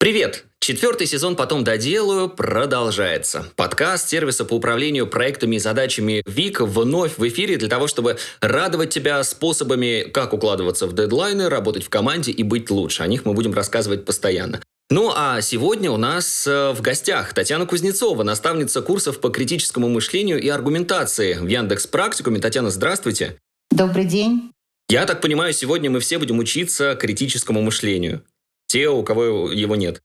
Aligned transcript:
Привет! 0.00 0.44
Четвертый 0.60 1.08
сезон 1.08 1.34
«Потом 1.34 1.64
доделаю» 1.64 2.28
продолжается. 2.28 3.46
Подкаст 3.56 4.08
сервиса 4.08 4.44
по 4.44 4.54
управлению 4.54 5.08
проектами 5.08 5.56
и 5.56 5.58
задачами 5.58 6.22
ВИК 6.24 6.60
вновь 6.60 7.18
в 7.18 7.26
эфире 7.26 7.56
для 7.56 7.68
того, 7.68 7.88
чтобы 7.88 8.16
радовать 8.40 8.90
тебя 8.90 9.24
способами, 9.24 10.08
как 10.08 10.34
укладываться 10.34 10.86
в 10.86 10.94
дедлайны, 10.94 11.48
работать 11.48 11.82
в 11.82 11.88
команде 11.88 12.30
и 12.30 12.44
быть 12.44 12.70
лучше. 12.70 13.02
О 13.02 13.08
них 13.08 13.24
мы 13.24 13.32
будем 13.32 13.52
рассказывать 13.54 14.04
постоянно. 14.04 14.62
Ну 14.88 15.12
а 15.12 15.40
сегодня 15.40 15.90
у 15.90 15.96
нас 15.96 16.46
э, 16.46 16.70
в 16.70 16.80
гостях 16.80 17.34
Татьяна 17.34 17.66
Кузнецова, 17.66 18.22
наставница 18.22 18.82
курсов 18.82 19.20
по 19.20 19.30
критическому 19.30 19.88
мышлению 19.88 20.40
и 20.40 20.48
аргументации 20.48 21.34
в 21.34 21.48
Яндекс 21.48 21.88
Практикуме. 21.88 22.38
Татьяна, 22.38 22.70
здравствуйте. 22.70 23.36
Добрый 23.72 24.04
день. 24.04 24.52
Я 24.88 25.06
так 25.06 25.20
понимаю, 25.20 25.52
сегодня 25.52 25.90
мы 25.90 25.98
все 25.98 26.18
будем 26.18 26.38
учиться 26.38 26.94
критическому 26.94 27.62
мышлению. 27.62 28.22
Те, 28.68 28.88
у 28.88 29.02
кого 29.02 29.50
его 29.50 29.76
нет. 29.76 30.02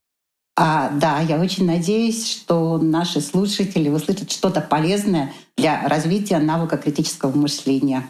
А, 0.56 0.90
да, 0.90 1.20
я 1.20 1.40
очень 1.40 1.66
надеюсь, 1.66 2.28
что 2.28 2.78
наши 2.78 3.22
слушатели 3.22 3.90
услышат 3.90 4.32
что-то 4.32 4.62
полезное 4.62 5.34
для 5.58 5.88
развития 5.88 6.40
навыка 6.40 6.78
критического 6.78 7.36
мышления. 7.36 8.08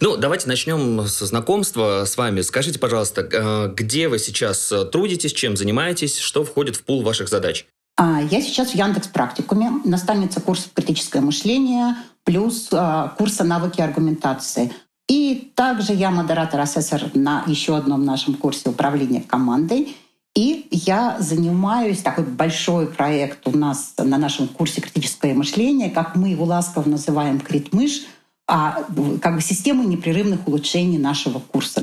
Ну, 0.00 0.16
давайте 0.16 0.48
начнем 0.48 1.06
со 1.06 1.26
знакомства 1.26 2.04
с 2.04 2.16
вами. 2.16 2.42
Скажите, 2.42 2.78
пожалуйста, 2.78 3.22
э, 3.22 3.72
где 3.74 4.08
вы 4.08 4.18
сейчас 4.18 4.72
трудитесь, 4.92 5.32
чем 5.32 5.56
занимаетесь, 5.56 6.18
что 6.18 6.44
входит 6.44 6.76
в 6.76 6.82
пул 6.82 7.02
ваших 7.02 7.28
задач? 7.28 7.66
А, 7.96 8.20
я 8.22 8.40
сейчас 8.40 8.70
в 8.70 8.74
Яндекс 8.74 9.08
Практикуме, 9.08 9.70
наставница 9.84 10.40
курсов 10.40 10.70
критическое 10.72 11.20
мышление 11.20 11.96
плюс 12.22 12.68
а, 12.72 13.08
курса 13.18 13.42
навыки 13.42 13.80
аргументации. 13.80 14.72
И 15.08 15.50
также 15.54 15.94
я 15.94 16.10
модератор-ассессор 16.10 17.10
на 17.14 17.42
еще 17.46 17.76
одном 17.76 18.04
нашем 18.04 18.34
курсе 18.34 18.68
управления 18.68 19.22
командой. 19.22 19.96
И 20.34 20.68
я 20.70 21.16
занимаюсь, 21.18 22.00
такой 22.00 22.24
большой 22.24 22.86
проект 22.86 23.48
у 23.48 23.56
нас 23.56 23.94
на 23.96 24.18
нашем 24.18 24.46
курсе 24.46 24.80
«Критическое 24.80 25.34
мышление», 25.34 25.90
как 25.90 26.14
мы 26.14 26.28
его 26.28 26.44
ласково 26.44 26.88
называем 26.88 27.40
«Критмыш», 27.40 28.06
а 28.46 28.84
как 29.20 29.36
бы 29.36 29.40
системы 29.40 29.84
непрерывных 29.84 30.46
улучшений 30.46 30.98
нашего 30.98 31.38
курса. 31.38 31.82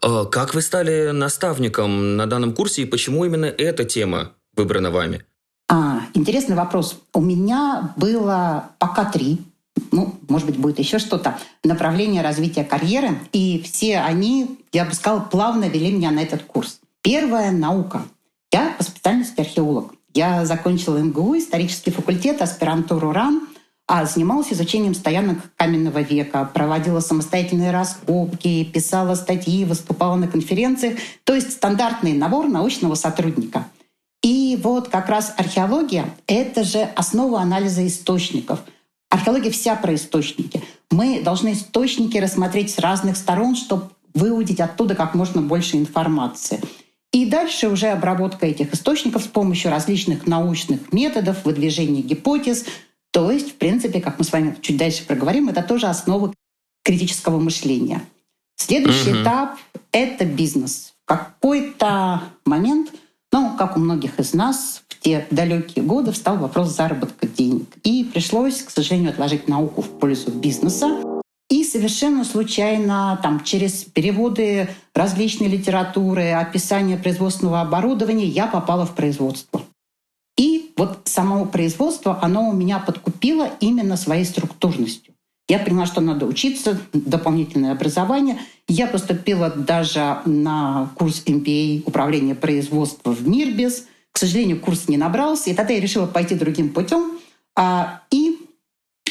А 0.00 0.24
как 0.24 0.54
вы 0.54 0.62
стали 0.62 1.10
наставником 1.10 2.16
на 2.16 2.26
данном 2.26 2.54
курсе 2.54 2.82
и 2.82 2.86
почему 2.86 3.24
именно 3.24 3.46
эта 3.46 3.84
тема 3.84 4.32
выбрана 4.56 4.90
вами? 4.90 5.24
А, 5.68 6.00
интересный 6.14 6.56
вопрос. 6.56 7.00
У 7.12 7.20
меня 7.20 7.94
было 7.96 8.70
пока 8.78 9.04
три 9.04 9.40
ну, 9.92 10.14
может 10.28 10.46
быть, 10.46 10.56
будет 10.56 10.78
еще 10.78 10.98
что-то, 10.98 11.38
направление 11.62 12.22
развития 12.22 12.64
карьеры. 12.64 13.18
И 13.32 13.60
все 13.62 13.98
они, 13.98 14.58
я 14.72 14.84
бы 14.84 14.94
сказала, 14.94 15.20
плавно 15.20 15.66
вели 15.66 15.92
меня 15.92 16.10
на 16.10 16.20
этот 16.20 16.42
курс. 16.42 16.80
Первое— 17.02 17.50
наука. 17.52 18.02
Я 18.52 18.74
по 18.76 18.82
специальности 18.82 19.40
археолог. 19.40 19.94
Я 20.14 20.44
закончила 20.44 20.98
МГУ, 20.98 21.38
исторический 21.38 21.90
факультет, 21.90 22.42
аспирантуру 22.42 23.12
РАН, 23.12 23.48
а 23.86 24.04
занималась 24.04 24.52
изучением 24.52 24.94
стоянок 24.94 25.38
каменного 25.56 26.00
века, 26.00 26.48
проводила 26.52 27.00
самостоятельные 27.00 27.70
раскопки, 27.70 28.64
писала 28.64 29.14
статьи, 29.14 29.64
выступала 29.64 30.16
на 30.16 30.28
конференциях. 30.28 30.98
То 31.24 31.34
есть 31.34 31.52
стандартный 31.52 32.12
набор 32.12 32.46
научного 32.46 32.94
сотрудника. 32.94 33.66
И 34.22 34.58
вот 34.62 34.88
как 34.88 35.08
раз 35.08 35.34
археология— 35.36 36.06
это 36.26 36.62
же 36.62 36.82
основа 36.94 37.40
анализа 37.40 37.86
источников— 37.86 38.60
Археология 39.12 39.50
вся 39.50 39.76
про 39.76 39.94
источники. 39.94 40.62
Мы 40.90 41.20
должны 41.20 41.52
источники 41.52 42.16
рассмотреть 42.16 42.70
с 42.70 42.78
разных 42.78 43.18
сторон, 43.18 43.56
чтобы 43.56 43.90
выудить 44.14 44.58
оттуда 44.58 44.94
как 44.94 45.14
можно 45.14 45.42
больше 45.42 45.76
информации. 45.76 46.62
И 47.12 47.26
дальше 47.26 47.68
уже 47.68 47.88
обработка 47.88 48.46
этих 48.46 48.72
источников 48.72 49.24
с 49.24 49.26
помощью 49.26 49.70
различных 49.70 50.26
научных 50.26 50.94
методов, 50.94 51.44
выдвижения 51.44 52.00
гипотез. 52.00 52.64
То 53.10 53.30
есть, 53.30 53.50
в 53.50 53.54
принципе, 53.56 54.00
как 54.00 54.18
мы 54.18 54.24
с 54.24 54.32
вами 54.32 54.56
чуть 54.62 54.78
дальше 54.78 55.04
проговорим, 55.04 55.50
это 55.50 55.62
тоже 55.62 55.88
основа 55.88 56.32
критического 56.82 57.38
мышления. 57.38 58.00
Следующий 58.56 59.10
угу. 59.10 59.20
этап— 59.24 59.58
это 59.92 60.24
бизнес. 60.24 60.94
В 61.04 61.08
какой-то 61.08 62.22
момент, 62.46 62.90
ну, 63.32 63.56
как 63.56 63.76
у 63.76 63.80
многих 63.80 64.18
из 64.20 64.34
нас, 64.34 64.82
те 65.00 65.26
далекие 65.30 65.84
годы 65.84 66.12
встал 66.12 66.36
вопрос 66.36 66.68
заработка 66.68 67.26
денег. 67.26 67.66
И 67.82 68.04
пришлось, 68.04 68.62
к 68.62 68.70
сожалению, 68.70 69.10
отложить 69.10 69.48
науку 69.48 69.82
в 69.82 69.88
пользу 69.88 70.30
бизнеса. 70.30 71.02
И 71.48 71.64
совершенно 71.64 72.24
случайно 72.24 73.18
там, 73.22 73.42
через 73.42 73.84
переводы 73.84 74.68
различной 74.94 75.48
литературы, 75.48 76.30
описание 76.32 76.96
производственного 76.96 77.60
оборудования 77.60 78.26
я 78.26 78.46
попала 78.46 78.86
в 78.86 78.94
производство. 78.94 79.62
И 80.38 80.72
вот 80.76 81.00
само 81.04 81.44
производство, 81.44 82.18
оно 82.22 82.48
у 82.48 82.52
меня 82.52 82.78
подкупило 82.78 83.50
именно 83.60 83.96
своей 83.96 84.24
структурностью. 84.24 85.11
Я 85.48 85.58
поняла, 85.58 85.86
что 85.86 86.00
надо 86.00 86.26
учиться, 86.26 86.80
дополнительное 86.92 87.72
образование. 87.72 88.38
Я 88.68 88.86
поступила 88.86 89.50
даже 89.50 90.18
на 90.24 90.90
курс 90.94 91.24
MBA 91.26 91.82
управления 91.84 92.34
производства 92.34 93.10
в 93.10 93.26
Мирбис. 93.26 93.86
К 94.12 94.18
сожалению, 94.18 94.60
курс 94.60 94.88
не 94.88 94.96
набрался, 94.96 95.50
и 95.50 95.54
тогда 95.54 95.74
я 95.74 95.80
решила 95.80 96.06
пойти 96.06 96.34
другим 96.34 96.70
путем 96.70 97.18
а, 97.56 98.02
и 98.10 98.38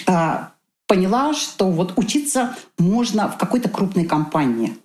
а, 0.07 0.51
поняла, 0.87 1.33
что 1.33 1.69
вот 1.69 1.93
учиться 1.97 2.55
можно 2.77 3.29
в 3.29 3.37
какой-то 3.37 3.69
крупной 3.69 4.05
компании. 4.05 4.77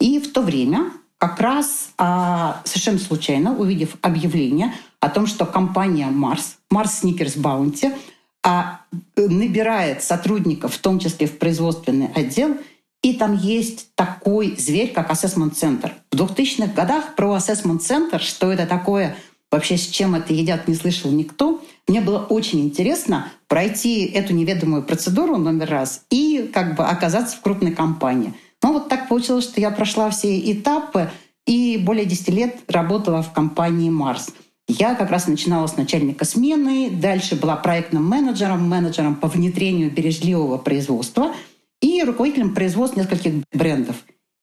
И 0.00 0.18
в 0.18 0.32
то 0.32 0.42
время 0.42 0.92
как 1.18 1.40
раз 1.40 1.90
а, 1.96 2.60
совершенно 2.64 2.98
случайно, 2.98 3.56
увидев 3.56 3.96
объявление 4.02 4.74
о 5.00 5.08
том, 5.08 5.26
что 5.26 5.46
компания 5.46 6.08
Mars, 6.08 6.56
Mars 6.72 7.02
Snickers 7.02 7.38
Bounty, 7.38 7.94
а, 8.44 8.80
набирает 9.16 10.02
сотрудников, 10.02 10.74
в 10.74 10.78
том 10.78 10.98
числе 10.98 11.26
в 11.26 11.38
производственный 11.38 12.08
отдел, 12.14 12.56
и 13.02 13.14
там 13.14 13.36
есть 13.36 13.94
такой 13.94 14.54
зверь, 14.56 14.92
как 14.92 15.10
ассессмент-центр. 15.10 15.94
В 16.12 16.16
2000-х 16.16 16.72
годах 16.72 17.16
про 17.16 17.34
ассессмент-центр, 17.34 18.20
что 18.20 18.52
это 18.52 18.66
такое, 18.66 19.16
вообще 19.50 19.76
с 19.76 19.86
чем 19.86 20.14
это 20.14 20.32
едят, 20.32 20.68
не 20.68 20.74
слышал 20.74 21.10
никто. 21.10 21.62
Мне 21.88 22.00
было 22.00 22.18
очень 22.18 22.60
интересно 22.60 23.28
пройти 23.48 24.04
эту 24.04 24.32
неведомую 24.34 24.82
процедуру 24.82 25.36
номер 25.36 25.70
раз 25.70 26.02
и 26.10 26.50
как 26.52 26.76
бы 26.76 26.84
оказаться 26.84 27.36
в 27.36 27.40
крупной 27.40 27.72
компании. 27.72 28.34
Но 28.62 28.72
вот 28.72 28.88
так 28.88 29.08
получилось, 29.08 29.44
что 29.44 29.60
я 29.60 29.70
прошла 29.70 30.08
все 30.10 30.38
этапы 30.52 31.10
и 31.46 31.76
более 31.76 32.06
10 32.06 32.28
лет 32.28 32.56
работала 32.68 33.22
в 33.22 33.32
компании 33.32 33.90
«Марс». 33.90 34.30
Я 34.66 34.94
как 34.94 35.10
раз 35.10 35.26
начинала 35.26 35.66
с 35.66 35.76
начальника 35.76 36.24
смены, 36.24 36.90
дальше 36.90 37.36
была 37.36 37.56
проектным 37.56 38.04
менеджером, 38.08 38.68
менеджером 38.68 39.14
по 39.14 39.28
внедрению 39.28 39.90
бережливого 39.90 40.58
производства— 40.58 41.34
и 41.84 42.02
руководителем 42.02 42.54
производства 42.54 43.00
нескольких 43.00 43.44
брендов. 43.52 43.96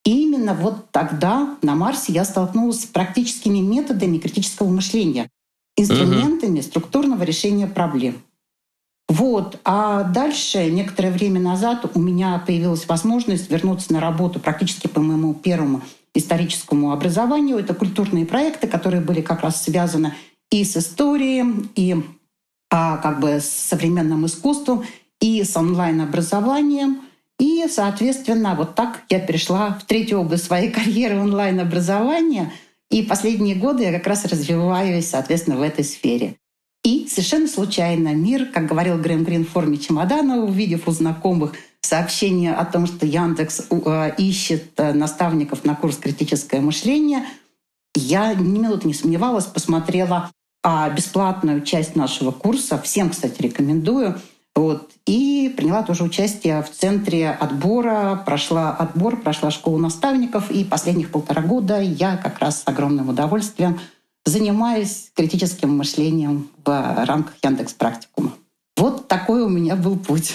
И 0.05 0.21
именно 0.23 0.53
вот 0.53 0.91
тогда 0.91 1.57
на 1.63 1.73
Марсе 1.73 2.13
я 2.13 2.23
столкнулась 2.23 2.81
с 2.81 2.85
практическими 2.85 3.59
методами 3.59 4.19
критического 4.19 4.69
мышления, 4.69 5.27
инструментами 5.75 6.59
угу. 6.59 6.63
структурного 6.63 7.23
решения 7.23 7.65
проблем. 7.65 8.21
Вот. 9.07 9.59
А 9.63 10.03
дальше, 10.03 10.69
некоторое 10.69 11.11
время 11.11 11.39
назад, 11.39 11.89
у 11.95 11.99
меня 11.99 12.43
появилась 12.45 12.87
возможность 12.87 13.49
вернуться 13.49 13.91
на 13.91 13.99
работу 13.99 14.39
практически 14.39 14.87
по 14.87 15.01
моему 15.01 15.33
первому 15.33 15.81
историческому 16.13 16.91
образованию. 16.91 17.57
Это 17.57 17.73
культурные 17.73 18.25
проекты, 18.25 18.67
которые 18.67 19.01
были 19.01 19.21
как 19.21 19.41
раз 19.41 19.63
связаны 19.63 20.13
и 20.51 20.63
с 20.63 20.77
историей, 20.77 21.69
и 21.75 21.95
а, 22.69 22.97
как 22.97 23.19
бы 23.19 23.39
с 23.39 23.49
современным 23.49 24.25
искусством, 24.25 24.83
и 25.19 25.43
с 25.43 25.55
онлайн-образованием— 25.55 27.01
и, 27.41 27.65
соответственно, 27.67 28.53
вот 28.53 28.75
так 28.75 29.01
я 29.09 29.19
перешла 29.19 29.71
в 29.71 29.85
третью 29.85 30.19
область 30.19 30.43
своей 30.43 30.69
карьеры 30.71 31.19
онлайн-образования. 31.19 32.53
И 32.91 33.01
последние 33.01 33.55
годы 33.55 33.83
я 33.83 33.91
как 33.91 34.05
раз 34.05 34.25
развиваюсь, 34.25 35.07
соответственно, 35.07 35.57
в 35.57 35.63
этой 35.63 35.83
сфере. 35.83 36.35
И 36.83 37.07
совершенно 37.07 37.47
случайно 37.47 38.13
мир, 38.13 38.45
как 38.45 38.67
говорил 38.67 38.99
Грэм 38.99 39.23
Грин 39.23 39.45
в 39.45 39.49
форме 39.49 39.77
чемодана, 39.77 40.43
увидев 40.43 40.87
у 40.87 40.91
знакомых 40.91 41.53
сообщение 41.81 42.53
о 42.53 42.65
том, 42.65 42.85
что 42.85 43.05
Яндекс 43.05 43.63
э, 43.69 44.15
ищет 44.17 44.71
э, 44.77 44.93
наставников 44.93 45.63
на 45.65 45.75
курс 45.75 45.97
«Критическое 45.97 46.61
мышление», 46.61 47.25
я 47.95 48.33
ни 48.33 48.59
минуты 48.59 48.87
не 48.87 48.93
сомневалась, 48.93 49.45
посмотрела 49.45 50.31
а, 50.63 50.89
бесплатную 50.89 51.61
часть 51.61 51.97
нашего 51.97 52.31
курса. 52.31 52.81
Всем, 52.81 53.09
кстати, 53.09 53.41
рекомендую— 53.41 54.19
вот. 54.55 54.91
И 55.05 55.53
приняла 55.55 55.83
тоже 55.83 56.03
участие 56.03 56.61
в 56.61 56.69
центре 56.69 57.29
отбора, 57.29 58.21
прошла 58.25 58.71
отбор, 58.71 59.17
прошла 59.21 59.49
школу 59.49 59.77
наставников, 59.77 60.51
и 60.51 60.63
последних 60.63 61.11
полтора 61.11 61.41
года 61.41 61.79
я 61.81 62.17
как 62.17 62.39
раз 62.39 62.61
с 62.61 62.67
огромным 62.67 63.09
удовольствием 63.09 63.79
занимаюсь 64.25 65.11
критическим 65.15 65.75
мышлением 65.75 66.49
в 66.63 67.05
рамках 67.05 67.35
Яндекс 67.43 67.73
Практикума. 67.73 68.33
Вот 68.77 69.07
такой 69.07 69.41
у 69.41 69.49
меня 69.49 69.75
был 69.75 69.97
путь. 69.97 70.33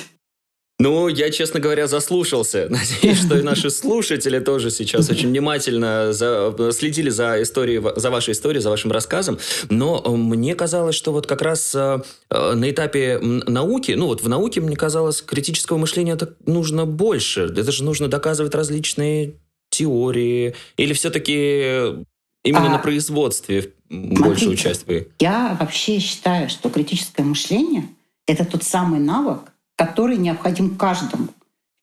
Ну, 0.79 1.09
я, 1.09 1.31
честно 1.31 1.59
говоря, 1.59 1.87
заслушался. 1.87 2.69
Надеюсь, 2.71 3.25
что 3.25 3.39
и 3.39 3.43
наши 3.43 3.71
слушатели 3.71 4.39
тоже 4.41 4.71
сейчас 4.71 5.09
очень 5.09 5.31
внимательно 5.31 6.13
за, 6.13 6.55
следили 6.73 7.09
за 7.09 7.43
историей, 7.43 7.83
за 7.97 8.11
вашей 8.11 8.33
историей, 8.33 8.61
за 8.61 8.69
вашим 8.69 8.93
рассказом. 8.93 9.39
Но 9.71 10.03
э, 10.05 10.11
мне 10.11 10.55
казалось, 10.55 10.95
что 10.95 11.13
вот 11.13 11.27
как 11.27 11.41
раз 11.41 11.75
э, 11.75 12.03
э, 12.31 12.53
на 12.53 12.71
этапе 12.71 13.19
науки, 13.19 13.93
ну 13.93 14.07
вот 14.07 14.23
в 14.23 14.29
науке, 14.29 14.61
мне 14.61 14.77
казалось, 14.77 15.23
критического 15.23 15.79
мышления 15.79 16.13
это 16.13 16.35
нужно 16.45 16.85
больше. 16.85 17.45
Это 17.45 17.73
же 17.73 17.83
нужно 17.83 18.09
доказывать 18.09 18.55
различные 18.55 19.37
теории. 19.71 20.55
Или 20.77 20.93
все-таки 20.93 22.05
именно 22.45 22.67
а, 22.67 22.71
на 22.71 22.79
производстве 22.79 23.73
смотрите, 23.89 24.23
больше 24.23 24.49
участвуете? 24.51 25.09
Я 25.21 25.57
вообще 25.59 26.01
считаю, 26.01 26.51
что 26.51 26.69
критическое 26.69 27.23
мышление— 27.23 27.89
это 28.27 28.45
тот 28.45 28.63
самый 28.63 29.01
навык, 29.01 29.53
который 29.77 30.17
необходим 30.17 30.77
каждому. 30.77 31.29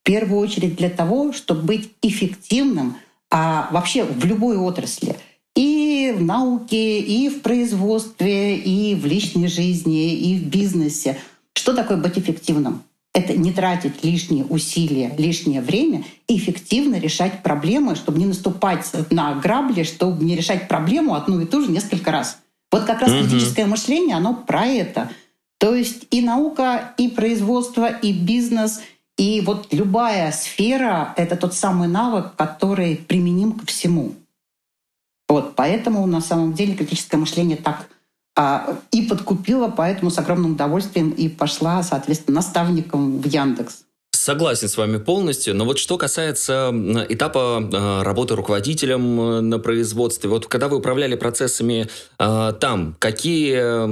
В 0.02 0.06
первую 0.06 0.40
очередь 0.40 0.76
для 0.76 0.90
того, 0.90 1.32
чтобы 1.32 1.62
быть 1.62 1.92
эффективным 2.02 2.98
а 3.34 3.68
вообще 3.72 4.04
в 4.04 4.24
любой 4.26 4.58
отрасли. 4.58 5.18
И 5.56 6.14
в 6.16 6.22
науке, 6.22 7.00
и 7.00 7.30
в 7.30 7.42
производстве, 7.42 8.58
и 8.58 8.94
в 8.94 9.08
личной 9.08 9.48
жизни, 9.48 10.14
и 10.14 10.38
в 10.38 10.46
бизнесе. 10.46 11.18
Что 11.56 11.74
такое 11.74 11.98
быть 11.98 12.18
эффективным? 12.18 12.84
Это 13.12 13.34
не 13.34 13.52
тратить 13.52 14.04
лишние 14.04 14.46
усилия, 14.46 15.14
лишнее 15.18 15.62
время 15.62 16.04
и 16.28 16.38
эффективно 16.38 17.00
решать 17.00 17.42
проблемы, 17.42 17.96
чтобы 17.96 18.20
не 18.20 18.26
наступать 18.28 18.92
на 19.10 19.34
грабли, 19.36 19.82
чтобы 19.82 20.24
не 20.24 20.36
решать 20.36 20.68
проблему 20.68 21.16
одну 21.16 21.42
и 21.42 21.46
ту 21.46 21.62
же 21.62 21.72
несколько 21.72 22.12
раз. 22.12 22.38
Вот 22.72 22.84
как 22.84 23.02
раз 23.02 23.12
угу. 23.12 23.22
критическое 23.22 23.66
мышление, 23.66 24.16
оно 24.16 24.36
про 24.36 24.66
это— 24.68 25.10
то 25.64 25.74
есть 25.74 26.08
и 26.12 26.22
наука, 26.22 26.94
и 26.98 27.08
производство, 27.08 27.88
и 27.88 28.12
бизнес, 28.12 28.82
и 29.16 29.40
вот 29.40 29.72
любая 29.72 30.34
сфера— 30.34 31.14
это 31.16 31.38
тот 31.38 31.54
самый 31.54 31.88
навык, 31.88 32.36
который 32.36 32.98
применим 32.98 33.54
ко 33.54 33.66
всему. 33.66 34.14
Вот, 35.30 35.56
поэтому 35.56 36.06
на 36.06 36.20
самом 36.20 36.52
деле 36.52 36.76
критическое 36.76 37.16
мышление 37.16 37.56
так 37.56 37.88
а, 38.36 38.78
и 38.92 39.04
подкупило, 39.04 39.70
поэтому 39.70 40.12
с 40.12 40.18
огромным 40.18 40.52
удовольствием 40.52 41.12
и 41.12 41.30
пошла, 41.30 41.82
соответственно, 41.82 42.36
наставником 42.36 43.22
в 43.22 43.26
Яндекс. 43.26 43.83
Согласен 44.24 44.70
с 44.70 44.78
вами 44.78 45.00
полностью, 45.00 45.54
но 45.54 45.66
вот 45.66 45.78
что 45.78 45.98
касается 45.98 46.72
этапа 47.10 47.62
э, 47.62 48.04
работы 48.04 48.38
руководителем 48.38 49.20
э, 49.20 49.42
на 49.42 49.60
производстве, 49.60 50.30
вот 50.30 50.46
когда 50.46 50.70
вы 50.70 50.78
управляли 50.78 51.16
процессами 51.16 51.90
э, 52.20 52.54
там, 52.58 52.96
какие 53.00 53.86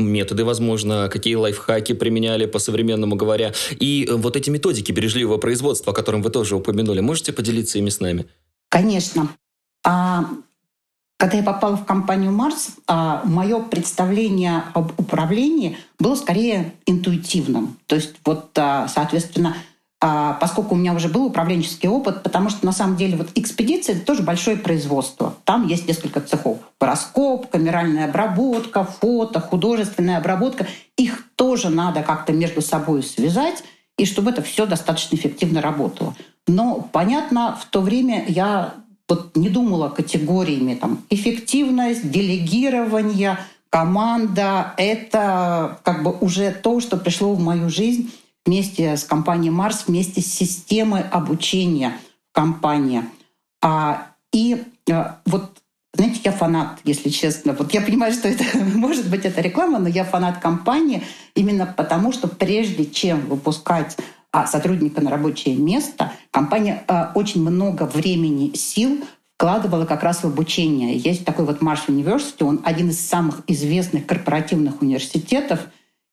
методы, 0.00 0.46
возможно, 0.46 1.10
какие 1.12 1.34
лайфхаки 1.34 1.92
применяли 1.92 2.46
по-современному 2.46 3.16
говоря, 3.16 3.52
и 3.78 4.08
вот 4.10 4.34
эти 4.34 4.48
методики 4.48 4.92
бережливого 4.92 5.36
производства, 5.36 5.92
о 5.92 5.94
котором 5.94 6.22
вы 6.22 6.30
тоже 6.30 6.56
упомянули, 6.56 7.00
можете 7.00 7.34
поделиться 7.34 7.76
ими 7.76 7.90
с 7.90 8.00
нами? 8.00 8.24
Конечно. 8.70 9.28
А 9.84 10.24
когда 11.18 11.36
я 11.36 11.42
попала 11.42 11.76
в 11.76 11.84
компанию 11.84 12.32
«Марс», 12.32 12.76
а, 12.86 13.22
мое 13.24 13.60
представление 13.60 14.62
об 14.72 14.92
управлении 14.98 15.76
было 15.98 16.14
скорее 16.14 16.74
интуитивным. 16.86 17.76
То 17.86 17.96
есть 17.96 18.14
вот, 18.24 18.56
а, 18.56 18.86
соответственно, 18.86 19.56
а, 20.00 20.34
поскольку 20.34 20.76
у 20.76 20.78
меня 20.78 20.94
уже 20.94 21.08
был 21.08 21.26
управленческий 21.26 21.88
опыт, 21.88 22.22
потому 22.22 22.50
что 22.50 22.64
на 22.64 22.70
самом 22.70 22.96
деле 22.96 23.16
вот 23.16 23.30
экспедиция— 23.34 23.94
это 23.96 24.06
тоже 24.06 24.22
большое 24.22 24.56
производство. 24.56 25.34
Там 25.44 25.66
есть 25.66 25.88
несколько 25.88 26.20
цехов. 26.20 26.58
Раскоп, 26.80 27.48
камеральная 27.48 28.04
обработка, 28.04 28.84
фото, 28.84 29.40
художественная 29.40 30.18
обработка. 30.18 30.68
Их 30.96 31.24
тоже 31.34 31.68
надо 31.68 32.02
как-то 32.02 32.32
между 32.32 32.62
собой 32.62 33.02
связать, 33.02 33.64
и 33.96 34.04
чтобы 34.04 34.30
это 34.30 34.40
все 34.42 34.66
достаточно 34.66 35.16
эффективно 35.16 35.60
работало. 35.60 36.14
Но, 36.46 36.88
понятно, 36.92 37.58
в 37.60 37.66
то 37.66 37.80
время 37.80 38.24
я 38.28 38.74
вот 39.08 39.36
не 39.36 39.48
думала 39.48 39.88
категориями 39.88 40.74
там 40.74 41.02
эффективность, 41.10 42.10
делегирование, 42.10 43.38
команда. 43.70 44.74
Это 44.76 45.78
как 45.82 46.02
бы 46.02 46.12
уже 46.20 46.52
то, 46.52 46.80
что 46.80 46.96
пришло 46.96 47.34
в 47.34 47.40
мою 47.40 47.68
жизнь 47.70 48.12
вместе 48.44 48.96
с 48.96 49.04
компанией 49.04 49.50
Марс, 49.50 49.84
вместе 49.86 50.20
с 50.20 50.26
системой 50.26 51.02
обучения 51.02 51.98
компании. 52.32 53.04
А, 53.62 54.08
и 54.32 54.64
а, 54.90 55.20
вот 55.26 55.52
знаете, 55.94 56.20
я 56.24 56.32
фанат, 56.32 56.78
если 56.84 57.08
честно. 57.08 57.54
Вот 57.54 57.74
я 57.74 57.80
понимаю, 57.80 58.12
что 58.12 58.28
это 58.28 58.44
может 58.58 59.10
быть 59.10 59.24
это 59.24 59.40
реклама, 59.40 59.78
но 59.78 59.88
я 59.88 60.04
фанат 60.04 60.38
компании 60.38 61.02
именно 61.34 61.66
потому, 61.66 62.12
что 62.12 62.28
прежде 62.28 62.86
чем 62.86 63.26
выпускать 63.26 63.96
а 64.32 64.46
сотрудника 64.46 65.00
на 65.00 65.10
рабочее 65.10 65.56
место, 65.56 66.12
компания 66.30 66.84
а, 66.86 67.12
очень 67.14 67.42
много 67.42 67.84
времени, 67.84 68.54
сил 68.54 69.04
вкладывала 69.36 69.84
как 69.84 70.02
раз 70.02 70.22
в 70.22 70.26
обучение. 70.26 70.96
Есть 70.96 71.24
такой 71.24 71.44
вот 71.44 71.62
Марш 71.62 71.84
University, 71.86 72.44
он 72.44 72.60
один 72.64 72.90
из 72.90 73.00
самых 73.00 73.42
известных 73.46 74.04
корпоративных 74.06 74.82
университетов, 74.82 75.60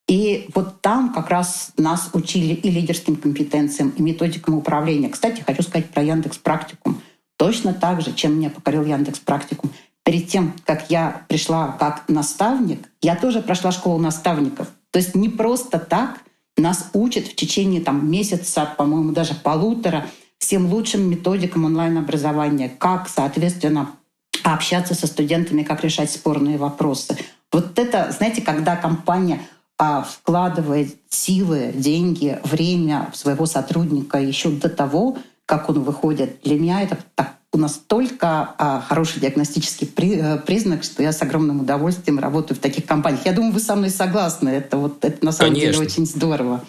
и 0.07 0.47
вот 0.53 0.81
там 0.81 1.11
как 1.11 1.29
раз 1.29 1.71
нас 1.77 2.11
учили 2.13 2.53
и 2.53 2.69
лидерским 2.69 3.15
компетенциям, 3.15 3.89
и 3.89 4.01
методикам 4.03 4.55
управления. 4.55 5.09
Кстати, 5.09 5.41
хочу 5.41 5.63
сказать 5.63 5.89
про 5.89 6.03
Яндекс 6.03 6.37
Практикум. 6.37 7.01
Точно 7.37 7.73
так 7.73 8.01
же, 8.01 8.13
чем 8.13 8.37
меня 8.37 8.51
покорил 8.51 8.85
Яндекс 8.85 9.19
Практикум. 9.19 9.71
Перед 10.03 10.27
тем, 10.27 10.53
как 10.63 10.91
я 10.91 11.25
пришла 11.27 11.75
как 11.79 12.07
наставник, 12.07 12.87
я 13.01 13.15
тоже 13.15 13.41
прошла 13.41 13.71
школу 13.71 13.97
наставников. 13.97 14.67
То 14.91 14.99
есть 14.99 15.15
не 15.15 15.29
просто 15.29 15.79
так 15.79 16.19
нас 16.61 16.89
учат 16.93 17.27
в 17.27 17.35
течение 17.35 17.81
там, 17.81 18.09
месяца, 18.09 18.69
по-моему, 18.77 19.11
даже 19.11 19.33
полутора, 19.35 20.07
всем 20.37 20.71
лучшим 20.71 21.09
методикам 21.09 21.65
онлайн-образования, 21.65 22.69
как, 22.69 23.09
соответственно, 23.09 23.91
общаться 24.43 24.93
со 24.93 25.07
студентами, 25.07 25.63
как 25.63 25.83
решать 25.83 26.11
спорные 26.11 26.57
вопросы. 26.57 27.17
Вот 27.51 27.77
это, 27.79 28.11
знаете, 28.11 28.41
когда 28.41 28.75
компания 28.75 29.41
а, 29.77 30.03
вкладывает 30.03 30.95
силы, 31.09 31.71
деньги, 31.73 32.39
время 32.43 33.11
своего 33.13 33.45
сотрудника 33.45 34.19
еще 34.19 34.49
до 34.49 34.69
того, 34.69 35.17
как 35.45 35.69
он 35.69 35.81
выходит, 35.81 36.41
для 36.43 36.59
меня 36.59 36.81
это 36.81 36.97
так 37.15 37.35
у 37.55 37.57
нас 37.57 37.81
только 37.87 38.53
а, 38.57 38.81
хороший 38.81 39.21
диагностический 39.21 39.87
при, 39.87 40.19
а, 40.19 40.37
признак, 40.37 40.83
что 40.83 41.01
я 41.01 41.13
с 41.13 41.21
огромным 41.21 41.61
удовольствием 41.61 42.19
работаю 42.19 42.57
в 42.57 42.61
таких 42.61 42.85
компаниях. 42.85 43.25
Я 43.25 43.31
думаю, 43.31 43.53
вы 43.53 43.61
со 43.61 43.75
мной 43.75 43.89
согласны. 43.89 44.49
Это 44.49 44.77
вот 44.77 45.05
это 45.05 45.23
на 45.25 45.31
самом 45.31 45.53
Конечно. 45.53 45.71
деле 45.71 45.85
очень 45.85 46.05
здорово. 46.05 46.63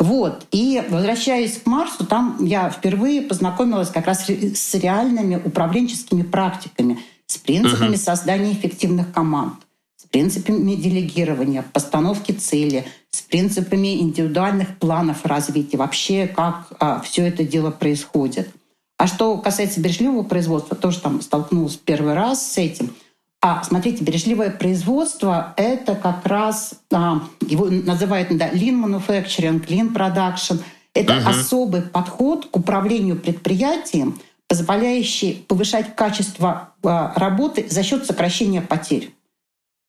Вот. 0.00 0.46
И 0.50 0.82
возвращаясь 0.88 1.58
к 1.58 1.66
Марсу, 1.66 2.04
там 2.04 2.38
я 2.44 2.70
впервые 2.70 3.22
познакомилась 3.22 3.90
как 3.90 4.06
раз 4.06 4.28
с 4.28 4.74
реальными 4.74 5.40
управленческими 5.42 6.22
практиками, 6.22 6.98
с 7.26 7.36
принципами 7.36 7.94
uh-huh. 7.94 7.98
создания 7.98 8.52
эффективных 8.52 9.12
команд, 9.12 9.54
с 9.96 10.04
принципами 10.06 10.74
делегирования, 10.74 11.62
постановки 11.62 12.32
цели, 12.32 12.86
с 13.10 13.22
принципами 13.22 14.00
индивидуальных 14.00 14.78
планов 14.78 15.24
развития, 15.24 15.76
вообще 15.76 16.26
как 16.26 16.72
а, 16.78 17.00
все 17.00 17.26
это 17.26 17.44
дело 17.44 17.70
происходит. 17.70 18.50
А 18.98 19.06
что 19.06 19.36
касается 19.38 19.80
бережливого 19.80 20.22
производства, 20.22 20.76
тоже 20.76 21.00
там 21.00 21.20
столкнулась 21.22 21.76
первый 21.76 22.14
раз 22.14 22.52
с 22.52 22.58
этим. 22.58 22.94
А 23.42 23.64
смотрите, 23.64 24.04
бережливое 24.04 24.50
производство— 24.50 25.54
это 25.56 25.94
как 25.94 26.26
раз, 26.26 26.74
а, 26.92 27.22
его 27.40 27.70
называют 27.70 28.36
да, 28.36 28.50
lean 28.50 28.84
manufacturing, 28.84 29.66
lean 29.66 29.94
production. 29.94 30.62
Это 30.92 31.14
uh-huh. 31.14 31.30
особый 31.30 31.82
подход 31.82 32.46
к 32.50 32.56
управлению 32.56 33.16
предприятием, 33.16 34.20
позволяющий 34.46 35.44
повышать 35.48 35.96
качество 35.96 36.74
а, 36.82 37.14
работы 37.16 37.66
за 37.70 37.82
счет 37.82 38.04
сокращения 38.04 38.60
потерь. 38.60 39.14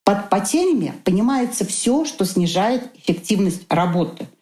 Под 0.04 0.30
потерями 0.30 0.94
понимается 1.04 1.66
все, 1.66 2.06
что 2.06 2.26
снижает 2.26 2.90
эффективность 2.96 3.66
работы— 3.70 4.28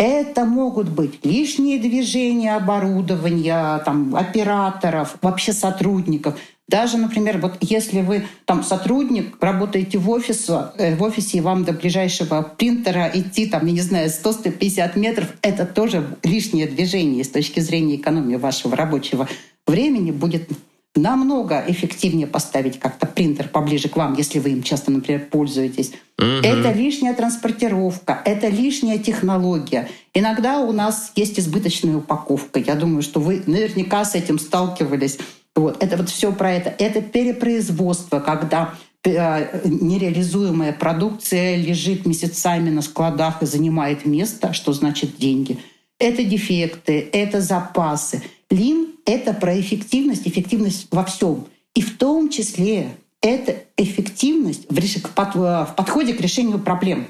это 0.00 0.46
могут 0.46 0.88
быть 0.88 1.22
лишние 1.26 1.78
движения 1.78 2.56
оборудования, 2.56 3.82
там, 3.84 4.16
операторов, 4.16 5.18
вообще 5.20 5.52
сотрудников. 5.52 6.38
Даже, 6.66 6.96
например, 6.96 7.36
вот 7.36 7.58
если 7.60 8.00
вы 8.00 8.26
там 8.46 8.64
сотрудник, 8.64 9.36
работаете 9.42 9.98
в 9.98 10.08
офисе, 10.08 10.70
э, 10.78 10.96
в 10.96 11.02
офисе 11.02 11.36
и 11.36 11.40
вам 11.42 11.64
до 11.64 11.74
ближайшего 11.74 12.40
принтера 12.40 13.10
идти, 13.12 13.44
там, 13.44 13.66
я 13.66 13.72
не 13.72 13.82
знаю, 13.82 14.08
100-150 14.08 14.98
метров, 14.98 15.34
это 15.42 15.66
тоже 15.66 16.16
лишнее 16.22 16.66
движение 16.66 17.22
с 17.22 17.28
точки 17.28 17.60
зрения 17.60 17.96
экономии 17.96 18.36
вашего 18.36 18.74
рабочего 18.74 19.28
времени 19.66 20.12
будет 20.12 20.48
намного 20.96 21.62
эффективнее 21.68 22.26
поставить 22.26 22.80
как-то 22.80 23.06
принтер 23.06 23.48
поближе 23.48 23.88
к 23.88 23.96
вам, 23.96 24.14
если 24.14 24.38
вы 24.38 24.50
им 24.50 24.62
часто, 24.62 24.90
например, 24.90 25.26
пользуетесь. 25.30 25.92
Угу. 26.18 26.26
Это 26.42 26.72
лишняя 26.72 27.14
транспортировка, 27.14 28.20
это 28.24 28.48
лишняя 28.48 28.98
технология. 28.98 29.88
Иногда 30.14 30.60
у 30.60 30.72
нас 30.72 31.12
есть 31.14 31.38
избыточная 31.38 31.96
упаковка. 31.96 32.58
Я 32.58 32.74
думаю, 32.74 33.02
что 33.02 33.20
вы 33.20 33.42
наверняка 33.46 34.04
с 34.04 34.14
этим 34.14 34.38
сталкивались. 34.38 35.18
Вот. 35.54 35.82
Это 35.82 35.96
вот 35.96 36.08
все 36.08 36.32
про 36.32 36.52
это. 36.52 36.74
Это 36.78 37.00
перепроизводство, 37.00 38.18
когда 38.18 38.74
э, 39.04 39.60
нереализуемая 39.64 40.72
продукция 40.72 41.56
лежит 41.56 42.04
месяцами 42.04 42.70
на 42.70 42.82
складах 42.82 43.42
и 43.42 43.46
занимает 43.46 44.06
место, 44.06 44.52
что 44.52 44.72
значит 44.72 45.18
деньги. 45.18 45.58
Это 46.00 46.24
дефекты, 46.24 47.08
это 47.12 47.40
запасы. 47.40 48.22
Лин— 48.50 48.96
это 49.06 49.32
про 49.32 49.58
эффективность, 49.60 50.26
эффективность 50.26 50.88
во 50.90 51.04
всем. 51.04 51.46
И 51.74 51.82
в 51.82 51.96
том 51.96 52.28
числе 52.30 52.96
это 53.22 53.56
эффективность 53.76 54.66
в 54.68 55.74
подходе 55.76 56.14
к 56.14 56.20
решению 56.20 56.58
проблем. 56.58 57.06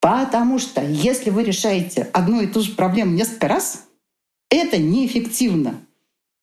Потому 0.00 0.58
что 0.58 0.82
если 0.82 1.30
вы 1.30 1.44
решаете 1.44 2.08
одну 2.12 2.40
и 2.40 2.46
ту 2.46 2.60
же 2.60 2.72
проблему 2.72 3.12
несколько 3.12 3.48
раз, 3.48 3.86
это 4.50 4.78
неэффективно. 4.78 5.80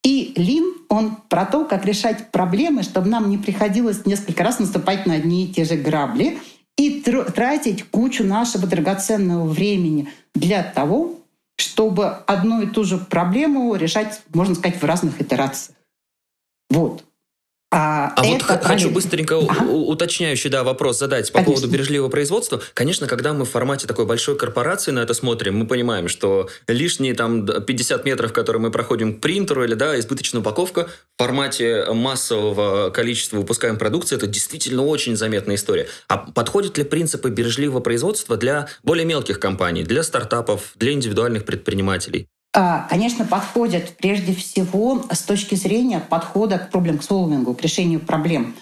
И 0.03 0.33
лин, 0.35 0.75
он 0.87 1.17
про 1.29 1.45
то, 1.45 1.65
как 1.65 1.85
решать 1.85 2.31
проблемы, 2.31 2.83
чтобы 2.83 3.07
нам 3.07 3.29
не 3.29 3.37
приходилось 3.37 4.05
несколько 4.05 4.43
раз 4.43 4.59
наступать 4.59 5.05
на 5.05 5.15
одни 5.15 5.45
и 5.45 5.53
те 5.53 5.65
же 5.65 5.75
грабли 5.75 6.37
и 6.77 7.01
тратить 7.01 7.83
кучу 7.83 8.23
нашего 8.23 8.67
драгоценного 8.67 9.47
времени 9.47 10.09
для 10.35 10.61
того, 10.63 11.15
чтобы 11.57 12.07
одну 12.07 12.61
и 12.61 12.67
ту 12.67 12.83
же 12.83 12.97
проблему 12.97 13.75
решать, 13.75 14.21
можно 14.33 14.55
сказать, 14.55 14.81
в 14.81 14.85
разных 14.85 15.21
итерациях. 15.21 15.77
Вот. 16.69 17.04
А, 17.77 18.13
а 18.15 18.23
вот 18.23 18.41
хочу 18.41 18.89
быстренько 18.89 19.37
ага. 19.37 19.65
уточняющий 19.65 20.49
да, 20.49 20.63
вопрос 20.63 20.97
задать 20.97 21.29
по 21.33 21.39
Конечно. 21.39 21.53
поводу 21.53 21.73
бережливого 21.73 22.09
производства. 22.09 22.61
Конечно, 22.73 23.05
когда 23.05 23.33
мы 23.33 23.43
в 23.43 23.49
формате 23.49 23.85
такой 23.85 24.05
большой 24.05 24.37
корпорации 24.37 24.91
на 24.91 24.99
это 24.99 25.13
смотрим, 25.13 25.57
мы 25.57 25.67
понимаем, 25.67 26.07
что 26.07 26.47
лишние 26.69 27.13
там 27.15 27.45
50 27.45 28.05
метров, 28.05 28.31
которые 28.31 28.61
мы 28.61 28.71
проходим 28.71 29.17
к 29.17 29.21
принтеру 29.21 29.65
или 29.65 29.73
да, 29.73 29.99
избыточная 29.99 30.39
упаковка 30.39 30.87
в 31.17 31.21
формате 31.21 31.85
массового 31.91 32.91
количества 32.91 33.39
выпускаемой 33.39 33.77
продукции, 33.77 34.15
это 34.15 34.27
действительно 34.27 34.85
очень 34.85 35.17
заметная 35.17 35.55
история. 35.55 35.89
А 36.07 36.17
подходят 36.17 36.77
ли 36.77 36.85
принципы 36.85 37.29
бережливого 37.29 37.81
производства 37.81 38.37
для 38.37 38.69
более 38.83 39.05
мелких 39.05 39.37
компаний, 39.37 39.83
для 39.83 40.03
стартапов, 40.03 40.71
для 40.75 40.93
индивидуальных 40.93 41.43
предпринимателей? 41.43 42.29
А, 42.57 42.87
конечно, 42.89 43.25
подходят 43.25 43.97
прежде 43.97 44.33
всего 44.33 45.03
с 45.11 45.23
точки 45.23 45.55
зрения 45.55 45.99
подхода 45.99 46.57
к 46.57 46.71
проблем-солвингу, 46.71 47.53
к 47.53 47.61
решению 47.61 47.99
проблем. 47.99 48.55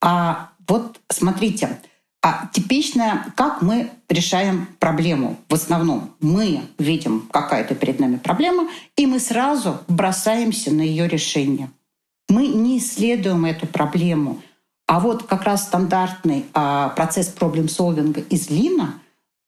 А 0.00 0.50
вот 0.68 1.00
смотрите, 1.10 1.80
а 2.22 2.46
типично, 2.52 3.32
как 3.34 3.60
мы 3.60 3.90
решаем 4.08 4.68
проблему 4.78 5.38
в 5.48 5.54
основном. 5.54 6.14
Мы 6.20 6.60
видим 6.78 7.28
какая-то 7.32 7.74
перед 7.74 7.98
нами 7.98 8.16
проблема, 8.16 8.68
и 8.96 9.06
мы 9.06 9.18
сразу 9.18 9.80
бросаемся 9.88 10.72
на 10.72 10.82
ее 10.82 11.08
решение. 11.08 11.68
Мы 12.28 12.46
не 12.46 12.78
исследуем 12.78 13.44
эту 13.44 13.66
проблему. 13.66 14.40
А 14.86 15.00
вот 15.00 15.24
как 15.24 15.42
раз 15.42 15.64
стандартный 15.64 16.44
а, 16.54 16.90
процесс 16.90 17.26
проблем-солвинга 17.26 18.20
из 18.20 18.50
Лина, 18.50 19.01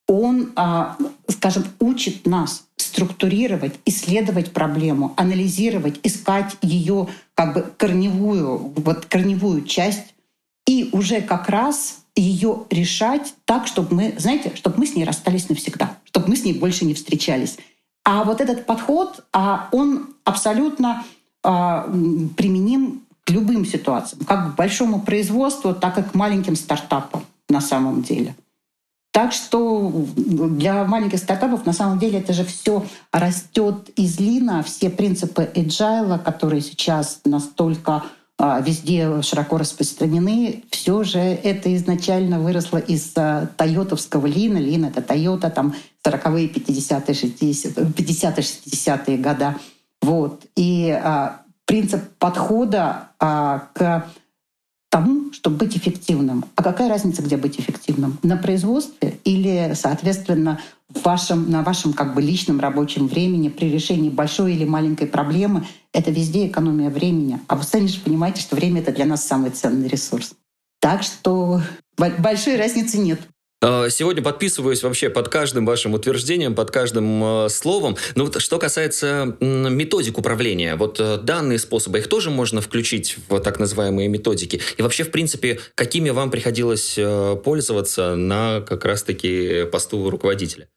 он, 0.07 0.51
а, 0.55 0.97
скажем, 1.27 1.65
учит 1.79 2.27
нас 2.27 2.65
структурировать, 2.77 3.73
исследовать 3.85 4.51
проблему, 4.51 5.13
анализировать, 5.17 5.99
искать 6.03 6.55
ее 6.61 7.07
как 7.33 7.53
бы 7.53 7.73
корневую, 7.77 8.73
вот 8.75 9.05
корневую 9.05 9.63
часть 9.63 10.13
и 10.67 10.89
уже 10.91 11.21
как 11.21 11.49
раз 11.49 11.99
ее 12.15 12.63
решать 12.69 13.33
так, 13.45 13.67
чтобы 13.67 13.95
мы, 13.95 14.15
знаете, 14.17 14.51
чтобы 14.55 14.79
мы 14.79 14.87
с 14.87 14.95
ней 14.95 15.03
расстались 15.03 15.49
навсегда, 15.49 15.97
чтобы 16.05 16.29
мы 16.29 16.35
с 16.35 16.43
ней 16.43 16.53
больше 16.53 16.85
не 16.85 16.93
встречались. 16.93 17.57
А 18.03 18.23
вот 18.23 18.39
этот 18.39 18.65
подход, 18.65 19.25
а 19.33 19.67
он 19.71 20.13
абсолютно 20.23 21.03
а, 21.43 21.83
применим 22.37 23.03
к 23.25 23.31
любым 23.31 23.65
ситуациям, 23.65 24.23
как 24.25 24.53
к 24.53 24.55
большому 24.55 25.01
производству, 25.01 25.73
так 25.73 25.97
и 25.97 26.03
к 26.03 26.13
маленьким 26.13 26.55
стартапам 26.55 27.23
на 27.49 27.59
самом 27.59 28.03
деле. 28.03 28.35
Так 29.15 29.31
что 29.31 29.93
для 30.17 30.83
маленьких 30.83 31.19
стартапов 31.19 31.65
на 31.65 31.71
самом 31.71 31.99
деле 31.99 32.19
это 32.19 32.33
же 32.33 32.43
все 32.43 32.85
растет 33.13 33.89
из 33.95 34.19
лина, 34.19 34.61
все 34.61 34.89
принципы 34.89 35.49
agile, 35.55 36.19
которые 36.19 36.59
сейчас 36.59 37.21
настолько 37.23 38.03
а, 38.37 38.59
везде 38.59 39.21
широко 39.21 39.57
распространены, 39.57 40.65
все 40.69 41.03
же 41.03 41.19
это 41.19 41.73
изначально 41.77 42.41
выросло 42.41 42.77
из 42.77 43.13
а, 43.15 43.47
тойотовского 43.55 44.25
лина. 44.25 44.57
Лин— 44.57 44.83
это 44.87 45.01
Тойота, 45.01 45.49
там 45.49 45.73
40-е, 46.05 46.49
50-е, 46.49 47.15
60-е, 47.15 47.85
50-60-е 47.85 49.17
года. 49.17 49.55
Вот. 50.01 50.43
И 50.57 50.89
а, 50.89 51.43
принцип 51.63 52.01
подхода 52.19 53.11
а, 53.17 53.69
к 53.73 54.07
тому, 54.95 55.33
чтобы 55.33 55.57
быть 55.57 55.75
эффективным. 55.75 56.45
А 56.55 56.63
какая 56.63 56.87
разница, 56.87 57.21
где 57.21 57.35
быть 57.35 57.59
эффективным? 57.59 58.17
На 58.23 58.37
производстве 58.37 59.19
или, 59.25 59.73
соответственно, 59.75 60.61
в 60.87 61.03
вашем, 61.03 61.51
на 61.51 61.63
вашем 61.63 61.91
как 61.91 62.15
бы 62.15 62.21
личном 62.21 62.61
рабочем 62.61 63.09
времени 63.09 63.49
при 63.49 63.69
решении 63.69 64.09
большой 64.09 64.53
или 64.53 64.63
маленькой 64.63 65.07
проблемы? 65.07 65.67
Это 65.91 66.11
везде 66.11 66.47
экономия 66.47 66.89
времени. 66.89 67.41
А 67.47 67.57
вы 67.57 67.63
сами 67.63 67.87
же 67.87 67.99
понимаете, 67.99 68.39
что 68.39 68.55
время— 68.55 68.79
это 68.83 68.93
для 68.93 69.03
нас 69.03 69.27
самый 69.27 69.49
ценный 69.49 69.89
ресурс. 69.89 70.31
Так 70.79 71.03
что 71.03 71.59
большой 71.97 72.55
разницы 72.55 72.97
нет. 72.97 73.19
А, 73.67 73.89
сегодня 73.89 74.21
подписываюсь 74.21 74.83
вообще 74.83 75.09
под 75.09 75.27
каждым 75.29 75.65
вашим 75.65 75.95
утверждением, 75.95 76.53
под 76.53 76.69
каждым 76.69 77.23
э, 77.23 77.49
словом. 77.49 77.97
Но 78.13 78.25
вот 78.25 78.39
что 78.39 78.59
касается 78.59 79.35
методик 79.39 80.19
управления, 80.19 80.75
вот 80.75 80.99
э, 80.99 81.17
данные 81.17 81.57
способы, 81.57 81.97
их 81.97 82.07
тоже 82.07 82.29
можно 82.29 82.61
включить 82.61 83.17
в 83.27 83.39
так 83.39 83.59
называемые 83.59 84.07
методики. 84.07 84.61
И 84.77 84.83
вообще, 84.83 85.03
в 85.03 85.09
принципе, 85.09 85.59
какими 85.73 86.11
вам 86.11 86.29
приходилось 86.29 86.93
э, 86.95 87.37
пользоваться 87.43 88.15
на 88.15 88.61
как 88.61 88.85
раз-таки 88.85 89.65
посту 89.71 90.11
руководителя? 90.11 90.67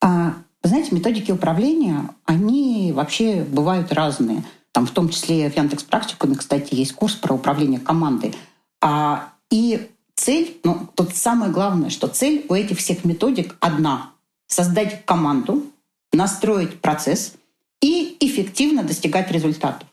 А, 0.00 0.34
знаете, 0.62 0.94
методики 0.94 1.32
управления, 1.32 2.10
они 2.26 2.92
вообще 2.94 3.42
бывают 3.42 3.92
разные. 3.92 4.44
Там 4.70 4.86
в 4.86 4.92
том 4.92 5.08
числе 5.08 5.50
в 5.50 5.56
Яндекс 5.56 5.82
Практикуме, 5.82 6.36
кстати, 6.36 6.76
есть 6.76 6.92
курс 6.92 7.14
про 7.14 7.34
управление 7.34 7.80
командой. 7.80 8.36
А, 8.80 9.32
и 9.50 9.88
Цель, 10.20 10.60
ну, 10.64 10.86
тут 10.96 11.16
самое 11.16 11.50
главное, 11.50 11.88
что 11.88 12.06
цель 12.06 12.44
у 12.50 12.54
этих 12.54 12.76
всех 12.76 13.06
методик 13.06 13.56
одна— 13.58 14.10
создать 14.48 15.06
команду, 15.06 15.64
настроить 16.12 16.78
процесс 16.82 17.32
и 17.80 18.18
эффективно 18.20 18.82
достигать 18.82 19.30
результатов. 19.30 19.88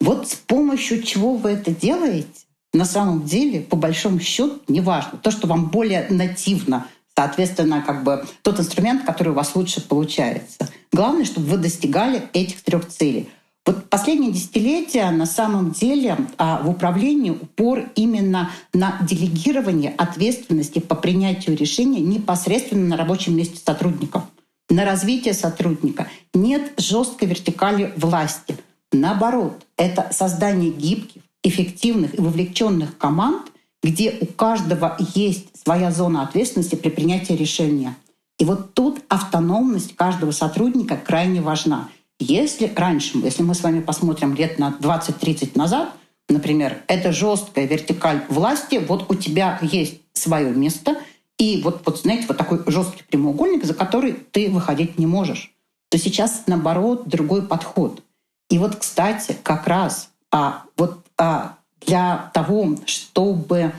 Вот 0.00 0.28
с 0.28 0.34
помощью 0.34 1.04
чего 1.04 1.36
вы 1.36 1.50
это 1.50 1.70
делаете, 1.70 2.26
на 2.72 2.84
самом 2.84 3.22
деле, 3.26 3.60
по 3.60 3.76
большому 3.76 4.18
счету, 4.18 4.58
неважно. 4.66 5.18
То, 5.18 5.30
что 5.30 5.46
вам 5.46 5.68
более 5.68 6.08
нативно, 6.10 6.88
соответственно, 7.16 7.80
как 7.80 8.02
бы 8.02 8.26
тот 8.42 8.58
инструмент, 8.58 9.04
который 9.04 9.28
у 9.28 9.36
вас 9.36 9.54
лучше 9.54 9.80
получается. 9.80 10.68
Главное, 10.90 11.24
чтобы 11.24 11.46
вы 11.46 11.58
достигали 11.58 12.28
этих 12.32 12.60
трех 12.64 12.88
целей— 12.88 13.28
вот 13.66 13.88
последние 13.88 14.30
десятилетия 14.30 15.10
на 15.10 15.24
самом 15.24 15.70
деле 15.70 16.18
а, 16.36 16.60
в 16.62 16.68
управлении 16.68 17.30
упор 17.30 17.90
именно 17.94 18.50
на 18.74 18.98
делегирование 19.00 19.90
ответственности 19.96 20.80
по 20.80 20.94
принятию 20.94 21.56
решения 21.56 22.00
непосредственно 22.00 22.88
на 22.88 22.96
рабочем 22.98 23.36
месте 23.36 23.58
сотрудников, 23.64 24.24
на 24.68 24.84
развитие 24.84 25.32
сотрудника. 25.32 26.08
Нет 26.34 26.72
жесткой 26.76 27.28
вертикали 27.28 27.94
власти. 27.96 28.56
Наоборот, 28.92 29.64
это 29.78 30.08
создание 30.12 30.70
гибких, 30.70 31.22
эффективных 31.42 32.18
и 32.18 32.20
вовлеченных 32.20 32.98
команд, 32.98 33.50
где 33.82 34.14
у 34.20 34.26
каждого 34.26 34.96
есть 35.14 35.46
своя 35.62 35.90
зона 35.90 36.22
ответственности 36.22 36.74
при 36.74 36.90
принятии 36.90 37.32
решения. 37.32 37.96
И 38.38 38.44
вот 38.44 38.74
тут 38.74 39.00
автономность 39.08 39.96
каждого 39.96 40.32
сотрудника 40.32 40.96
крайне 40.96 41.40
важна. 41.40 41.88
Если 42.20 42.72
раньше, 42.74 43.18
если 43.18 43.42
мы 43.42 43.54
с 43.54 43.62
вами 43.62 43.80
посмотрим 43.80 44.34
лет 44.34 44.58
на 44.58 44.76
20-30 44.80 45.58
назад, 45.58 45.92
например, 46.28 46.82
это 46.86 47.12
жесткая 47.12 47.66
вертикаль 47.66 48.24
власти, 48.28 48.80
вот 48.86 49.10
у 49.10 49.14
тебя 49.14 49.58
есть 49.62 50.00
свое 50.12 50.50
место, 50.52 50.96
и 51.38 51.60
вот, 51.62 51.82
вот 51.84 52.00
знаете, 52.00 52.26
вот 52.28 52.36
такой 52.36 52.62
жесткий 52.66 53.02
прямоугольник, 53.02 53.64
за 53.64 53.74
который 53.74 54.12
ты 54.12 54.48
выходить 54.48 54.98
не 54.98 55.06
можешь, 55.06 55.52
то 55.90 55.98
сейчас, 55.98 56.44
наоборот, 56.46 57.08
другой 57.08 57.42
подход. 57.42 58.02
И 58.48 58.58
вот, 58.58 58.76
кстати, 58.76 59.36
как 59.42 59.66
раз 59.66 60.10
а, 60.30 60.64
вот 60.76 61.04
а, 61.18 61.58
для 61.80 62.30
того, 62.32 62.76
чтобы 62.86 63.72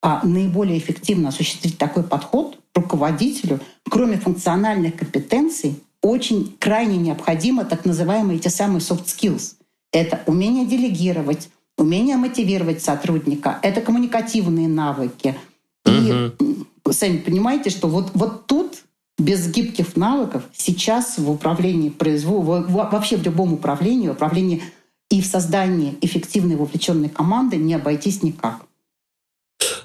а, 0.00 0.26
наиболее 0.26 0.78
эффективно 0.78 1.28
осуществить 1.28 1.78
такой 1.78 2.02
подход 2.02 2.58
руководителю, 2.74 3.60
кроме 3.88 4.16
функциональных 4.16 4.96
компетенций, 4.96 5.80
очень 6.02 6.56
крайне 6.58 6.98
необходимо 6.98 7.64
так 7.64 7.84
называемые 7.84 8.38
те 8.38 8.50
самые 8.50 8.80
soft 8.80 9.06
skills. 9.06 9.54
Это 9.92 10.20
умение 10.26 10.66
делегировать, 10.66 11.48
умение 11.78 12.16
мотивировать 12.16 12.82
сотрудника, 12.82 13.58
это 13.62 13.80
коммуникативные 13.80 14.68
навыки. 14.68 15.36
И 15.86 16.32
угу. 16.38 16.92
сами 16.92 17.18
понимаете, 17.18 17.70
что 17.70 17.88
вот, 17.88 18.10
вот 18.14 18.46
тут 18.46 18.82
без 19.18 19.48
гибких 19.48 19.96
навыков 19.96 20.42
сейчас 20.52 21.18
в 21.18 21.30
управлении 21.30 21.90
производством, 21.90 22.72
вообще 22.72 23.16
в 23.16 23.22
любом 23.22 23.52
управлении, 23.52 24.08
управлении 24.08 24.62
и 25.10 25.20
в 25.20 25.26
создании 25.26 25.96
эффективной 26.00 26.56
вовлеченной 26.56 27.08
команды 27.08 27.56
не 27.56 27.74
обойтись 27.74 28.22
никак. 28.22 28.64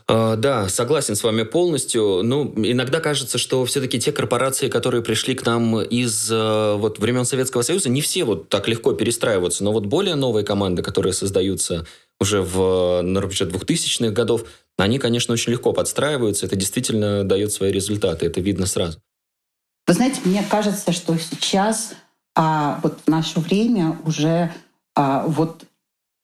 А, 0.10 0.38
да, 0.38 0.70
согласен 0.70 1.16
с 1.16 1.24
вами 1.24 1.44
полностью. 1.44 2.22
Ну, 2.24 2.54
иногда 2.56 3.02
кажется, 3.02 3.38
что 3.38 3.66
все-таки 3.66 4.00
те 4.00 4.14
корпорации, 4.14 4.70
которые 4.70 5.04
пришли 5.04 5.36
к 5.36 5.46
нам 5.46 5.82
из 5.82 6.32
э, 6.32 6.76
вот 6.78 7.00
времен 7.00 7.26
Советского 7.26 7.62
Союза, 7.62 7.90
не 7.90 8.00
все 8.00 8.24
вот 8.24 8.48
так 8.48 8.70
легко 8.70 8.94
перестраиваются, 8.94 9.66
но 9.66 9.74
вот 9.74 9.86
более 9.86 10.16
новые 10.16 10.46
команды, 10.46 10.82
которые 10.82 11.12
создаются 11.12 11.86
уже 12.22 12.42
в, 12.42 13.02
на 13.02 13.20
рубеже 13.20 13.46
2000-х 13.46 14.12
годов, 14.12 14.46
они, 14.78 14.98
конечно, 14.98 15.34
очень 15.34 15.52
легко 15.52 15.74
подстраиваются. 15.74 16.46
Это 16.46 16.56
действительно 16.56 17.26
дает 17.26 17.52
свои 17.52 17.72
результаты. 17.72 18.28
Это 18.28 18.40
видно 18.40 18.66
сразу. 18.66 19.00
Вы 19.88 19.94
знаете, 19.94 20.22
мне 20.24 20.44
кажется, 20.50 20.94
что 20.94 21.18
сейчас, 21.18 21.94
а, 22.36 22.80
вот 22.82 23.00
в 23.06 23.10
наше 23.10 23.40
время 23.42 24.00
уже 24.06 24.54
а, 24.96 25.26
вот 25.28 25.64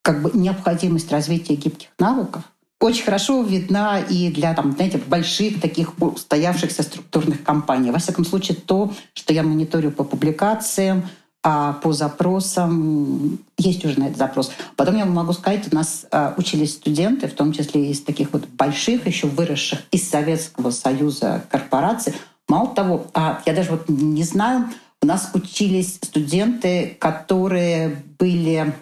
как 0.04 0.22
бы 0.22 0.32
необходимость 0.34 1.12
развития 1.12 1.56
гибких 1.56 1.90
навыков 2.00 2.44
очень 2.84 3.06
хорошо 3.06 3.42
видна 3.44 4.00
и 4.00 4.30
для, 4.30 4.54
там, 4.54 4.74
знаете, 4.74 4.98
больших 4.98 5.62
таких 5.62 5.94
устоявшихся 6.02 6.84
структурных 6.84 7.42
компаний. 7.42 7.92
Во 7.92 8.00
всяком 8.00 8.26
случае, 8.26 8.58
то, 8.58 8.92
что 9.14 9.34
я 9.34 9.44
мониторю 9.44 9.92
по 9.92 10.04
публикациям, 10.04 11.08
а 11.44 11.74
по 11.74 11.94
запросам 11.94 13.40
есть 13.58 13.86
уже 13.86 14.00
на 14.00 14.06
этот 14.06 14.18
запрос. 14.18 14.52
Потом 14.76 14.98
я 14.98 15.06
могу 15.06 15.32
сказать, 15.34 15.72
у 15.72 15.76
нас 15.76 16.06
а, 16.12 16.34
учились 16.38 16.74
студенты, 16.74 17.28
в 17.28 17.34
том 17.34 17.54
числе 17.54 17.90
из 17.90 18.02
таких 18.02 18.34
вот 18.34 18.48
больших, 18.48 19.08
еще 19.08 19.28
выросших 19.28 19.80
из 19.92 20.10
Советского 20.10 20.72
Союза 20.72 21.46
корпораций. 21.50 22.14
Мало 22.50 22.74
того, 22.74 23.08
а, 23.14 23.42
я 23.46 23.54
даже 23.54 23.72
вот 23.72 23.88
не 23.88 24.24
знаю, 24.24 24.70
у 25.02 25.06
нас 25.06 25.32
учились 25.34 25.96
студенты, 26.02 26.98
которые 27.00 28.04
были 28.20 28.74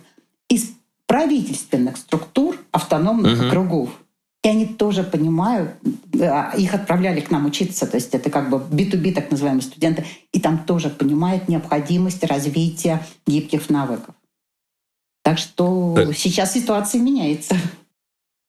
из 0.50 0.72
правительственных 1.12 1.98
структур 1.98 2.58
автономных 2.72 3.38
угу. 3.38 3.48
округов. 3.48 3.90
И 4.46 4.48
они 4.48 4.66
тоже 4.66 5.04
понимают, 5.04 5.72
их 6.58 6.74
отправляли 6.74 7.20
к 7.20 7.30
нам 7.32 7.48
учиться, 7.48 7.86
то 7.86 7.98
есть 7.98 8.16
это 8.16 8.30
как 8.30 8.50
бы 8.50 8.60
B2B, 8.60 9.14
так 9.14 9.30
называемые 9.30 9.62
студенты, 9.62 10.06
и 10.32 10.40
там 10.40 10.60
тоже 10.60 10.90
понимают 10.90 11.50
необходимость 11.50 12.24
развития 12.24 13.06
гибких 13.28 13.70
навыков. 13.70 14.16
Так 15.22 15.38
что 15.38 15.96
так. 15.98 16.16
сейчас 16.16 16.54
ситуация 16.54 17.02
меняется. 17.02 17.58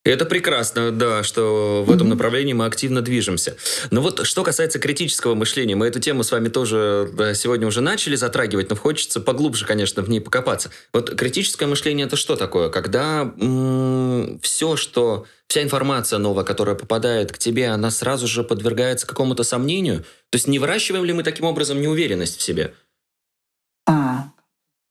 Это 0.05 0.25
прекрасно, 0.25 0.91
да, 0.91 1.23
что 1.23 1.85
в 1.87 1.93
этом 1.93 2.09
направлении 2.09 2.53
мы 2.53 2.67
активно 2.67 3.03
движемся. 3.03 3.57
Но 3.93 4.01
вот 4.01 4.27
что 4.27 4.43
касается 4.43 4.81
критического 4.81 5.37
мышления, 5.37 5.77
мы 5.77 5.87
эту 5.87 6.01
тему 6.01 6.25
с 6.25 6.33
вами 6.33 6.49
тоже 6.49 7.09
да, 7.13 7.35
сегодня 7.35 7.69
уже 7.69 7.81
начали 7.81 8.17
затрагивать, 8.17 8.69
но 8.69 8.75
хочется 8.75 9.21
поглубже, 9.21 9.65
конечно, 9.65 10.03
в 10.03 10.11
ней 10.11 10.21
покопаться. 10.21 10.71
Вот 10.93 11.15
критическое 11.15 11.67
мышление 11.67 12.07
это 12.07 12.17
что 12.17 12.35
такое? 12.35 12.69
Когда 12.69 13.33
м- 13.41 14.41
все, 14.43 14.75
что 14.75 15.25
вся 15.47 15.63
информация 15.63 16.19
новая, 16.19 16.43
которая 16.43 16.75
попадает 16.75 17.31
к 17.31 17.39
тебе, 17.39 17.69
она 17.69 17.93
сразу 17.93 18.27
же 18.27 18.43
подвергается 18.43 19.07
какому-то 19.07 19.45
сомнению? 19.45 20.01
То 20.31 20.37
есть 20.37 20.49
не 20.49 20.59
выращиваем 20.59 21.05
ли 21.05 21.13
мы 21.13 21.23
таким 21.23 21.45
образом 21.45 21.81
неуверенность 21.81 22.39
в 22.39 22.43
себе? 22.43 22.75
А, 23.87 24.33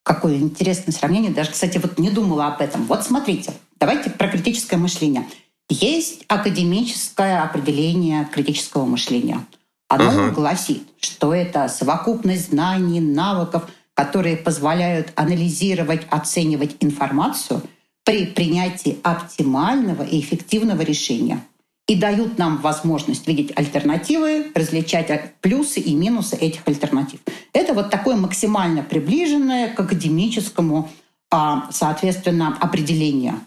какое 0.04 0.38
интересное 0.38 0.94
сравнение. 0.94 1.32
Даже, 1.32 1.52
кстати, 1.52 1.80
вот 1.80 2.00
не 2.00 2.12
думала 2.12 2.48
об 2.48 2.62
этом. 2.62 2.86
Вот 2.86 3.04
смотрите, 3.04 3.54
Давайте 3.82 4.12
про 4.12 4.28
критическое 4.28 4.78
мышление. 4.78 5.26
Есть 5.68 6.24
академическое 6.28 7.42
определение 7.42 8.30
критического 8.32 8.86
мышления. 8.86 9.44
Оно 9.90 10.12
uh-huh. 10.12 10.32
гласит, 10.34 10.84
что 11.00 11.34
это 11.34 11.68
совокупность 11.68 12.52
знаний, 12.52 13.00
навыков, 13.00 13.68
которые 13.96 14.38
позволяют 14.38 15.12
анализировать, 15.16 16.04
оценивать 16.12 16.76
информацию 16.80 17.64
при 18.04 18.28
принятии 18.28 19.00
оптимального 19.02 20.04
и 20.04 20.20
эффективного 20.20 20.84
решения 20.84 21.44
и 21.88 21.96
дают 21.96 22.38
нам 22.38 22.58
возможность 22.58 23.28
видеть 23.28 23.52
альтернативы, 23.56 24.52
различать 24.54 25.34
плюсы 25.42 25.80
и 25.80 25.96
минусы 25.96 26.36
этих 26.36 26.62
альтернатив. 26.68 27.20
Это 27.52 27.74
вот 27.74 27.90
такое 27.90 28.16
максимально 28.16 28.84
приближенное 28.84 29.74
к 29.74 29.80
академическому, 29.80 30.88
а, 31.32 31.68
соответственно, 31.72 32.56
определение 32.62 33.40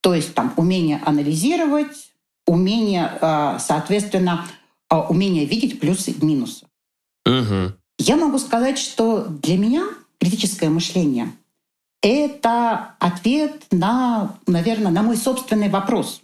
то 0.00 0.14
есть 0.14 0.34
там 0.34 0.52
умение 0.56 1.00
анализировать, 1.04 2.12
умение, 2.46 3.18
э, 3.20 3.58
соответственно, 3.60 4.46
э, 4.90 4.96
умение 4.96 5.44
видеть 5.44 5.80
плюсы 5.80 6.12
и 6.12 6.24
минусы. 6.24 6.66
Угу. 7.26 7.72
Я 7.98 8.16
могу 8.16 8.38
сказать, 8.38 8.78
что 8.78 9.26
для 9.26 9.58
меня 9.58 9.84
критическое 10.18 10.70
мышление— 10.70 11.32
это 12.02 12.94
ответ 13.00 13.66
на, 13.70 14.38
наверное, 14.46 14.92
на 14.92 15.02
мой 15.02 15.16
собственный 15.16 15.68
вопрос. 15.68 16.22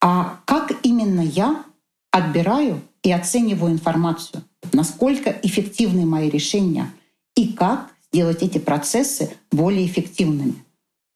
А 0.00 0.40
как 0.44 0.72
именно 0.82 1.20
я 1.20 1.64
отбираю 2.10 2.82
и 3.02 3.12
оцениваю 3.12 3.72
информацию? 3.72 4.42
Насколько 4.72 5.30
эффективны 5.42 6.04
мои 6.04 6.28
решения? 6.28 6.92
И 7.34 7.52
как 7.52 7.90
сделать 8.12 8.42
эти 8.42 8.58
процессы 8.58 9.36
более 9.50 9.86
эффективными? 9.86 10.64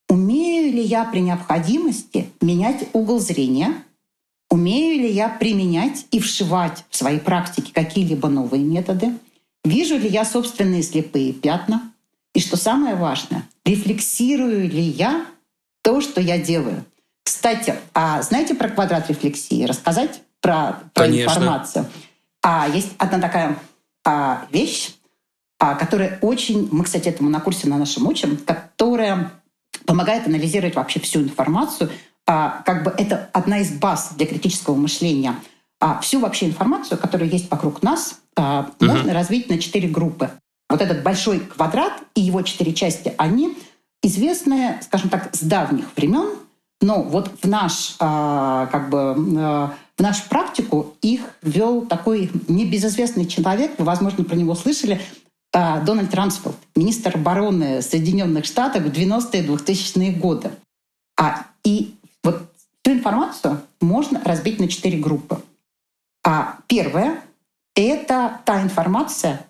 Умею 0.09 0.60
ли 0.71 0.81
я 0.81 1.05
при 1.05 1.19
необходимости 1.19 2.29
менять 2.41 2.87
угол 2.93 3.19
зрения? 3.19 3.83
Умею 4.49 5.01
ли 5.01 5.11
я 5.11 5.29
применять 5.29 6.05
и 6.11 6.19
вшивать 6.19 6.83
в 6.89 6.95
свои 6.95 7.19
практики 7.19 7.71
какие-либо 7.71 8.27
новые 8.27 8.63
методы? 8.63 9.17
Вижу 9.63 9.97
ли 9.97 10.09
я 10.09 10.25
собственные 10.25 10.83
слепые 10.83 11.33
пятна? 11.33 11.91
И 12.33 12.39
что 12.39 12.57
самое 12.57 12.95
важное, 12.95 13.47
рефлексирую 13.65 14.69
ли 14.69 14.81
я 14.81 15.25
то, 15.83 16.01
что 16.01 16.21
я 16.21 16.37
делаю? 16.37 16.85
Кстати, 17.23 17.75
а 17.93 18.21
знаете 18.21 18.55
про 18.55 18.69
квадрат 18.69 19.09
рефлексии? 19.09 19.63
Рассказать 19.63 20.21
про, 20.41 20.79
про 20.93 21.07
информацию? 21.07 21.85
А, 22.41 22.67
есть 22.67 22.91
одна 22.97 23.19
такая 23.19 23.57
а, 24.03 24.47
вещь, 24.51 24.95
а, 25.59 25.75
которая 25.75 26.17
очень... 26.21 26.69
Мы, 26.71 26.83
кстати, 26.83 27.07
этому 27.07 27.29
на 27.29 27.39
курсе 27.39 27.67
на 27.67 27.77
нашем 27.77 28.07
учим, 28.07 28.37
которая 28.37 29.31
помогает 29.85 30.27
анализировать 30.27 30.75
вообще 30.75 30.99
всю 30.99 31.21
информацию. 31.21 31.89
А, 32.27 32.61
как 32.65 32.83
бы 32.83 32.93
это 32.97 33.29
одна 33.33 33.59
из 33.59 33.71
баз 33.71 34.13
для 34.15 34.25
критического 34.25 34.75
мышления. 34.75 35.35
А 35.79 35.99
всю 35.99 36.19
вообще 36.19 36.47
информацию, 36.47 36.97
которая 36.97 37.27
есть 37.27 37.49
вокруг 37.49 37.81
нас, 37.81 38.19
а, 38.35 38.69
угу. 38.79 38.85
можно 38.91 39.13
развить 39.13 39.49
на 39.49 39.57
четыре 39.57 39.89
группы. 39.89 40.29
Вот 40.69 40.81
этот 40.81 41.03
большой 41.03 41.39
квадрат 41.39 41.93
и 42.15 42.21
его 42.21 42.41
четыре 42.43 42.73
части, 42.73 43.13
они 43.17 43.57
известны, 44.03 44.79
скажем 44.81 45.09
так, 45.09 45.35
с 45.35 45.41
давних 45.41 45.85
времен, 45.95 46.29
но 46.81 47.03
вот 47.03 47.31
в 47.41 47.47
наш, 47.47 47.95
а, 47.99 48.67
как 48.67 48.89
бы, 48.89 49.15
а, 49.37 49.73
в 49.97 50.01
нашу 50.01 50.23
практику 50.29 50.95
их 51.01 51.21
вел 51.43 51.85
такой 51.85 52.31
небезызвестный 52.47 53.27
человек, 53.27 53.73
вы, 53.77 53.85
возможно, 53.85 54.23
про 54.23 54.35
него 54.35 54.55
слышали, 54.55 54.99
Дональд 55.53 56.13
Рамсфелд, 56.13 56.55
министр 56.75 57.15
обороны 57.15 57.81
Соединенных 57.81 58.45
Штатов 58.45 58.83
в 58.83 58.87
90-е 58.87 59.43
2000-е 59.43 60.11
годы. 60.13 60.51
А, 61.19 61.45
и 61.63 61.95
вот 62.23 62.43
эту 62.83 62.95
информацию 62.95 63.61
можно 63.81 64.21
разбить 64.23 64.59
на 64.59 64.67
четыре 64.67 64.97
группы. 64.97 65.41
А 66.23 66.59
первая— 66.67 67.21
это 67.75 68.39
та 68.45 68.61
информация, 68.61 69.45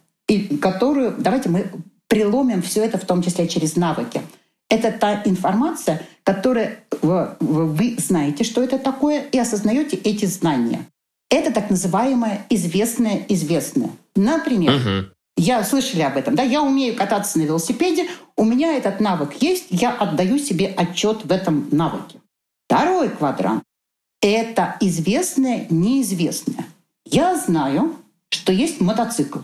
которую, 0.59 1.15
давайте 1.17 1.49
мы 1.49 1.71
приломим 2.07 2.61
все 2.61 2.83
это 2.83 2.97
в 2.97 3.05
том 3.05 3.21
числе 3.21 3.47
через 3.47 3.75
навыки. 3.75 4.21
Это 4.69 4.91
та 4.91 5.21
информация, 5.25 6.01
которая 6.23 6.79
вы, 7.01 7.95
знаете, 7.99 8.43
что 8.43 8.63
это 8.63 8.79
такое, 8.79 9.21
и 9.21 9.37
осознаете 9.37 9.97
эти 9.97 10.25
знания. 10.25 10.87
Это 11.29 11.53
так 11.53 11.69
называемое 11.69 12.45
известное 12.49 13.25
известное. 13.29 13.91
Например, 14.15 14.75
угу. 14.75 15.13
Я 15.37 15.63
слышали 15.63 16.01
об 16.01 16.17
этом, 16.17 16.35
да, 16.35 16.43
я 16.43 16.61
умею 16.61 16.95
кататься 16.95 17.39
на 17.39 17.43
велосипеде, 17.43 18.07
у 18.35 18.43
меня 18.43 18.77
этот 18.77 18.99
навык 18.99 19.33
есть, 19.41 19.67
я 19.69 19.91
отдаю 19.91 20.37
себе 20.37 20.67
отчет 20.67 21.25
в 21.25 21.31
этом 21.31 21.67
навыке. 21.71 22.19
Второй 22.67 23.09
квадрант— 23.09 23.63
это 24.21 24.77
известное, 24.81 25.67
неизвестное. 25.69 26.65
Я 27.05 27.35
знаю, 27.35 27.95
что 28.29 28.51
есть 28.51 28.81
мотоцикл. 28.81 29.39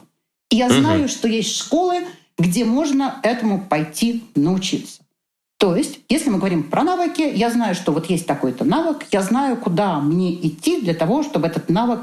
И 0.49 0.55
я 0.55 0.69
знаю, 0.69 1.01
угу. 1.01 1.09
что 1.09 1.27
есть 1.27 1.55
школы, 1.55 2.05
где 2.37 2.63
можно 2.63 3.19
этому 3.23 3.65
пойти 3.65 4.23
научиться. 4.35 5.01
То 5.57 5.75
есть, 5.75 5.99
если 6.07 6.29
мы 6.29 6.37
говорим 6.37 6.63
про 6.63 6.83
навыки, 6.83 7.21
я 7.21 7.49
знаю, 7.49 7.73
что 7.73 7.91
вот 7.91 8.09
есть 8.09 8.27
такой-то 8.27 8.63
навык, 8.63 9.07
я 9.11 9.21
знаю, 9.23 9.57
куда 9.57 9.99
мне 9.99 10.33
идти 10.47 10.79
для 10.81 10.93
того, 10.93 11.23
чтобы 11.23 11.47
этот 11.47 11.69
навык 11.69 12.01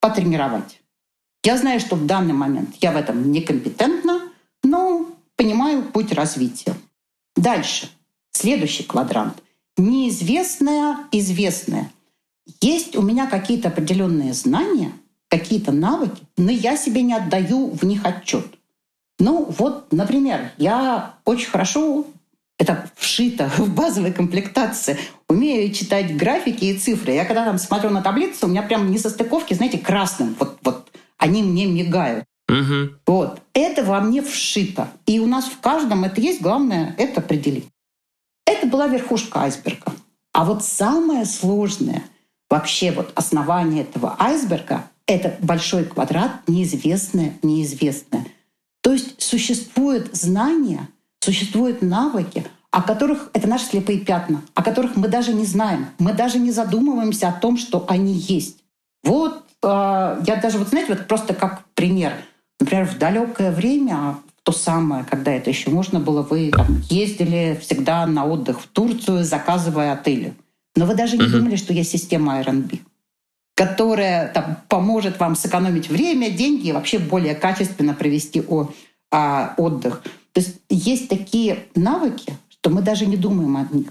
потренировать. 0.00 0.80
Я 1.46 1.56
знаю, 1.56 1.78
что 1.78 1.94
в 1.94 2.06
данный 2.06 2.32
момент 2.32 2.74
я 2.80 2.90
в 2.90 2.96
этом 2.96 3.30
некомпетентна, 3.30 4.20
но 4.64 5.06
понимаю 5.36 5.84
путь 5.84 6.10
развития. 6.10 6.74
Дальше. 7.36 7.88
Следующий 8.32 8.82
квадрант. 8.82 9.40
Неизвестное, 9.76 10.96
известное. 11.12 11.92
Есть 12.60 12.96
у 12.96 13.02
меня 13.02 13.28
какие-то 13.28 13.68
определенные 13.68 14.32
знания, 14.32 14.90
какие-то 15.28 15.70
навыки, 15.70 16.24
но 16.36 16.50
я 16.50 16.76
себе 16.76 17.02
не 17.02 17.14
отдаю 17.14 17.70
в 17.70 17.84
них 17.84 18.04
отчет. 18.04 18.46
Ну 19.20 19.44
вот, 19.56 19.92
например, 19.92 20.50
я 20.58 21.14
очень 21.24 21.48
хорошо 21.48 22.06
Это 22.58 22.90
вшито 22.96 23.48
в 23.56 23.72
базовой 23.72 24.12
комплектации. 24.12 24.98
Умею 25.28 25.72
читать 25.72 26.16
графики 26.16 26.64
и 26.64 26.76
цифры. 26.76 27.12
Я 27.12 27.24
когда 27.24 27.44
там 27.44 27.58
смотрю 27.58 27.90
на 27.90 28.02
таблицу, 28.02 28.46
у 28.46 28.50
меня 28.50 28.62
прям 28.62 28.90
не 28.90 28.98
состыковки, 28.98 29.54
знаете, 29.54 29.78
красным. 29.78 30.34
Вот, 30.40 30.58
вот 30.62 30.90
они 31.18 31.42
мне 31.42 31.66
мигают. 31.66 32.24
Угу. 32.48 32.90
Вот. 33.06 33.40
Это 33.52 33.84
во 33.84 34.00
мне 34.00 34.22
вшито. 34.22 34.88
И 35.06 35.18
у 35.18 35.26
нас 35.26 35.46
в 35.46 35.60
каждом 35.60 36.04
это 36.04 36.20
есть. 36.20 36.40
Главное— 36.40 36.94
это 36.98 37.20
определить. 37.20 37.68
Это 38.46 38.66
была 38.66 38.86
верхушка 38.86 39.40
айсберга. 39.40 39.92
А 40.32 40.44
вот 40.44 40.64
самое 40.64 41.24
сложное, 41.24 42.04
вообще 42.48 42.92
вот 42.92 43.10
основание 43.14 43.82
этого 43.82 44.16
айсберга— 44.18 44.88
это 45.06 45.36
большой 45.40 45.84
квадрат, 45.84 46.46
неизвестное, 46.46 47.36
неизвестное. 47.42 48.26
То 48.82 48.92
есть 48.92 49.20
существуют 49.20 50.14
знания, 50.14 50.88
существуют 51.20 51.82
навыки, 51.82 52.46
о 52.70 52.82
которых 52.82 53.30
это 53.32 53.48
наши 53.48 53.64
слепые 53.64 54.00
пятна, 54.00 54.42
о 54.54 54.62
которых 54.62 54.96
мы 54.96 55.08
даже 55.08 55.32
не 55.32 55.46
знаем. 55.46 55.86
Мы 55.98 56.12
даже 56.12 56.38
не 56.38 56.52
задумываемся 56.52 57.28
о 57.28 57.32
том, 57.32 57.56
что 57.56 57.86
они 57.88 58.12
есть. 58.12 58.58
Вот 59.02 59.45
я 59.70 60.36
даже, 60.36 60.58
вот 60.58 60.68
знаете, 60.68 60.94
вот 60.94 61.06
просто 61.06 61.34
как 61.34 61.64
пример. 61.74 62.12
Например, 62.60 62.86
в 62.86 62.98
далекое 62.98 63.50
время, 63.50 64.16
то 64.42 64.52
самое, 64.52 65.04
когда 65.04 65.32
это 65.32 65.50
еще 65.50 65.70
можно 65.70 66.00
было, 66.00 66.22
вы 66.22 66.50
там, 66.50 66.82
ездили 66.88 67.58
всегда 67.60 68.06
на 68.06 68.24
отдых 68.24 68.60
в 68.60 68.66
Турцию, 68.68 69.24
заказывая 69.24 69.92
отели. 69.92 70.34
Но 70.76 70.86
вы 70.86 70.94
даже 70.94 71.16
не 71.16 71.24
uh-huh. 71.24 71.30
думали, 71.30 71.56
что 71.56 71.72
есть 71.72 71.90
система 71.90 72.38
R&B, 72.40 72.78
которая 73.56 74.28
там, 74.32 74.58
поможет 74.68 75.18
вам 75.18 75.34
сэкономить 75.34 75.88
время, 75.88 76.30
деньги 76.30 76.68
и 76.68 76.72
вообще 76.72 76.98
более 76.98 77.34
качественно 77.34 77.94
провести 77.94 78.42
о, 78.46 78.70
а, 79.10 79.54
отдых. 79.56 80.02
То 80.32 80.40
есть 80.40 80.60
есть 80.68 81.08
такие 81.08 81.64
навыки, 81.74 82.36
что 82.48 82.70
мы 82.70 82.82
даже 82.82 83.06
не 83.06 83.16
думаем 83.16 83.56
о 83.56 83.66
них. 83.74 83.88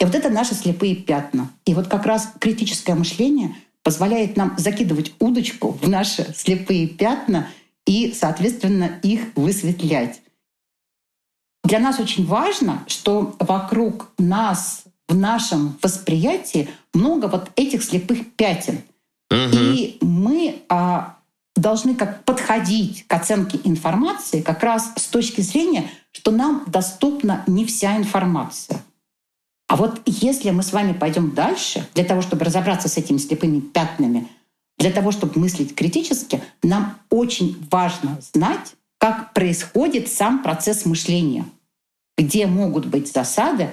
И 0.00 0.04
вот 0.04 0.14
это 0.14 0.30
наши 0.30 0.54
слепые 0.54 0.94
пятна. 0.94 1.50
И 1.66 1.74
вот 1.74 1.88
как 1.88 2.06
раз 2.06 2.32
критическое 2.38 2.94
мышление 2.94 3.54
позволяет 3.88 4.36
нам 4.36 4.52
закидывать 4.58 5.14
удочку 5.18 5.70
в 5.70 5.88
наши 5.88 6.34
слепые 6.36 6.86
пятна 6.86 7.48
и, 7.86 8.12
соответственно, 8.12 9.00
их 9.02 9.28
высветлять. 9.34 10.20
Для 11.64 11.78
нас 11.78 11.98
очень 11.98 12.26
важно, 12.26 12.84
что 12.86 13.34
вокруг 13.38 14.10
нас, 14.18 14.84
в 15.08 15.16
нашем 15.16 15.78
восприятии 15.80 16.68
много 16.92 17.28
вот 17.28 17.50
этих 17.56 17.82
слепых 17.82 18.30
пятен. 18.32 18.82
Угу. 19.30 19.56
И 19.56 19.96
мы 20.02 20.60
а, 20.68 21.16
должны 21.56 21.94
как 21.94 22.24
подходить 22.24 23.06
к 23.06 23.14
оценке 23.14 23.58
информации 23.64 24.42
как 24.42 24.62
раз 24.62 24.92
с 24.96 25.06
точки 25.06 25.40
зрения, 25.40 25.90
что 26.12 26.30
нам 26.30 26.62
доступна 26.66 27.42
не 27.46 27.64
вся 27.64 27.96
информация. 27.96 28.77
А 29.68 29.76
вот 29.76 30.00
если 30.06 30.50
мы 30.50 30.62
с 30.62 30.72
вами 30.72 30.94
пойдем 30.94 31.32
дальше, 31.32 31.86
для 31.94 32.04
того, 32.04 32.22
чтобы 32.22 32.44
разобраться 32.44 32.88
с 32.88 32.96
этими 32.96 33.18
слепыми 33.18 33.60
пятнами, 33.60 34.26
для 34.78 34.90
того, 34.90 35.12
чтобы 35.12 35.38
мыслить 35.38 35.74
критически, 35.74 36.42
нам 36.62 36.98
очень 37.10 37.56
важно 37.70 38.18
знать, 38.32 38.74
как 38.98 39.34
происходит 39.34 40.08
сам 40.08 40.42
процесс 40.42 40.86
мышления, 40.86 41.44
где 42.16 42.46
могут 42.46 42.86
быть 42.86 43.12
засады 43.12 43.68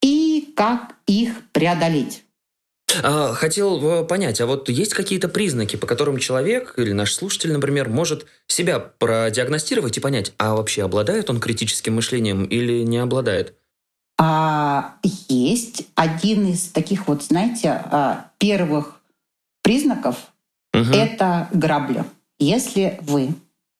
и 0.00 0.52
как 0.56 0.94
их 1.06 1.42
преодолеть. 1.50 2.22
А, 3.02 3.32
хотел 3.32 4.02
э, 4.02 4.04
понять, 4.04 4.40
а 4.40 4.46
вот 4.46 4.68
есть 4.68 4.94
какие-то 4.94 5.28
признаки, 5.28 5.74
по 5.74 5.86
которым 5.88 6.18
человек 6.18 6.74
или 6.76 6.92
наш 6.92 7.12
слушатель, 7.12 7.52
например, 7.52 7.88
может 7.88 8.26
себя 8.46 8.78
продиагностировать 8.78 9.96
и 9.96 10.00
понять, 10.00 10.32
а 10.38 10.54
вообще 10.54 10.84
обладает 10.84 11.28
он 11.28 11.40
критическим 11.40 11.94
мышлением 11.94 12.44
или 12.44 12.82
не 12.82 12.98
обладает? 12.98 13.54
А, 14.18 14.94
есть 15.28 15.86
один 15.94 16.46
из 16.46 16.68
таких 16.68 17.08
вот, 17.08 17.22
знаете, 17.22 17.70
а, 17.70 18.30
первых 18.38 19.00
признаков 19.62 20.16
угу. 20.72 20.92
это 20.92 21.48
грабля. 21.52 22.04
Если 22.38 22.98
вы 23.02 23.34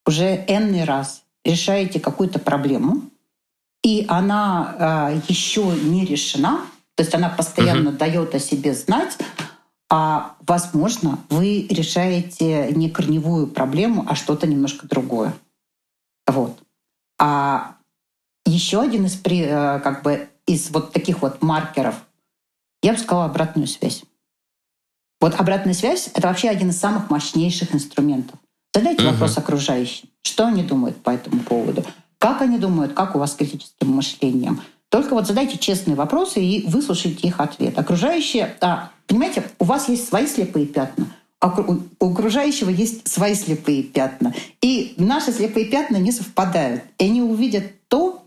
уже 0.06 0.44
энный 0.48 0.84
раз 0.84 1.22
решаете 1.44 2.00
какую-то 2.00 2.38
проблему, 2.38 3.02
и 3.82 4.06
она 4.08 4.76
а, 4.78 5.20
еще 5.28 5.62
не 5.62 6.04
решена, 6.04 6.62
то 6.96 7.02
есть 7.02 7.14
она 7.14 7.28
постоянно 7.28 7.90
угу. 7.90 7.98
дает 7.98 8.34
о 8.34 8.38
себе 8.38 8.74
знать, 8.74 9.18
а 9.90 10.34
возможно, 10.40 11.18
вы 11.28 11.66
решаете 11.70 12.72
не 12.72 12.90
корневую 12.90 13.46
проблему, 13.46 14.04
а 14.08 14.14
что-то 14.14 14.46
немножко 14.46 14.88
другое. 14.88 15.34
Вот. 16.26 16.58
А 17.18 17.76
еще 18.44 18.80
один 18.80 19.06
из, 19.06 19.20
э, 19.24 19.80
как 19.82 20.02
бы, 20.02 20.28
из 20.46 20.70
вот 20.70 20.92
таких 20.92 21.22
вот 21.22 21.42
маркеров, 21.42 21.94
я 22.82 22.92
бы 22.92 22.98
сказала, 22.98 23.26
обратную 23.26 23.66
связь. 23.66 24.02
Вот 25.20 25.34
обратная 25.40 25.74
связь— 25.74 26.10
это 26.14 26.28
вообще 26.28 26.50
один 26.50 26.70
из 26.70 26.78
самых 26.78 27.08
мощнейших 27.08 27.74
инструментов. 27.74 28.38
Задайте 28.74 29.04
угу. 29.04 29.12
вопрос 29.12 29.38
окружающим. 29.38 30.08
Что 30.22 30.46
они 30.46 30.62
думают 30.62 30.96
по 31.02 31.10
этому 31.10 31.40
поводу? 31.40 31.84
Как 32.18 32.42
они 32.42 32.58
думают, 32.58 32.92
как 32.92 33.14
у 33.14 33.18
вас 33.18 33.32
с 33.32 33.36
критическим 33.36 33.88
мышлением? 33.88 34.60
Только 34.90 35.14
вот 35.14 35.26
задайте 35.26 35.58
честные 35.58 35.96
вопросы 35.96 36.42
и 36.44 36.66
выслушайте 36.68 37.26
их 37.26 37.40
ответ. 37.40 37.78
Окружающие, 37.78 38.56
а, 38.60 38.90
понимаете, 39.06 39.44
у 39.58 39.64
вас 39.64 39.88
есть 39.88 40.08
свои 40.08 40.26
слепые 40.26 40.66
пятна, 40.66 41.06
у 41.42 42.10
окружающего 42.10 42.70
есть 42.70 43.08
свои 43.08 43.34
слепые 43.34 43.82
пятна. 43.82 44.34
И 44.62 44.94
наши 44.96 45.32
слепые 45.32 45.66
пятна 45.66 45.96
не 45.96 46.12
совпадают. 46.12 46.82
И 46.98 47.04
они 47.04 47.22
увидят 47.22 47.64
то, 47.88 48.23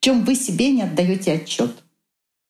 в 0.00 0.04
чем 0.04 0.24
вы 0.24 0.34
себе 0.34 0.70
не 0.70 0.82
отдаете 0.82 1.32
отчет. 1.32 1.72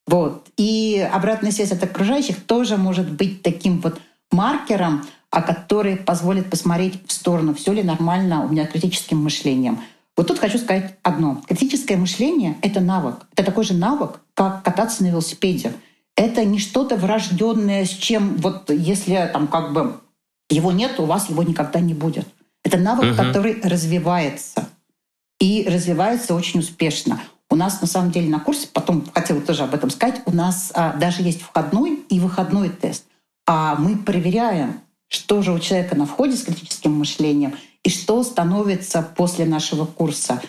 Вот. 0.07 0.47
И 0.57 1.09
обратная 1.13 1.51
связь 1.51 1.73
от 1.73 1.83
окружающих 1.83 2.45
тоже 2.45 2.77
может 2.77 3.11
быть 3.11 3.43
таким 3.43 3.81
вот 3.81 4.01
маркером, 4.31 5.05
а 5.31 5.43
который 5.43 5.97
позволит 5.97 6.49
посмотреть 6.49 7.01
в 7.07 7.13
сторону, 7.13 7.55
все 7.55 7.73
ли 7.73 7.83
нормально 7.83 8.45
у 8.45 8.49
меня 8.49 8.67
критическим 8.67 9.19
мышлением. 9.19 9.81
Вот 10.17 10.27
тут 10.27 10.39
хочу 10.39 10.59
сказать 10.59 10.97
одно. 11.03 11.43
Критическое 11.49 11.97
мышление— 11.97 12.57
это 12.63 12.81
навык. 12.81 13.27
Это 13.33 13.45
такой 13.45 13.65
же 13.65 13.75
навык, 13.75 14.21
как 14.35 14.63
кататься 14.63 15.03
на 15.03 15.09
велосипеде. 15.09 15.73
Это 16.17 16.45
не 16.45 16.59
что-то 16.59 16.97
врожденное, 16.97 17.85
с 17.85 17.91
чем 17.91 18.37
вот 18.37 18.71
если 18.71 19.31
там 19.33 19.47
как 19.47 19.73
бы 19.73 20.01
его 20.51 20.73
нет, 20.73 21.01
у 21.01 21.05
вас 21.05 21.31
его 21.31 21.43
никогда 21.43 21.81
не 21.81 21.95
будет. 21.95 22.29
Это 22.65 22.77
навык, 22.77 23.13
угу. 23.13 23.17
который 23.17 23.61
развивается. 23.63 24.69
И 25.39 25.67
развивается 25.67 26.35
очень 26.35 26.61
успешно. 26.61 27.21
У 27.51 27.57
нас 27.57 27.81
на 27.81 27.87
самом 27.87 28.13
деле 28.13 28.29
на 28.29 28.41
курсе, 28.41 28.69
потом 28.73 29.05
хотела 29.13 29.41
тоже 29.41 29.65
об 29.65 29.75
этом 29.75 29.91
сказать, 29.91 30.23
у 30.27 30.33
нас 30.33 30.71
а, 30.75 30.95
даже 30.95 31.23
есть 31.23 31.43
входной 31.43 31.97
и 32.09 32.21
выходной 32.21 32.69
тест. 32.69 33.05
А 33.47 33.75
мы 33.75 33.97
проверяем, 33.97 34.81
что 35.09 35.43
же 35.43 35.53
у 35.53 35.59
человека 35.59 35.97
на 35.97 36.07
входе 36.07 36.37
с 36.37 36.45
критическим 36.45 36.93
мышлением— 36.93 37.55
и 37.83 37.91
что 37.91 38.23
становится 38.23 39.03
после 39.03 39.47
нашего 39.47 39.87
курса. 39.87 40.41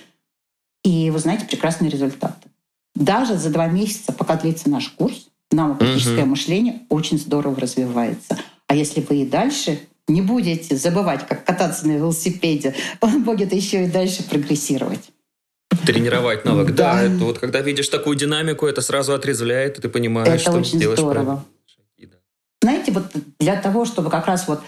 И 0.83 1.09
вы 1.11 1.19
знаете, 1.19 1.45
прекрасные 1.45 1.89
результаты. 1.89 2.49
Даже 2.95 3.37
за 3.37 3.49
два 3.49 3.67
месяца, 3.67 4.11
пока 4.11 4.35
длится 4.35 4.69
наш 4.69 4.89
курс, 4.89 5.29
навык-критическое 5.51 6.23
угу. 6.23 6.31
мышление 6.31 6.81
очень 6.89 7.17
здорово 7.17 7.55
развивается. 7.59 8.37
А 8.67 8.75
если 8.75 9.01
вы 9.01 9.21
и 9.21 9.25
дальше 9.25 9.79
не 10.07 10.21
будете 10.21 10.75
забывать, 10.75 11.25
как 11.25 11.45
кататься 11.45 11.87
на 11.87 11.93
велосипеде, 11.93 12.75
он 13.01 13.23
будет 13.23 13.53
еще 13.53 13.85
и 13.85 13.89
дальше 13.89 14.23
прогрессировать. 14.23 15.10
Тренировать 15.85 16.45
навык, 16.45 16.73
да. 16.75 16.93
да. 16.93 17.03
Это 17.03 17.23
вот 17.23 17.39
когда 17.39 17.61
видишь 17.61 17.89
такую 17.89 18.15
динамику, 18.15 18.67
это 18.67 18.81
сразу 18.81 19.13
отрезвляет, 19.13 19.79
и 19.79 19.81
ты 19.81 19.89
понимаешь, 19.89 20.27
это 20.27 20.39
что 20.39 20.51
очень 20.53 20.79
делаешь 20.79 20.99
здорово. 20.99 21.43
Знаете, 22.61 22.91
вот 22.91 23.05
для 23.39 23.59
того, 23.59 23.85
чтобы 23.85 24.09
как 24.09 24.27
раз 24.27 24.47
вот 24.47 24.61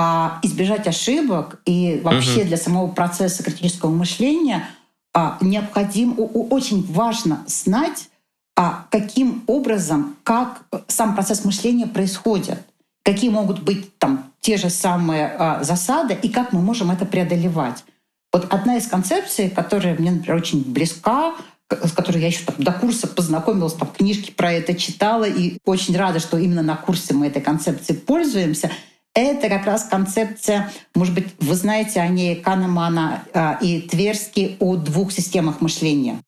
а 0.00 0.38
избежать 0.42 0.86
ошибок 0.86 1.60
и 1.64 2.00
вообще 2.04 2.42
угу. 2.42 2.48
для 2.48 2.56
самого 2.56 2.86
процесса 2.86 3.42
критического 3.42 3.90
мышления 3.90 4.68
а, 5.12 5.38
необходим, 5.40 6.14
очень 6.16 6.86
важно 6.92 7.44
знать, 7.48 8.08
а, 8.56 8.86
каким 8.92 9.42
образом, 9.48 10.16
как 10.22 10.62
сам 10.86 11.16
процесс 11.16 11.44
мышления 11.44 11.88
происходит, 11.88 12.58
какие 13.02 13.30
могут 13.30 13.60
быть 13.62 13.98
там 13.98 14.32
те 14.40 14.56
же 14.56 14.70
самые 14.70 15.34
а, 15.36 15.64
засады 15.64 16.16
и 16.22 16.28
как 16.28 16.52
мы 16.52 16.60
можем 16.60 16.92
это 16.92 17.04
преодолевать. 17.04 17.82
Вот 18.32 18.52
одна 18.52 18.76
из 18.76 18.86
концепций, 18.86 19.50
которая 19.50 19.94
мне, 19.98 20.10
например, 20.10 20.36
очень 20.36 20.62
близка, 20.64 21.34
с 21.70 21.92
которой 21.92 22.20
я 22.20 22.28
еще 22.28 22.44
там, 22.44 22.56
до 22.58 22.72
курса 22.72 23.06
познакомилась, 23.06 23.74
там 23.74 23.88
книжки 23.88 24.30
про 24.30 24.52
это 24.52 24.74
читала, 24.74 25.24
и 25.24 25.58
очень 25.64 25.96
рада, 25.96 26.18
что 26.18 26.38
именно 26.38 26.62
на 26.62 26.76
курсе 26.76 27.14
мы 27.14 27.26
этой 27.26 27.42
концепцией 27.42 27.98
пользуемся— 27.98 28.70
это 29.14 29.48
как 29.48 29.66
раз 29.66 29.84
концепция, 29.84 30.70
может 30.94 31.14
быть, 31.14 31.26
вы 31.40 31.54
знаете 31.56 32.00
о 32.00 32.08
ней 32.08 32.36
Канемана 32.36 33.24
э, 33.32 33.56
и 33.62 33.80
Тверски 33.82 34.56
о 34.60 34.76
двух 34.76 35.12
системах 35.12 35.60
мышления. 35.60 36.22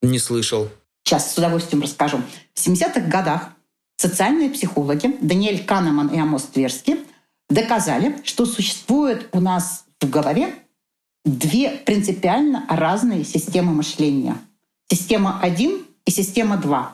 Не 0.00 0.18
слышал. 0.18 0.68
Сейчас 1.04 1.34
с 1.34 1.36
удовольствием 1.36 1.82
расскажу. 1.82 2.22
В 2.54 2.66
70-х 2.66 3.00
годах 3.00 3.50
социальные 3.98 4.50
психологи 4.50 5.14
Даниэль 5.20 5.64
Канеман 5.64 6.08
и 6.08 6.18
Амос 6.18 6.44
Тверски 6.44 7.00
доказали, 7.50 8.18
что 8.24 8.46
существует 8.46 9.28
у 9.32 9.40
нас 9.40 9.84
в 10.00 10.08
голове 10.08 10.54
две 11.24 11.70
принципиально 11.70 12.64
разные 12.68 13.24
системы 13.24 13.72
мышления. 13.72 14.36
Система 14.90 15.38
1 15.40 15.82
и 16.04 16.10
система 16.10 16.56
2. 16.56 16.92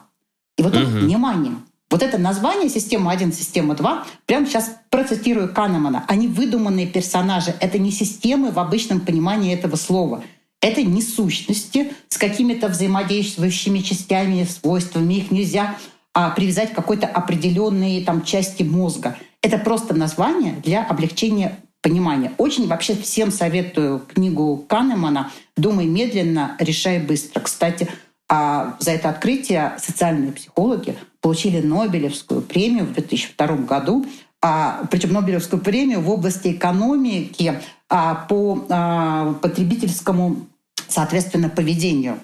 И 0.59 0.63
вот 0.63 0.73
тут, 0.73 0.83
угу. 0.83 0.99
внимание, 0.99 1.55
вот 1.91 2.03
это 2.03 2.19
название 2.19 2.69
«Система 2.69 3.15
1», 3.15 3.33
«Система 3.33 3.75
2», 3.75 4.05
прямо 4.27 4.47
сейчас 4.47 4.77
процитирую 4.91 5.53
Канемана, 5.53 6.05
они 6.07 6.29
выдуманные 6.29 6.87
персонажи, 6.87 7.55
это 7.61 7.79
не 7.79 7.91
системы 7.91 8.51
в 8.51 8.59
обычном 8.59 9.01
понимании 9.01 9.55
этого 9.55 9.77
слова. 9.77 10.23
Это 10.61 10.83
не 10.83 11.01
сущности 11.01 11.93
с 12.09 12.19
какими-то 12.19 12.69
взаимодействующими 12.69 13.79
частями, 13.79 14.45
свойствами. 14.45 15.15
Их 15.15 15.31
нельзя 15.31 15.77
а, 16.13 16.31
привязать 16.31 16.73
к 16.73 16.75
какой-то 16.75 17.07
определенной 17.07 18.03
там, 18.05 18.23
части 18.23 18.65
мозга. 18.65 19.17
Это 19.41 19.57
просто 19.57 19.95
название 19.95 20.55
для 20.65 20.85
облегчения 20.85 21.59
понимания. 21.89 22.33
Очень 22.37 22.69
вообще 22.69 22.95
всем 22.95 23.31
советую 23.31 24.01
книгу 24.01 24.65
Канемана 24.69 25.31
«Думай 25.57 25.87
медленно, 25.87 26.55
решай 26.59 26.99
быстро». 26.99 27.41
Кстати, 27.41 27.89
а 28.29 28.77
за 28.79 28.91
это 28.91 29.09
открытие 29.09 29.75
социальные 29.79 30.33
психологи 30.33 30.97
получили 31.23 31.61
Нобелевскую 31.63 32.43
премию 32.43 32.85
в 32.85 32.93
2002 32.93 33.47
году, 33.57 34.05
а, 34.43 34.85
причем 34.91 35.15
Нобелевскую 35.15 35.63
премию 35.63 36.03
в 36.03 36.11
области 36.11 36.53
экономики 36.53 37.59
а, 37.89 38.27
по 38.29 38.67
а, 38.69 39.33
потребительскому, 39.41 40.47
соответственно, 40.89 41.49
поведению. 41.49 42.19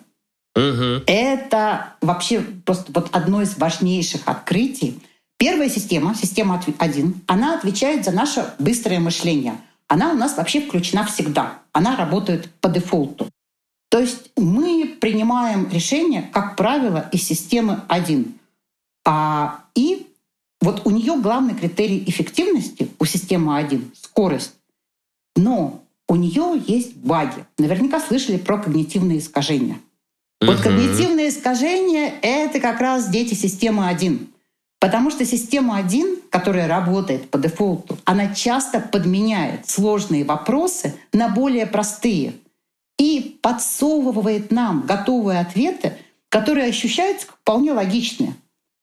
Угу. 0.55 1.05
Это 1.07 1.95
вообще 2.03 2.41
просто 2.41 2.93
вот 2.95 3.09
одно 3.13 3.41
из 3.41 3.57
важнейших 3.57 4.21
открытий. 4.27 5.01
Первая 5.39 5.69
система, 5.69 6.15
система 6.15 6.63
1, 6.79 7.23
она 7.27 7.55
отвечает 7.55 8.05
за 8.05 8.13
наше 8.13 8.55
быстрое 8.59 9.01
мышление. 9.01 9.57
Она 9.89 10.13
у 10.13 10.15
нас 10.15 10.37
вообще 10.37 10.61
включена 10.61 11.05
всегда. 11.05 11.59
Она 11.73 11.97
работает 11.97 12.49
по 12.61 12.69
дефолту. 12.69 13.29
То 13.91 14.01
есть 14.01 14.31
мы 14.37 14.97
принимаем 15.01 15.69
решение, 15.71 16.23
как 16.33 16.57
правило, 16.57 17.09
из 17.13 17.23
системы 17.23 17.83
1. 17.89 18.35
А, 19.07 19.65
и 19.75 20.07
вот 20.61 20.83
у 20.85 20.91
нее 20.91 21.17
главный 21.17 21.55
критерий 21.55 22.03
эффективности 22.07 22.89
у 22.99 23.05
системы 23.05 23.57
1— 23.57 23.93
скорость. 24.03 24.55
Но 25.37 25.85
у 26.09 26.17
нее 26.17 26.63
есть 26.67 26.97
баги. 26.97 27.45
Наверняка 27.59 28.01
слышали 28.01 28.37
про 28.37 28.59
когнитивные 28.59 29.19
искажения. 29.19 29.79
Вот 30.41 30.61
когнитивные 30.61 31.29
искажения— 31.29 32.15
это 32.23 32.61
как 32.61 32.81
раз 32.81 33.09
дети 33.09 33.35
системы 33.35 33.87
1. 33.87 34.34
Потому 34.85 35.11
что 35.11 35.25
система 35.25 35.79
1, 35.79 36.19
которая 36.29 36.69
работает 36.69 37.31
по 37.31 37.39
дефолту, 37.39 37.97
она 38.05 38.35
часто 38.35 38.81
подменяет 38.81 39.67
сложные 39.67 40.25
вопросы 40.25 40.95
на 41.11 41.31
более 41.31 41.65
простые 41.65 42.35
и 42.99 43.39
подсовывает 43.41 44.51
нам 44.51 44.83
готовые 44.83 45.41
ответы, 45.41 45.95
которые 46.29 46.67
ощущаются 46.67 47.29
вполне 47.29 47.73
логичные 47.73 48.35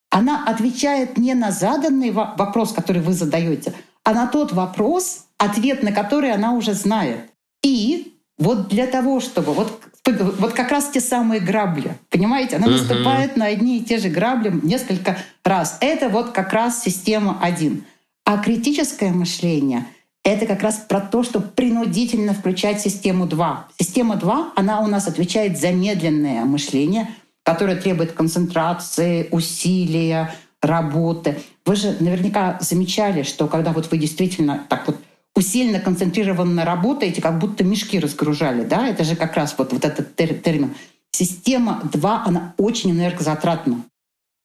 она 0.09 0.43
отвечает 0.43 1.17
не 1.17 1.35
на 1.35 1.51
заданный 1.51 2.09
вопрос, 2.09 2.73
который 2.73 3.03
вы 3.03 3.13
задаете, 3.13 3.71
а 4.03 4.13
на 4.13 4.25
тот 4.25 4.51
вопрос, 4.53 5.27
ответ 5.37 5.83
на 5.83 5.91
который 5.91 6.31
она 6.31 6.53
уже 6.53 6.73
знает. 6.73 7.29
И 7.63 8.19
вот 8.41 8.67
для 8.67 8.87
того, 8.87 9.19
чтобы 9.19 9.53
вот 9.53 9.81
вот 10.05 10.53
как 10.53 10.71
раз 10.71 10.89
те 10.89 10.99
самые 10.99 11.39
грабли, 11.39 11.95
понимаете, 12.09 12.55
она 12.55 12.67
uh-huh. 12.67 12.71
наступает 12.71 13.37
на 13.37 13.45
одни 13.45 13.77
и 13.77 13.83
те 13.83 13.99
же 13.99 14.09
грабли 14.09 14.51
несколько 14.63 15.17
раз. 15.43 15.77
Это 15.79 16.09
вот 16.09 16.31
как 16.31 16.51
раз 16.51 16.81
система 16.81 17.37
один. 17.41 17.83
А 18.25 18.39
критическое 18.39 19.11
мышление— 19.11 19.85
это 20.23 20.47
как 20.47 20.63
раз 20.63 20.77
про 20.89 21.01
то, 21.01 21.21
что 21.21 21.39
принудительно 21.39 22.33
включать 22.33 22.81
систему 22.81 23.27
2. 23.27 23.67
Система 23.79 24.15
2, 24.15 24.53
она 24.55 24.81
у 24.81 24.87
нас 24.87 25.07
отвечает 25.07 25.59
за 25.59 25.71
медленное 25.71 26.43
мышление— 26.45 27.07
которая 27.43 27.75
требует 27.75 28.11
концентрации, 28.11 29.27
усилия, 29.31 30.33
работы. 30.61 31.39
Вы 31.65 31.75
же 31.75 31.95
наверняка 31.99 32.57
замечали, 32.61 33.23
что 33.23 33.47
когда 33.47 33.71
вот 33.71 33.89
вы 33.91 33.97
действительно 33.97 34.63
так 34.69 34.85
вот 34.87 34.97
усиленно 35.35 35.79
концентрированно 35.79 36.65
работаете, 36.65 37.21
как 37.21 37.39
будто 37.39 37.63
мешки 37.63 37.99
разгружали, 37.99 38.63
да, 38.63 38.87
это 38.87 39.03
же 39.03 39.15
как 39.15 39.35
раз 39.35 39.55
вот, 39.57 39.73
вот 39.73 39.85
этот 39.85 40.15
термин. 40.15 40.75
Система 41.11 41.81
2, 41.91 42.23
она 42.25 42.53
очень 42.57 42.91
энергозатратна. 42.91 43.83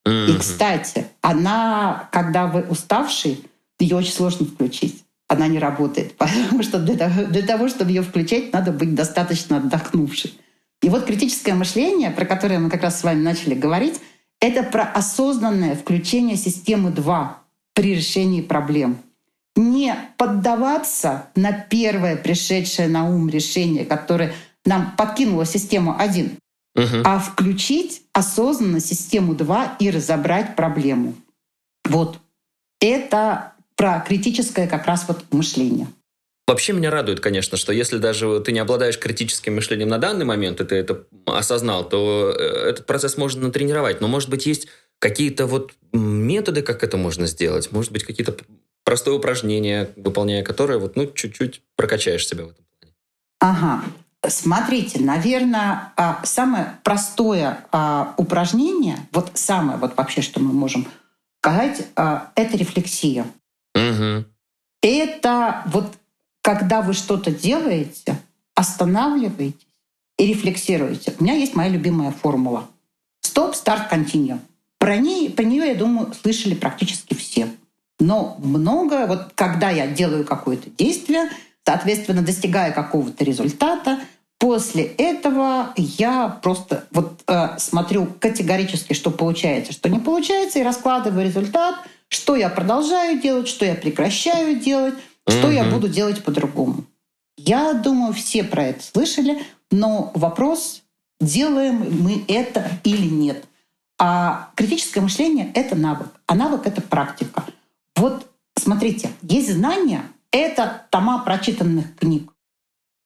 Mm-hmm. 0.07 0.35
И, 0.35 0.39
кстати, 0.39 1.07
она, 1.21 2.09
когда 2.13 2.47
вы 2.47 2.63
уставший, 2.63 3.45
ее 3.79 3.97
очень 3.97 4.13
сложно 4.13 4.47
включить. 4.47 5.03
Она 5.29 5.49
не 5.49 5.59
работает, 5.59 6.15
потому 6.17 6.63
что 6.63 6.79
для 6.79 6.97
того, 6.97 7.25
для 7.25 7.43
того 7.43 7.69
чтобы 7.69 7.91
ее 7.91 8.03
включать, 8.03 8.53
надо 8.53 8.73
быть 8.73 8.95
достаточно 8.95 9.59
отдохнувшим. 9.59 10.31
И 10.83 10.89
вот 10.89 11.05
критическое 11.05 11.55
мышление, 11.55 12.11
про 12.11 12.27
которое 12.27 12.59
мы 12.59 12.71
как 12.71 12.83
раз 12.83 13.01
с 13.01 13.05
вами 13.05 13.23
начали 13.23 13.55
говорить, 13.55 14.01
это 14.41 14.63
про 14.63 14.85
осознанное 14.85 15.75
включение 15.75 16.37
системы 16.37 16.91
2 16.91 17.43
при 17.75 17.95
решении 17.95 18.43
проблем. 18.43 18.99
Не 19.57 19.97
поддаваться 20.19 21.29
на 21.35 21.53
первое 21.53 22.17
пришедшее 22.17 22.89
на 22.89 23.09
ум 23.09 23.29
решение, 23.29 23.85
которое 23.85 24.35
нам 24.67 24.95
подкинула 24.97 25.47
система 25.47 25.99
1, 25.99 26.39
угу. 26.75 26.85
а 27.05 27.19
включить 27.19 28.03
осознанно 28.13 28.81
систему 28.81 29.35
2 29.35 29.77
и 29.79 29.91
разобрать 29.91 30.57
проблему. 30.57 31.15
Вот. 31.89 32.19
Это 32.81 33.55
про 33.77 34.01
критическое 34.01 34.67
как 34.67 34.87
раз 34.87 35.07
вот 35.09 35.25
мышление. 35.33 35.87
Вообще 36.47 36.73
меня 36.73 36.91
радует, 36.91 37.19
конечно, 37.19 37.57
что 37.57 37.73
если 37.73 37.99
даже 37.99 38.41
ты 38.41 38.53
не 38.53 38.61
обладаешь 38.61 38.99
критическим 38.99 39.57
мышлением 39.57 39.89
на 39.89 39.99
данный 39.99 40.25
момент, 40.25 40.61
и 40.61 40.65
ты 40.65 40.77
это 40.77 41.05
осознал, 41.25 41.89
то 41.89 42.33
э, 42.39 42.69
этот 42.71 42.87
процесс 42.87 43.17
можно 43.17 43.47
натренировать. 43.47 44.01
Но, 44.01 44.07
может 44.07 44.31
быть, 44.31 44.47
есть 44.47 44.69
какие-то 45.01 45.47
вот 45.47 45.73
методы, 45.93 46.63
как 46.63 46.85
это 46.85 46.97
можно 46.97 47.27
сделать? 47.27 47.73
Может 47.73 47.91
быть, 47.91 48.05
какие-то 48.05 48.37
простые 48.87 49.17
упражнения, 49.17 49.91
выполняя 49.97 50.45
которые, 50.45 50.79
вот, 50.79 50.95
ну, 50.95 51.07
чуть-чуть 51.07 51.61
прокачаешь 51.75 52.27
себя 52.27 52.45
в 52.45 52.51
этом 52.51 52.65
плане. 52.79 52.95
Ага. 53.41 53.85
Смотрите, 54.29 55.01
наверное, 55.01 55.93
а, 55.97 56.25
самое 56.25 56.79
простое 56.85 57.67
а, 57.73 58.15
упражнение, 58.17 58.97
вот 59.13 59.33
самое 59.35 59.79
вот 59.79 59.97
вообще, 59.97 60.23
что 60.23 60.41
мы 60.41 60.53
можем 60.53 60.87
сказать, 61.41 61.87
а, 61.97 62.31
это 62.37 62.57
рефлексия. 62.57 63.27
Угу. 63.75 64.25
Это 64.83 65.63
вот 65.67 65.93
когда 66.43 66.81
вы 66.81 66.93
что-то 66.93 67.33
делаете, 67.33 68.17
останавливаетесь 68.55 69.67
и 70.17 70.27
рефлексируете. 70.27 71.13
У 71.19 71.25
меня 71.25 71.35
есть 71.35 71.57
моя 71.57 71.71
любимая 71.71 72.13
формула. 72.13 72.69
Стоп, 73.21 73.57
старт, 73.57 73.89
континью. 73.89 74.41
Про, 74.79 74.97
ней, 74.97 75.29
про 75.29 75.43
нее, 75.43 75.67
я 75.67 75.75
думаю, 75.75 76.15
слышали 76.15 76.55
практически 76.55 77.15
все. 77.15 77.49
Но 77.99 78.37
много, 78.43 79.07
вот 79.07 79.33
когда 79.35 79.71
я 79.71 79.87
делаю 79.87 80.25
какое-то 80.25 80.69
действие, 80.71 81.31
соответственно, 81.65 82.23
достигая 82.23 82.73
какого-то 82.73 83.25
результата, 83.25 84.01
после 84.39 84.85
этого 84.85 85.73
я 85.77 86.29
просто 86.43 86.85
вот 86.91 87.21
э, 87.27 87.59
смотрю 87.59 88.07
категорически, 88.21 88.93
что 88.93 89.11
получается, 89.11 89.73
что 89.73 89.89
не 89.89 89.99
получается, 89.99 90.59
и 90.59 90.63
раскладываю 90.63 91.25
результат, 91.25 91.77
что 92.09 92.37
я 92.37 92.49
продолжаю 92.49 93.21
делать, 93.21 93.49
что 93.49 93.65
я 93.65 93.75
прекращаю 93.75 94.61
делать, 94.61 94.95
что 95.29 95.51
я 95.51 95.65
буду 95.65 95.89
делать 95.89 96.23
по-другому? 96.23 96.85
Я 97.37 97.75
думаю, 97.75 98.13
все 98.13 98.45
про 98.45 98.65
это 98.65 98.83
слышали, 98.83 99.43
но 99.71 100.13
вопрос, 100.15 100.83
делаем 101.21 102.03
мы 102.03 102.25
это 102.29 102.71
или 102.85 103.07
нет. 103.07 103.45
А 103.99 104.51
критическое 104.55 105.01
мышление— 105.01 105.51
это 105.55 105.75
навык, 105.75 106.09
а 106.27 106.35
навык— 106.35 106.63
это 106.67 106.81
практика. 106.83 107.45
Вот 107.97 108.31
смотрите, 108.57 109.11
есть 109.23 109.53
знания— 109.53 110.03
это 110.31 110.87
тома 110.91 111.19
прочитанных 111.25 111.97
книг. 111.97 112.33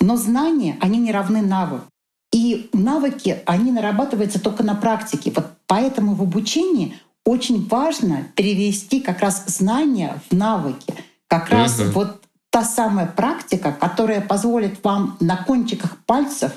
Но 0.00 0.16
знания, 0.16 0.76
они 0.80 0.98
не 0.98 1.12
равны 1.12 1.42
навыку. 1.42 1.84
И 2.32 2.70
навыки, 2.72 3.42
они 3.46 3.72
нарабатываются 3.72 4.40
только 4.40 4.62
на 4.62 4.74
практике. 4.74 5.32
Вот 5.34 5.46
поэтому 5.66 6.14
в 6.14 6.22
обучении 6.22 6.98
очень 7.24 7.66
важно 7.66 8.28
перевести 8.34 9.00
как 9.00 9.20
раз 9.20 9.44
знания 9.46 10.20
в 10.30 10.34
навыки— 10.34 10.94
как 11.30 11.44
угу. 11.44 11.52
раз 11.52 11.80
вот 11.94 12.22
та 12.50 12.64
самая 12.64 13.06
практика, 13.06 13.72
которая 13.72 14.20
позволит 14.20 14.82
вам 14.84 15.16
на 15.20 15.36
кончиках 15.36 15.96
пальцев 16.04 16.52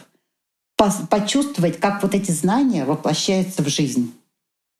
почувствовать, 1.10 1.80
как 1.80 2.04
вот 2.04 2.14
эти 2.14 2.32
знания 2.32 2.84
воплощаются 2.84 3.64
в 3.64 3.70
жизнь. 3.70 4.14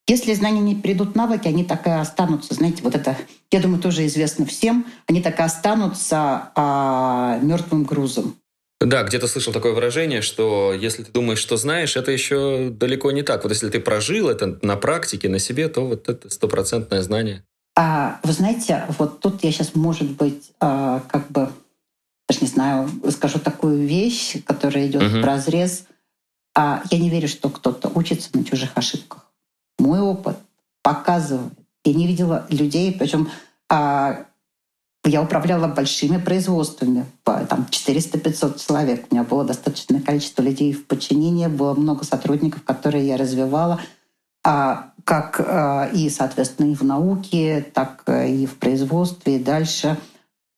Если 0.08 0.34
знания 0.34 0.60
не 0.60 0.76
придут 0.76 1.16
навыки, 1.16 1.48
они 1.48 1.64
так 1.64 1.88
и 1.88 1.90
останутся. 1.90 2.54
Знаете, 2.54 2.84
вот 2.84 2.94
это, 2.94 3.18
я 3.52 3.62
думаю, 3.62 3.82
тоже 3.82 4.06
известно 4.06 4.46
всем. 4.46 4.86
Они 5.08 5.22
так 5.22 5.40
и 5.40 5.44
останутся 5.44 6.52
а, 6.56 7.40
мертвым 7.42 7.86
грузом. 7.86 8.36
Да, 8.82 9.04
где-то 9.04 9.28
слышал 9.28 9.54
такое 9.54 9.72
выражение, 9.72 10.22
что 10.22 10.74
если 10.74 11.04
ты 11.04 11.12
думаешь, 11.14 11.40
что 11.40 11.56
знаешь, 11.56 11.96
это 11.96 12.12
еще 12.12 12.70
далеко 12.70 13.12
не 13.12 13.24
так. 13.24 13.44
Вот 13.44 13.54
если 13.54 13.70
ты 13.70 13.80
прожил 13.80 14.28
это 14.28 14.60
на 14.62 14.76
практике, 14.76 15.30
на 15.30 15.40
себе, 15.40 15.70
то 15.70 15.88
вот 15.88 16.10
это 16.10 16.30
стопроцентное 16.30 17.02
знание. 17.02 17.46
А 17.78 18.20
вы 18.24 18.34
знаете, 18.34 18.86
вот 19.00 19.22
тут 19.22 19.42
я 19.44 19.52
сейчас, 19.54 19.74
может 19.74 20.12
быть, 20.12 20.52
а, 20.60 21.02
как 21.10 21.32
бы, 21.32 21.50
даже 22.28 22.42
не 22.42 22.48
знаю, 22.48 22.90
скажу 23.10 23.40
такую 23.40 23.88
вещь, 23.88 24.44
которая 24.46 24.86
идет 24.88 25.02
uh-huh. 25.02 25.22
в 25.22 25.26
разрез 25.26 25.86
А 26.56 26.84
я 26.92 27.00
не 27.00 27.10
верю, 27.10 27.30
что 27.30 27.50
кто-то 27.50 27.90
учится 27.96 28.30
на 28.34 28.44
чужих 28.44 28.72
ошибках. 28.76 29.33
Мой 29.80 30.00
опыт 30.00 30.38
показывает. 30.82 31.54
Я 31.86 31.94
не 31.94 32.08
видела 32.08 32.46
людей, 32.50 32.94
причем 32.98 33.30
а, 33.70 34.26
я 35.06 35.22
управляла 35.22 35.68
большими 35.68 36.18
производствами, 36.18 37.06
там 37.24 37.68
400-500 37.70 38.66
человек. 38.66 39.08
У 39.10 39.16
меня 39.16 39.24
было 39.24 39.44
достаточное 39.44 40.00
количество 40.00 40.42
людей 40.42 40.72
в 40.74 40.86
подчинении, 40.86 41.48
было 41.48 41.74
много 41.74 42.06
сотрудников, 42.06 42.64
которые 42.64 43.06
я 43.08 43.18
развивала, 43.18 43.82
а, 44.46 44.92
как 45.04 45.42
а, 45.42 45.90
и, 45.94 46.10
соответственно, 46.10 46.72
и 46.72 46.76
в 46.76 46.84
науке, 46.84 47.62
так 47.74 48.04
и 48.08 48.46
в 48.46 48.58
производстве, 48.58 49.38
и 49.38 49.44
дальше. 49.44 49.98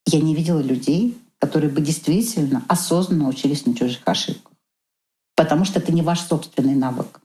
Я 0.06 0.20
не 0.20 0.36
видела 0.36 0.60
людей, 0.60 1.18
которые 1.40 1.72
бы 1.72 1.82
действительно 1.82 2.64
осознанно 2.68 3.28
учились 3.28 3.66
на 3.66 3.76
чужих 3.76 4.02
ошибках. 4.06 4.54
Потому 5.36 5.66
что 5.66 5.80
это 5.80 5.92
не 5.92 6.02
ваш 6.02 6.22
собственный 6.22 6.76
навык. 6.76 7.20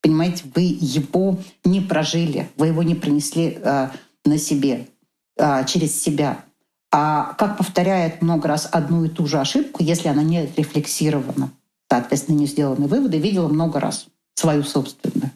Понимаете, 0.00 0.44
вы 0.54 0.62
его 0.62 1.38
не 1.64 1.80
прожили, 1.80 2.48
вы 2.56 2.68
его 2.68 2.82
не 2.82 2.94
принесли 2.94 3.58
э, 3.60 3.88
на 4.24 4.38
себе, 4.38 4.86
э, 5.36 5.64
через 5.66 6.00
себя. 6.00 6.44
А 6.90 7.34
как 7.34 7.58
повторяет 7.58 8.22
много 8.22 8.48
раз 8.48 8.68
одну 8.70 9.04
и 9.04 9.08
ту 9.08 9.26
же 9.26 9.38
ошибку, 9.38 9.82
если 9.82 10.08
она 10.08 10.22
не 10.22 10.46
рефлексирована, 10.46 11.50
соответственно, 11.90 12.36
не 12.36 12.46
сделаны 12.46 12.86
выводы, 12.86 13.18
видела 13.18 13.48
много 13.48 13.80
раз 13.80 14.06
свою 14.34 14.62
собственную. 14.62 15.32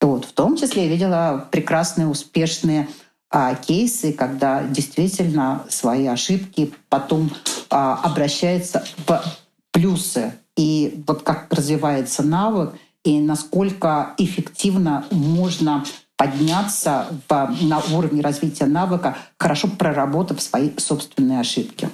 Вот 0.00 0.26
в 0.26 0.32
том 0.32 0.56
числе 0.56 0.84
я 0.84 0.88
видела 0.88 1.48
прекрасные, 1.50 2.06
успешные 2.06 2.88
а, 3.30 3.54
кейсы, 3.54 4.12
когда 4.12 4.62
действительно 4.62 5.64
свои 5.68 6.06
ошибки 6.06 6.72
потом 6.88 7.30
а, 7.70 7.94
обращаются 8.02 8.84
в 9.06 9.24
плюсы. 9.72 10.34
И 10.56 11.02
вот 11.06 11.22
как 11.22 11.52
развивается 11.52 12.22
навык, 12.22 12.74
и 13.04 13.20
насколько 13.20 14.14
эффективно 14.18 15.04
можно 15.10 15.84
подняться 16.16 17.06
в, 17.28 17.56
на 17.62 17.80
уровне 17.92 18.22
развития 18.22 18.66
навыка, 18.66 19.16
хорошо 19.38 19.68
проработав 19.68 20.40
свои 20.40 20.70
собственные 20.76 21.40
ошибки. 21.40 21.88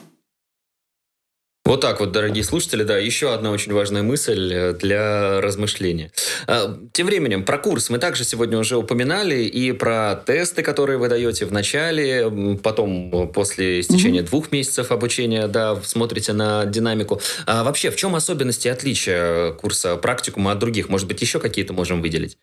Вот 1.71 1.83
так 1.83 2.01
вот, 2.01 2.11
дорогие 2.11 2.43
слушатели, 2.43 2.83
да, 2.83 2.99
еще 2.99 3.33
одна 3.33 3.53
очень 3.53 3.73
важная 3.73 4.03
мысль 4.03 4.53
э, 4.53 4.73
для 4.73 5.41
размышления. 5.41 6.11
А, 6.49 6.77
тем 6.93 7.07
временем, 7.07 7.45
про 7.45 7.59
курс 7.59 7.91
мы 7.91 7.99
также 7.99 8.25
сегодня 8.25 8.59
уже 8.59 8.77
упоминали, 8.77 9.45
и 9.45 9.71
про 9.71 10.17
тесты, 10.17 10.65
которые 10.65 10.99
вы 10.99 11.09
даете 11.09 11.47
в 11.47 11.53
начале, 11.53 12.59
потом 12.61 13.15
э, 13.15 13.27
после 13.29 13.83
истечения 13.83 14.23
mm-hmm. 14.23 14.31
двух 14.31 14.51
месяцев 14.51 14.91
обучения, 14.91 15.47
да, 15.47 15.81
смотрите 15.85 16.33
на 16.33 16.67
динамику. 16.67 17.21
А 17.47 17.63
вообще, 17.63 17.93
в 17.93 17.97
чем 17.97 18.17
особенности 18.17 18.67
и 18.67 18.71
отличия 18.73 19.53
курса 19.53 19.95
практикума 19.95 20.51
от 20.51 20.59
других? 20.59 20.89
Может 20.89 21.07
быть, 21.07 21.23
еще 21.23 21.39
какие-то 21.39 21.73
можем 21.73 22.03
выделить? 22.03 22.37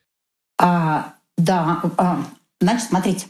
А, 0.57 1.15
да, 1.37 1.81
а, 1.97 2.23
значит, 2.61 2.87
смотрите, 2.87 3.25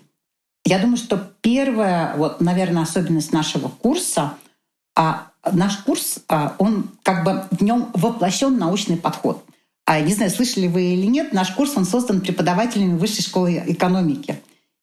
я 0.63 0.77
думаю, 0.77 0.97
что 0.97 1.19
первая, 1.41 2.13
вот, 2.17 2.39
наверное, 2.39 2.83
особенность 2.83 3.33
нашего 3.33 3.69
курса— 3.69 4.33
а 4.97 5.27
наш 5.53 5.77
курс, 5.77 6.19
а, 6.27 6.55
он 6.57 6.89
как 7.03 7.23
бы 7.23 7.45
в 7.51 7.63
нем 7.63 7.89
воплощен 7.93 8.57
научный 8.57 8.97
подход. 8.97 9.43
А 9.85 9.99
не 10.01 10.13
знаю, 10.13 10.31
слышали 10.31 10.67
вы 10.67 10.93
или 10.93 11.05
нет, 11.05 11.33
наш 11.33 11.51
курс 11.51 11.73
он 11.75 11.85
создан 11.85 12.21
преподавателями 12.21 12.97
Высшей 12.97 13.23
школы 13.23 13.63
экономики. 13.65 14.41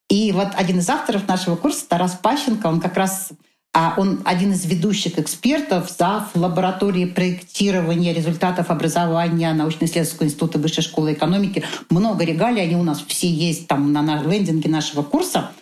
И 0.08 0.32
вот 0.32 0.48
один 0.56 0.78
из 0.78 0.88
авторов 0.88 1.28
нашего 1.28 1.56
курса, 1.56 1.86
Тарас 1.88 2.12
Пащенко, 2.12 2.66
он 2.66 2.80
как 2.80 2.96
раз 2.96 3.30
а 3.76 3.94
он 3.96 4.20
один 4.24 4.52
из 4.52 4.64
ведущих 4.66 5.18
экспертов 5.18 5.90
за 5.90 6.28
лаборатории 6.34 7.06
проектирования 7.06 8.14
результатов 8.14 8.70
образования 8.70 9.52
научно-исследовательского 9.52 10.26
института 10.26 10.60
Высшей 10.60 10.84
школы 10.84 11.12
экономики. 11.12 11.64
Много 11.90 12.24
регалий, 12.24 12.62
они 12.62 12.76
у 12.76 12.84
нас 12.84 13.02
все 13.04 13.28
есть 13.28 13.66
там 13.66 13.92
на 13.92 14.22
лендинге 14.22 14.70
нашего 14.70 15.02
курса— 15.02 15.50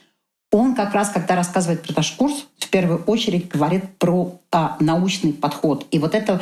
он 0.53 0.75
как 0.75 0.95
раз, 0.95 1.09
когда 1.09 1.35
рассказывает 1.35 1.83
про 1.83 1.95
наш 1.97 2.12
курс, 2.12 2.47
в 2.59 2.69
первую 2.69 3.03
очередь 3.05 3.49
говорит 3.49 3.99
про 3.99 4.38
а, 4.53 4.77
научный 4.79 5.33
подход. 5.33 5.87
И 5.91 5.99
вот 5.99 6.15
это 6.15 6.41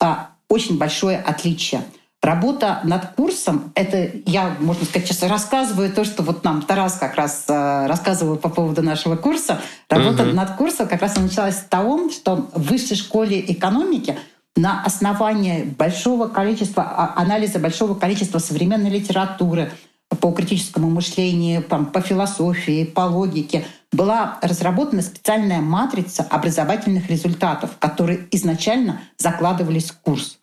а, 0.00 0.30
очень 0.48 0.78
большое 0.78 1.18
отличие. 1.18 1.82
Работа 2.22 2.80
над 2.84 3.14
курсом, 3.14 3.72
это 3.74 4.10
я, 4.26 4.56
можно 4.60 4.84
сказать, 4.84 5.08
сейчас 5.08 5.22
рассказываю 5.22 5.90
то, 5.90 6.04
что 6.04 6.22
вот 6.22 6.44
нам 6.44 6.60
Тарас 6.60 6.98
как 6.98 7.14
раз 7.14 7.46
э, 7.48 7.86
рассказывал 7.86 8.36
по 8.36 8.50
поводу 8.50 8.82
нашего 8.82 9.16
курса. 9.16 9.62
Работа 9.88 10.24
uh-huh. 10.24 10.34
над 10.34 10.50
курсом 10.56 10.86
как 10.86 11.00
раз 11.00 11.16
началась 11.16 11.56
с 11.56 11.62
того, 11.62 12.10
что 12.10 12.50
в 12.52 12.68
высшей 12.68 12.98
школе 12.98 13.40
экономики 13.50 14.18
на 14.54 14.84
основании 14.84 15.62
большого 15.62 16.28
количества, 16.28 16.82
а, 16.82 17.14
анализа 17.16 17.58
большого 17.58 17.94
количества 17.94 18.38
современной 18.38 18.90
литературы, 18.90 19.72
по 20.20 20.32
критическому 20.32 20.90
мышлению, 20.90 21.62
по 21.62 22.00
философии, 22.00 22.84
по 22.84 23.02
логике, 23.02 23.66
была 23.92 24.38
разработана 24.42 25.02
специальная 25.02 25.60
матрица 25.60 26.22
образовательных 26.22 27.10
результатов, 27.10 27.76
которые 27.78 28.28
изначально 28.30 29.00
закладывались 29.18 29.90
в 29.90 29.98
курс. 29.98 30.38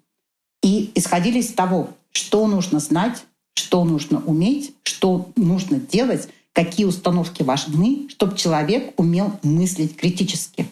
И 0.63 0.91
исходили 0.95 1.39
из 1.39 1.53
того, 1.53 1.89
что 2.11 2.47
нужно 2.47 2.79
знать, 2.79 3.23
что 3.55 3.85
нужно 3.85 4.21
уметь, 4.21 4.73
что 4.83 5.29
нужно 5.35 5.79
делать, 5.79 6.27
какие 6.51 6.85
установки 6.85 7.43
важны, 7.43 8.07
чтобы 8.09 8.35
человек 8.35 8.93
умел 8.97 9.39
мыслить 9.43 9.95
критически. 9.95 10.67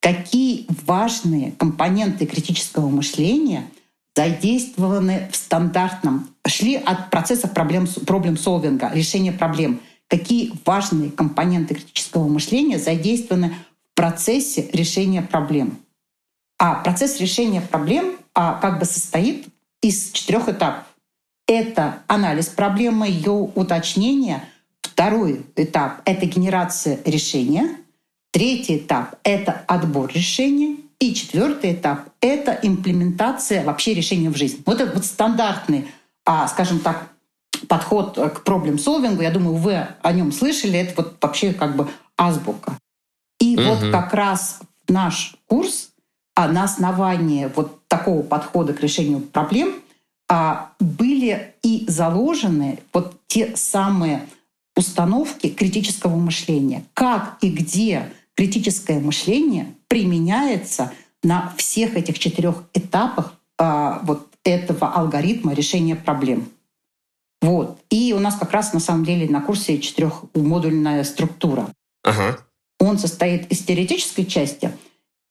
Какие 0.00 0.66
важные 0.86 1.52
компоненты 1.52 2.26
критического 2.26 2.88
мышления— 2.88 3.64
задействованы 4.14 5.28
в 5.32 5.36
стандартном, 5.36 6.28
шли 6.46 6.76
от 6.76 7.10
процесса 7.10 7.48
проблем, 7.48 7.86
проблем-солвинга, 8.06 8.90
решения 8.92 9.32
проблем. 9.32 9.80
Какие 10.08 10.52
важные 10.64 11.10
компоненты 11.10 11.74
критического 11.74 12.26
мышления 12.26 12.78
задействованы 12.78 13.54
в 13.92 13.94
процессе 13.94 14.68
решения 14.72 15.22
проблем. 15.22 15.78
А 16.58 16.74
процесс 16.74 17.20
решения 17.20 17.60
проблем 17.60 18.16
а, 18.34 18.54
как 18.54 18.80
бы 18.80 18.84
состоит 18.84 19.46
из 19.82 20.10
четырех 20.10 20.48
этапов. 20.48 20.84
Это 21.46 22.02
анализ 22.08 22.48
проблемы, 22.48 23.06
ее 23.06 23.30
уточнение. 23.30 24.44
Второй 24.82 25.46
этап— 25.56 26.02
это 26.04 26.26
генерация 26.26 26.98
решения. 27.04 27.76
Третий 28.32 28.78
этап— 28.78 29.14
это 29.22 29.62
отбор 29.66 30.10
решения. 30.12 30.76
И 31.00 31.14
четвертый 31.14 31.74
этап— 31.74 32.08
это 32.20 32.58
имплементация 32.62 33.64
вообще 33.64 33.94
решения 33.94 34.30
в 34.30 34.36
жизнь. 34.36 34.62
Вот 34.66 34.80
этот 34.80 34.94
вот 34.94 35.04
стандартный, 35.04 35.88
а, 36.24 36.48
скажем 36.48 36.80
так, 36.80 37.08
подход 37.68 38.16
к 38.16 38.42
проблем-солвингу, 38.42 39.22
я 39.22 39.30
думаю, 39.30 39.56
вы 39.56 39.86
о 40.02 40.12
нем 40.12 40.32
слышали, 40.32 40.78
это 40.78 41.02
вот 41.02 41.16
вообще 41.20 41.52
как 41.52 41.76
бы 41.76 41.88
азбука. 42.16 42.78
И 43.40 43.56
угу. 43.56 43.64
вот 43.64 43.92
как 43.92 44.12
раз 44.14 44.60
наш 44.88 45.36
курс 45.46 45.90
а 46.38 46.46
на 46.46 46.62
основании 46.62 47.50
вот 47.56 47.84
такого 47.88 48.22
подхода 48.22 48.72
к 48.72 48.80
решению 48.80 49.18
проблем 49.18 49.74
а, 50.28 50.70
были 50.78 51.52
и 51.64 51.84
заложены 51.88 52.78
вот 52.92 53.16
те 53.26 53.56
самые 53.56 54.24
установки 54.76 55.48
критического 55.48 56.14
мышления. 56.14 56.84
Как 56.94 57.38
и 57.40 57.50
где 57.50 58.12
критическое 58.36 59.00
мышление 59.00 59.74
применяется 59.88 60.92
на 61.22 61.52
всех 61.56 61.96
этих 61.96 62.18
четырех 62.18 62.62
этапах 62.74 63.34
а, 63.58 64.00
вот 64.04 64.28
этого 64.44 64.92
алгоритма 64.92 65.54
решения 65.54 65.96
проблем. 65.96 66.48
Вот. 67.40 67.78
И 67.90 68.12
у 68.12 68.20
нас 68.20 68.36
как 68.36 68.52
раз 68.52 68.72
на 68.72 68.80
самом 68.80 69.04
деле 69.04 69.28
на 69.28 69.40
курсе 69.40 69.78
четырехмодульная 69.78 71.04
структура. 71.04 71.68
Ага. 72.04 72.38
Он 72.78 72.98
состоит 72.98 73.50
из 73.50 73.62
теоретической 73.64 74.24
части 74.24 74.72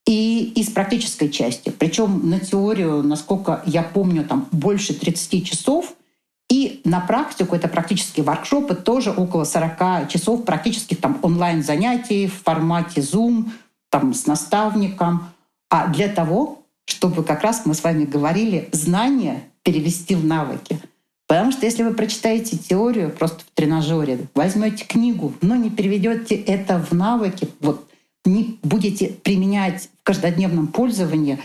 и 0.05 0.53
из 0.55 0.69
практической 0.69 1.29
части. 1.29 1.69
Причем 1.69 2.29
на 2.29 2.39
теорию, 2.39 3.03
насколько 3.03 3.61
я 3.65 3.83
помню, 3.83 4.25
там 4.25 4.47
больше 4.51 4.93
30 4.93 5.45
часов— 5.45 5.93
и 6.49 6.81
на 6.85 7.01
практику, 7.01 7.55
это 7.55 7.67
практические 7.67 8.23
воркшопы, 8.23 8.75
тоже 8.75 9.11
около 9.11 9.43
40 9.43 10.07
часов 10.07 10.45
практических 10.45 11.01
там 11.01 11.19
онлайн-занятий 11.21 12.27
в 12.27 12.41
формате 12.41 13.01
Zoom, 13.01 13.49
там 13.89 14.13
с 14.13 14.25
наставником. 14.25 15.29
А 15.69 15.87
для 15.87 16.07
того, 16.07 16.63
чтобы 16.85 17.23
как 17.23 17.41
раз 17.43 17.65
мы 17.65 17.73
с 17.73 17.83
вами 17.83 18.05
говорили, 18.05 18.69
знания 18.71 19.43
перевести 19.63 20.15
в 20.15 20.25
навыки. 20.25 20.79
Потому 21.27 21.51
что 21.51 21.65
если 21.65 21.83
вы 21.83 21.93
прочитаете 21.93 22.57
теорию 22.57 23.11
просто 23.11 23.41
в 23.41 23.53
тренажере, 23.53 24.27
возьмете 24.33 24.85
книгу, 24.85 25.33
но 25.41 25.55
не 25.55 25.69
переведете 25.69 26.35
это 26.35 26.79
в 26.79 26.93
навыки, 26.93 27.49
вот 27.59 27.89
не 28.23 28.59
будете 28.63 29.07
применять 29.09 29.89
в 29.99 30.03
каждодневном 30.03 30.67
пользовании, 30.67 31.39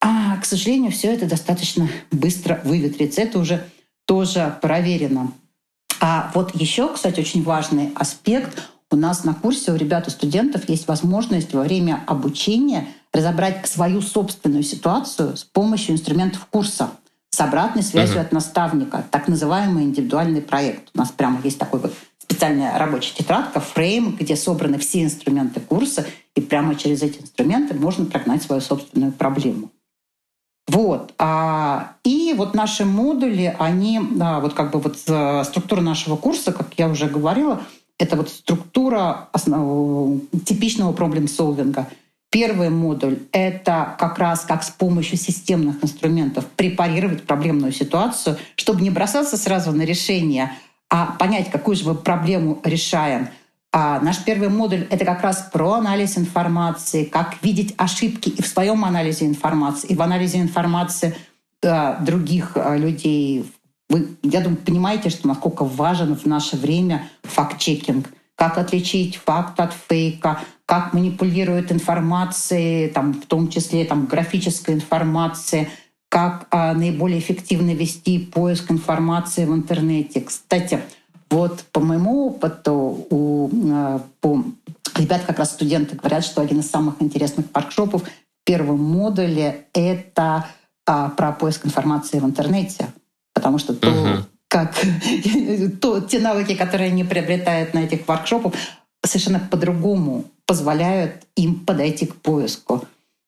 а, 0.00 0.36
к 0.38 0.44
сожалению, 0.44 0.90
все 0.90 1.12
это 1.12 1.26
достаточно 1.26 1.88
быстро 2.10 2.60
выветрится. 2.64 3.20
Это 3.20 3.38
уже 3.38 3.68
тоже 4.06 4.58
проверено. 4.62 5.32
А 6.00 6.30
вот 6.34 6.54
еще, 6.54 6.92
кстати, 6.92 7.20
очень 7.20 7.42
важный 7.42 7.92
аспект. 7.94 8.70
У 8.92 8.96
нас 8.96 9.22
на 9.22 9.34
курсе 9.34 9.72
у 9.72 9.76
ребят, 9.76 10.08
у 10.08 10.10
студентов 10.10 10.68
есть 10.68 10.88
возможность 10.88 11.54
во 11.54 11.62
время 11.62 12.02
обучения 12.08 12.88
разобрать 13.12 13.66
свою 13.68 14.02
собственную 14.02 14.64
ситуацию 14.64 15.36
с 15.36 15.44
помощью 15.44 15.94
инструментов 15.94 16.46
курса. 16.50 16.90
с 17.32 17.40
обратной 17.40 17.84
связью 17.84 18.16
uh-huh. 18.16 18.22
от 18.22 18.32
наставника, 18.32 19.04
так 19.08 19.28
называемый 19.28 19.84
индивидуальный 19.84 20.42
проект. 20.42 20.90
У 20.92 20.98
нас 20.98 21.12
прямо 21.12 21.40
есть 21.44 21.58
такой 21.58 21.78
вот 21.78 21.94
специальная 22.18 22.76
рабочая 22.76 23.14
тетрадка, 23.14 23.60
фрейм, 23.60 24.16
где 24.16 24.34
собраны 24.34 24.78
все 24.78 25.04
инструменты 25.04 25.60
курса, 25.60 26.04
и 26.34 26.40
прямо 26.40 26.74
через 26.74 27.02
эти 27.02 27.20
инструменты 27.20 27.74
можно 27.74 28.04
прогнать 28.04 28.42
свою 28.42 28.60
собственную 28.60 29.12
проблему. 29.12 29.70
Вот. 30.66 31.14
А, 31.18 31.94
и 32.04 32.34
вот 32.36 32.54
наши 32.54 32.84
модули, 32.84 33.54
они, 33.58 34.00
да, 34.12 34.40
вот 34.40 34.54
как 34.54 34.72
бы 34.72 34.80
вот 34.80 34.98
э, 35.06 35.44
структура 35.44 35.80
нашего 35.80 36.16
курса, 36.16 36.52
как 36.52 36.74
я 36.76 36.88
уже 36.88 37.06
говорила, 37.06 37.62
это 38.00 38.16
вот 38.16 38.30
структура 38.30 39.28
основ... 39.32 40.22
типичного 40.44 40.92
проблем-солвинга. 40.92 41.86
Первый 42.30 42.70
модуль— 42.70 43.18
это 43.32 43.94
как 43.98 44.18
раз 44.18 44.40
как 44.40 44.62
с 44.62 44.70
помощью 44.70 45.18
системных 45.18 45.82
инструментов 45.84 46.46
препарировать 46.56 47.24
проблемную 47.24 47.72
ситуацию, 47.72 48.38
чтобы 48.56 48.80
не 48.80 48.90
бросаться 48.90 49.36
сразу 49.36 49.72
на 49.72 49.82
решение, 49.82 50.52
а 50.88 51.06
понять, 51.18 51.50
какую 51.50 51.76
же 51.76 51.84
мы 51.84 51.94
проблему 51.94 52.60
решаем. 52.64 53.28
А 53.72 54.00
наш 54.00 54.24
первый 54.24 54.48
модуль— 54.48 54.86
это 54.90 55.04
как 55.04 55.22
раз 55.22 55.48
про 55.52 55.74
анализ 55.74 56.16
информации, 56.16 57.04
как 57.04 57.36
видеть 57.42 57.74
ошибки 57.76 58.30
и 58.30 58.42
в 58.42 58.46
своем 58.46 58.84
анализе 58.84 59.26
информации, 59.26 59.88
и 59.88 59.94
в 59.94 60.02
анализе 60.02 60.40
информации 60.40 61.14
э, 61.62 61.96
других 62.02 62.52
э, 62.54 62.78
людей. 62.78 63.44
Вы, 63.90 64.16
я 64.22 64.40
думаю, 64.40 64.56
понимаете, 64.56 65.10
что 65.10 65.26
насколько 65.26 65.64
важен 65.64 66.16
в 66.16 66.24
наше 66.24 66.56
время 66.56 67.08
факт-чекинг, 67.24 68.08
как 68.36 68.56
отличить 68.56 69.16
факт 69.16 69.58
от 69.60 69.72
фейка, 69.72 70.40
как 70.64 70.94
манипулируют 70.94 71.72
информацией, 71.72 72.88
там, 72.88 73.12
в 73.12 73.26
том 73.26 73.48
числе 73.48 73.84
там, 73.84 74.06
графической 74.06 74.74
информации, 74.76 75.68
как 76.08 76.46
а, 76.50 76.72
наиболее 76.72 77.18
эффективно 77.18 77.74
вести 77.74 78.18
поиск 78.20 78.70
информации 78.70 79.44
в 79.44 79.52
интернете. 79.52 80.20
Кстати, 80.20 80.80
вот 81.28 81.64
по 81.72 81.80
моему 81.80 82.26
опыту, 82.28 83.06
у, 83.10 83.50
а, 83.72 84.00
по, 84.20 84.44
ребят, 84.96 85.22
как 85.26 85.40
раз 85.40 85.50
студенты 85.50 85.96
говорят, 85.96 86.24
что 86.24 86.40
один 86.40 86.60
из 86.60 86.70
самых 86.70 87.02
интересных 87.02 87.46
воркшопов 87.52 88.04
в 88.04 88.44
первом 88.44 88.82
модуле— 88.82 89.66
это 89.74 90.46
а, 90.86 91.08
про 91.10 91.32
поиск 91.32 91.66
информации 91.66 92.20
в 92.20 92.24
интернете. 92.24 92.86
Потому 93.50 93.58
что 93.58 93.74
то, 93.74 93.88
uh-huh. 93.88 94.24
как, 94.46 94.74
то, 95.80 96.00
те 96.00 96.20
навыки, 96.20 96.54
которые 96.54 96.92
они 96.92 97.02
приобретают 97.02 97.74
на 97.74 97.80
этих 97.80 98.06
воркшопах, 98.06 98.52
совершенно 99.04 99.40
по-другому 99.40 100.24
позволяют 100.46 101.26
им 101.34 101.58
подойти 101.58 102.06
к 102.06 102.14
поиску. 102.14 102.84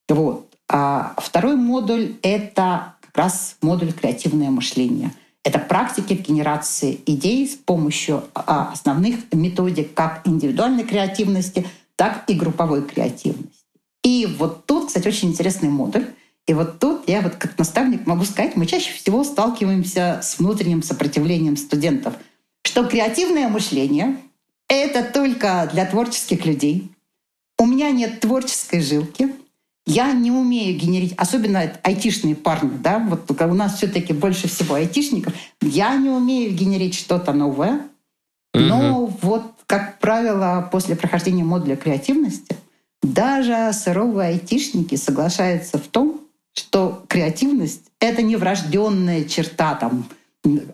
Вот. 0.09 0.47
А 0.69 1.15
второй 1.19 1.57
модуль— 1.57 2.15
это 2.23 2.95
как 3.01 3.17
раз 3.17 3.57
модуль 3.63 3.93
«Креативное 3.93 4.51
мышление». 4.51 5.11
Это 5.43 5.59
практики 5.59 6.13
генерации 6.13 7.01
идей 7.05 7.49
с 7.49 7.57
помощью 7.57 8.23
а, 8.35 8.71
основных 8.73 9.17
методик 9.33 9.93
как 9.93 10.21
индивидуальной 10.25 10.85
креативности, 10.85 11.67
так 11.97 12.23
и 12.29 12.35
групповой 12.35 12.83
креативности. 12.83 13.65
И 14.05 14.29
вот 14.39 14.67
тут, 14.67 14.87
кстати, 14.87 15.09
очень 15.09 15.31
интересный 15.31 15.69
модуль. 15.69 16.07
И 16.47 16.55
вот 16.55 16.81
тут 16.81 17.09
я 17.09 17.21
вот 17.21 17.37
как 17.37 17.57
наставник 17.59 18.07
могу 18.07 18.25
сказать, 18.25 18.57
мы 18.57 18.67
чаще 18.67 18.93
всего 18.93 19.23
сталкиваемся 19.25 20.21
с 20.23 20.39
внутренним 20.39 20.83
сопротивлением 20.83 21.57
студентов, 21.57 22.15
что 22.65 22.85
креативное 22.85 23.49
мышление— 23.49 24.17
это 24.69 25.05
только 25.05 25.69
для 25.73 25.87
творческих 25.87 26.45
людей. 26.45 26.91
У 27.59 27.67
меня 27.67 27.91
нет 27.91 28.21
творческой 28.21 28.81
жилки, 28.81 29.33
я 29.87 30.13
не 30.13 30.31
умею 30.31 30.79
генерить, 30.79 31.15
особенно 31.17 31.73
айтишные 31.83 32.37
парни, 32.37 32.77
да, 32.83 32.99
вот 32.99 33.31
у 33.31 33.55
нас 33.55 33.77
все-таки 33.77 34.13
больше 34.13 34.49
всего 34.49 34.77
айтишников. 34.77 35.35
Я 35.61 35.97
не 35.97 36.09
умею 36.09 36.53
генерить 36.55 36.95
что-то 36.95 37.33
новое, 37.33 37.83
но 38.55 39.03
угу. 39.03 39.19
вот, 39.23 39.43
как 39.67 39.99
правило, 39.99 40.69
после 40.71 40.95
прохождения 40.95 41.43
модуля 41.43 41.77
креативности 41.77 42.57
даже 43.03 43.73
суровые 43.73 44.31
айтишники 44.31 44.95
соглашаются 44.95 45.79
в 45.79 45.89
том, 45.89 46.22
что 46.55 47.05
креативность— 47.09 47.83
это 48.01 48.23
не 48.23 48.37
врожденная 48.37 49.25
черта 49.25 49.75
там, 49.75 50.09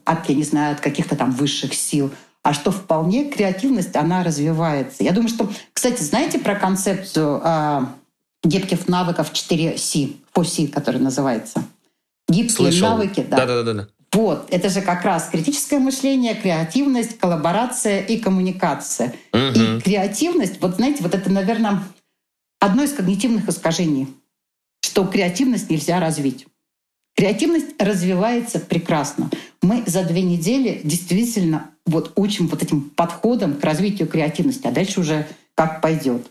от, 0.04 0.28
я 0.28 0.34
не 0.34 0.42
знаю, 0.42 0.74
от 0.74 0.80
каких-то 0.80 1.16
там 1.16 1.30
высших 1.30 1.74
сил, 1.74 2.10
а 2.42 2.54
что 2.54 2.70
вполне 2.70 3.30
креативность, 3.30 3.94
она 3.96 4.24
развивается. 4.24 5.04
Я 5.04 5.12
думаю, 5.12 5.28
что, 5.28 5.50
кстати, 5.72 6.02
знаете 6.02 6.38
про 6.38 6.54
концепцию 6.54 7.40
а, 7.42 7.94
гибких 8.42 8.88
навыков 8.88 9.32
4C, 9.32 10.16
4C, 10.34 10.68
который 10.68 11.00
называется. 11.00 11.64
Гибкие 12.28 12.70
Слышал. 12.70 12.90
навыки, 12.90 13.26
да. 13.28 13.44
Да-да-да. 13.44 13.88
Вот, 14.12 14.48
это 14.50 14.70
же 14.70 14.80
как 14.80 15.04
раз 15.04 15.28
критическое 15.30 15.78
мышление, 15.78 16.34
креативность, 16.34 17.18
коллаборация 17.18 18.00
и 18.00 18.18
коммуникация. 18.18 19.14
Угу. 19.32 19.40
И 19.40 19.80
креативность, 19.80 20.60
вот 20.62 20.76
знаете, 20.76 21.02
вот 21.02 21.14
это, 21.14 21.30
наверное, 21.30 21.82
одно 22.58 22.84
из 22.84 22.92
когнитивных 22.94 23.48
искажений, 23.48 24.08
что 24.80 25.04
креативность 25.04 25.70
нельзя 25.70 26.00
развить. 26.00 26.46
Креативность 27.16 27.80
развивается 27.80 28.60
прекрасно. 28.60 29.28
Мы 29.60 29.82
за 29.86 30.04
две 30.04 30.22
недели 30.22 30.80
действительно 30.84 31.70
вот 31.84 32.12
учим 32.14 32.46
вот 32.46 32.62
этим 32.62 32.90
подходом 32.90 33.54
к 33.54 33.64
развитию 33.64 34.06
креативности, 34.06 34.66
а 34.68 34.70
дальше 34.70 35.00
уже 35.00 35.26
как 35.56 35.80
пойдет. 35.80 36.30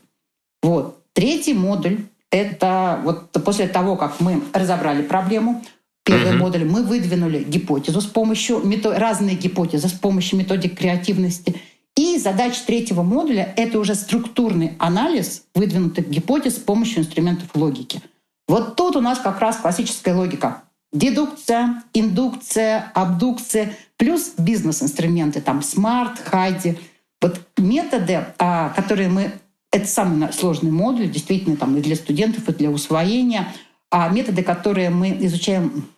Вот. 0.64 1.04
Третий 1.12 1.54
модуль— 1.54 2.06
это 2.32 3.02
вот 3.04 3.32
после 3.43 3.68
того, 3.68 3.98
как 3.98 4.22
мы 4.22 4.41
разобрали 4.54 5.02
проблему, 5.02 5.62
первый 6.06 6.32
mm-hmm. 6.32 6.38
модуль, 6.38 6.64
мы 6.64 6.84
выдвинули 6.84 7.43
гипотезу 7.43 8.00
с 8.00 8.06
помощью, 8.06 8.62
разные 8.86 9.36
гипотезы 9.36 9.89
с 9.89 9.93
помощью 9.93 10.39
методик 10.39 10.78
креативности. 10.78 11.56
И 11.98 12.18
задача 12.18 12.62
третьего 12.66 13.02
модуля— 13.02 13.54
это 13.58 13.80
уже 13.80 13.95
структурный 13.95 14.74
анализ 14.78 15.43
выдвинутых 15.54 16.10
гипотез 16.10 16.56
с 16.56 16.60
помощью 16.60 17.00
инструментов 17.00 17.50
логики. 17.56 18.02
Вот 18.48 18.76
тут 18.76 18.95
у 18.95 19.02
нас 19.02 19.20
как 19.20 19.39
раз 19.39 19.58
классическая 19.58 20.16
логика. 20.16 20.64
Дедукция, 20.93 21.84
индукция, 21.93 22.91
абдукция, 22.93 23.74
плюс 23.98 24.34
бизнес-инструменты, 24.38 25.41
там, 25.41 25.62
смарт, 25.62 26.20
хайди. 26.20 26.78
Вот 27.22 27.41
методы, 27.58 28.26
а, 28.39 28.70
которые 28.70 29.10
мы 29.10 29.34
это 29.72 29.86
самый 29.86 30.32
сложный 30.32 30.72
модуль, 30.72 31.10
действительно, 31.10 31.58
там 31.58 31.76
и 31.76 31.82
для 31.82 31.95
студентов, 31.95 32.48
и 32.48 32.54
для 32.54 32.70
усвоения. 32.70 33.54
А 33.91 34.10
методы, 34.10 34.43
которые 34.43 34.89
мы 34.89 35.18
изучаем 35.26 35.89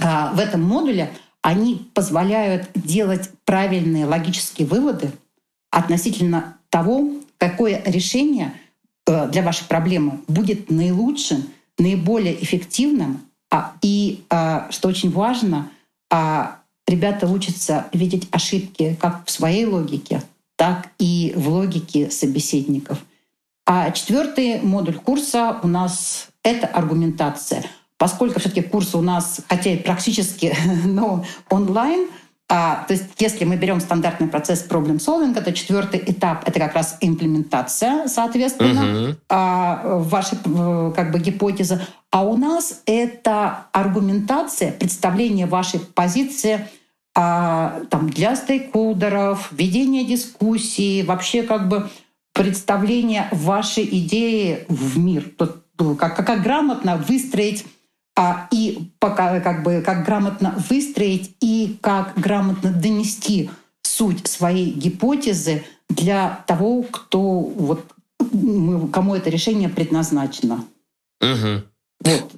а, 0.00 0.32
в 0.32 0.38
этом 0.38 0.62
модуле, 0.62 1.10
они 1.42 1.90
позволяют 1.94 2.68
делать 2.74 3.30
правильные 3.44 4.06
логические 4.06 4.66
выводы 4.66 5.12
относительно 5.70 6.56
того, 6.68 7.10
какое 7.36 7.82
решение 7.84 8.54
э, 9.06 9.28
для 9.28 9.42
вашей 9.42 9.64
проблемы 9.66 10.20
будет 10.26 10.70
наилучшим, 10.70 11.44
наиболее 11.78 12.42
эффективным. 12.42 13.22
А, 13.50 13.72
и, 13.82 14.24
а, 14.28 14.68
что 14.70 14.88
очень 14.88 15.10
важно, 15.10 15.70
ребята 16.86 17.26
учатся 17.26 17.86
видеть 17.92 18.28
ошибки 18.30 18.96
как 19.00 19.26
в 19.26 19.30
своей 19.30 19.66
логике, 19.66 20.22
так 20.56 20.88
и 20.98 21.34
в 21.36 21.48
логике 21.48 22.10
собеседников. 22.10 23.04
А 23.66 23.90
четвертый 23.90 24.62
модуль 24.62 24.94
курса 24.94 25.60
у 25.62 25.68
нас— 25.68 26.28
это 26.42 26.66
аргументация. 26.66 27.66
Поскольку 27.98 28.40
все-таки 28.40 28.62
курс 28.62 28.94
у 28.94 29.02
нас, 29.02 29.42
хотя 29.48 29.70
и 29.70 29.76
практически, 29.76 30.56
но 30.86 31.24
онлайн, 31.50 32.08
а, 32.50 32.84
то 32.88 32.94
есть 32.94 33.04
если 33.18 33.44
мы 33.44 33.56
берем 33.56 33.78
стандартный 33.78 34.26
процесс 34.26 34.60
проблем 34.60 35.00
солвинга, 35.00 35.42
то 35.42 35.52
четвертый 35.52 36.02
этап— 36.06 36.44
это 36.48 36.58
как 36.58 36.74
раз 36.74 36.96
имплементация, 37.02 38.08
соответственно, 38.08 38.80
uh-huh. 38.80 39.16
а, 39.28 39.98
вашей 39.98 40.38
как 40.94 41.12
бы, 41.12 41.18
гипотезы. 41.18 41.80
А 42.10 42.24
у 42.24 42.38
нас 42.38 42.82
это 42.86 43.66
аргументация, 43.72 44.72
представление 44.72 45.44
вашей 45.44 45.80
позиции 45.80 46.66
а, 47.14 47.82
там, 47.90 48.08
для 48.08 48.34
стейкхолдеров, 48.34 49.52
ведение 49.52 50.04
дискуссии, 50.04 51.02
вообще 51.02 51.42
как 51.42 51.68
бы 51.68 51.90
представление 52.32 53.28
вашей 53.30 53.84
идеи 53.84 54.64
в 54.68 54.98
мир, 54.98 55.32
как, 55.36 56.16
как 56.16 56.42
грамотно 56.42 56.96
выстроить 56.96 57.66
и 58.50 58.90
пока, 58.98 59.40
как 59.40 59.62
бы 59.62 59.82
как 59.84 60.04
грамотно 60.04 60.54
выстроить 60.68 61.36
и 61.40 61.78
как 61.80 62.18
грамотно 62.18 62.70
донести 62.70 63.50
суть 63.82 64.26
своей 64.26 64.70
гипотезы 64.70 65.64
для 65.88 66.44
того, 66.46 66.82
кто 66.82 67.40
вот 67.40 67.84
кому 68.92 69.14
это 69.14 69.30
решение 69.30 69.68
предназначено. 69.68 70.64
Угу. 71.20 71.62
Вот. 72.04 72.32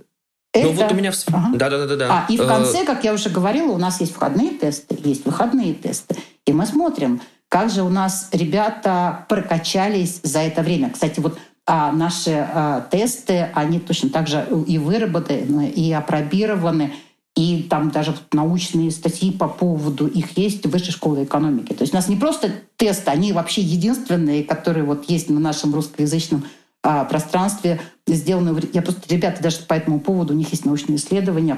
Это... 0.53 0.67
Ну 0.67 0.73
вот 0.73 0.93
у 0.93 0.95
меня... 0.95 1.13
Ага. 1.33 1.51
Да, 1.55 1.71
да, 1.71 1.87
да, 1.87 1.97
да. 1.97 2.27
А, 2.29 2.33
и 2.33 2.37
в 2.37 2.47
конце, 2.47 2.85
как 2.85 3.05
я 3.05 3.13
уже 3.13 3.31
говорила, 3.31 3.73
у 3.73 3.79
нас 3.79 4.01
есть 4.01 4.13
входные 4.13 4.51
тесты, 4.51 4.99
есть 5.05 5.25
выходные 5.25 5.75
тесты. 5.75 6.17
И 6.45 6.53
мы 6.53 6.67
смотрим, 6.67 7.21
как 7.49 7.71
же 7.71 7.83
у 7.83 7.89
нас 7.89 8.29
ребята 8.33 9.27
прокачались 9.29 10.21
за 10.23 10.41
это 10.41 10.63
время? 10.63 10.91
Кстати, 10.91 11.21
вот 11.21 11.39
а 11.73 11.93
наши 11.93 12.33
а, 12.33 12.81
тесты, 12.91 13.49
они 13.55 13.79
точно 13.79 14.11
так 14.11 14.27
же 14.27 14.45
и 14.67 14.77
выработаны, 14.77 15.71
и 15.71 15.93
опробированы. 15.93 16.93
и 17.37 17.63
там 17.63 17.93
даже 17.93 18.13
научные 18.33 18.91
статьи 18.91 19.31
по 19.31 19.47
поводу 19.47 20.09
их 20.09 20.37
есть 20.37 20.67
в 20.67 20.71
Высшей 20.71 20.93
школе 20.93 21.23
экономики. 21.23 21.73
То 21.73 21.83
есть 21.83 21.93
у 21.93 21.97
нас 21.97 22.09
не 22.09 22.17
просто 22.17 22.51
тесты, 22.77 23.13
они 23.13 23.33
вообще 23.33 23.63
единственные, 23.63 24.43
которые 24.43 24.83
вот 24.83 25.09
есть 25.09 25.31
на 25.31 25.39
нашем 25.39 25.73
русскоязычном 25.73 26.45
а, 26.83 27.05
пространстве 27.05 27.81
сделаны. 28.09 28.61
Я 28.73 28.83
просто, 28.83 29.03
ребята, 29.09 29.41
даже 29.41 29.59
по 29.61 29.75
этому 29.75 30.01
поводу, 30.01 30.35
у 30.35 30.37
них 30.37 30.51
есть 30.51 30.65
научные 30.65 30.97
исследования, 30.97 31.57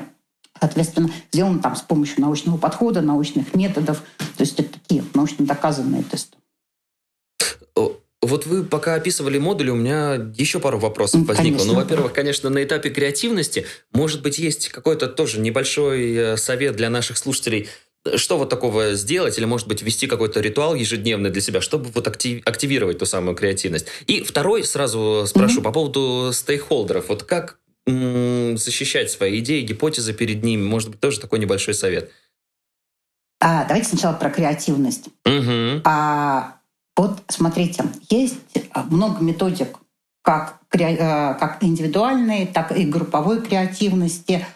соответственно, 0.60 1.08
сделаны 1.32 1.60
там 1.60 1.74
с 1.74 1.80
помощью 1.80 2.20
научного 2.20 2.58
подхода, 2.58 3.00
научных 3.00 3.54
методов. 3.54 4.02
То 4.36 4.42
есть 4.42 4.60
это 4.60 4.74
такие 4.74 5.04
научно 5.14 5.46
доказанные 5.46 6.02
тесты. 6.02 6.36
Вот 8.22 8.46
вы 8.46 8.62
пока 8.62 8.94
описывали 8.94 9.38
модули, 9.38 9.70
у 9.70 9.74
меня 9.74 10.30
еще 10.36 10.60
пару 10.60 10.78
вопросов 10.78 11.26
возникло. 11.26 11.58
Конечно. 11.58 11.66
Ну, 11.66 11.74
во-первых, 11.74 12.12
конечно, 12.12 12.50
на 12.50 12.62
этапе 12.62 12.90
креативности, 12.90 13.66
может 13.92 14.22
быть, 14.22 14.38
есть 14.38 14.68
какой-то 14.68 15.08
тоже 15.08 15.40
небольшой 15.40 16.14
э, 16.14 16.36
совет 16.36 16.76
для 16.76 16.88
наших 16.88 17.18
слушателей, 17.18 17.68
что 18.16 18.38
вот 18.38 18.48
такого 18.48 18.94
сделать, 18.94 19.38
или, 19.38 19.44
может 19.44 19.66
быть, 19.66 19.82
ввести 19.82 20.06
какой-то 20.06 20.40
ритуал 20.40 20.76
ежедневный 20.76 21.30
для 21.30 21.40
себя, 21.40 21.60
чтобы 21.60 21.90
вот 21.90 22.06
актив, 22.06 22.42
активировать 22.44 22.98
ту 22.98 23.06
самую 23.06 23.36
креативность. 23.36 23.86
И 24.06 24.22
второй, 24.22 24.64
сразу 24.64 25.24
спрошу, 25.26 25.60
mm-hmm. 25.60 25.64
по 25.64 25.72
поводу 25.72 26.30
стейкхолдеров. 26.32 27.08
Вот 27.08 27.24
как 27.24 27.58
м- 27.86 28.56
защищать 28.56 29.10
свои 29.10 29.40
идеи, 29.40 29.62
гипотезы 29.62 30.12
перед 30.12 30.44
ними? 30.44 30.62
Может 30.62 30.90
быть, 30.90 31.00
тоже 31.00 31.20
такой 31.20 31.40
небольшой 31.40 31.74
совет. 31.74 32.10
А, 33.40 33.64
давайте 33.64 33.88
сначала 33.88 34.14
про 34.14 34.30
креативность. 34.30 35.06
Mm-hmm. 35.24 35.82
А, 35.84 36.58
вот 36.96 37.22
смотрите, 37.28 37.84
есть 38.10 38.36
много 38.90 39.22
методик, 39.22 39.78
как, 40.22 40.60
э, 40.72 41.34
как 41.34 41.62
индивидуальной, 41.62 42.46
так 42.46 42.76
и 42.76 42.84
групповой 42.84 43.42
креативности. 43.42 44.46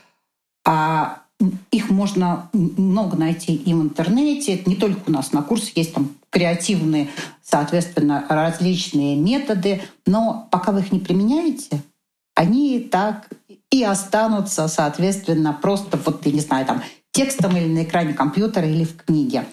А 0.64 1.22
их 1.70 1.91
можно 1.91 2.49
много 2.53 3.16
найти 3.16 3.55
и 3.55 3.74
в 3.74 3.82
интернете. 3.82 4.62
Не 4.64 4.76
только 4.76 5.01
у 5.07 5.12
нас 5.12 5.32
на 5.32 5.43
курсе 5.43 5.72
есть 5.74 5.95
там 5.95 6.11
креативные, 6.30 7.09
соответственно, 7.43 8.24
различные 8.28 9.16
методы, 9.16 9.82
но 10.07 10.49
пока 10.51 10.72
вы 10.72 10.80
их 10.80 10.93
не 10.93 10.99
применяете, 10.99 11.82
они 12.34 12.80
так 12.80 13.28
и 13.70 13.82
останутся, 13.82 14.68
соответственно, 14.68 15.53
просто 15.53 15.99
вот, 16.05 16.24
я 16.26 16.32
не 16.32 16.41
знаю, 16.41 16.66
там, 16.66 16.82
текстом 17.11 17.57
или 17.57 17.66
на 17.66 17.84
экране 17.84 18.14
компьютера 18.14 18.66
или 18.66 18.84
в 18.84 18.97
книге. 18.97 19.45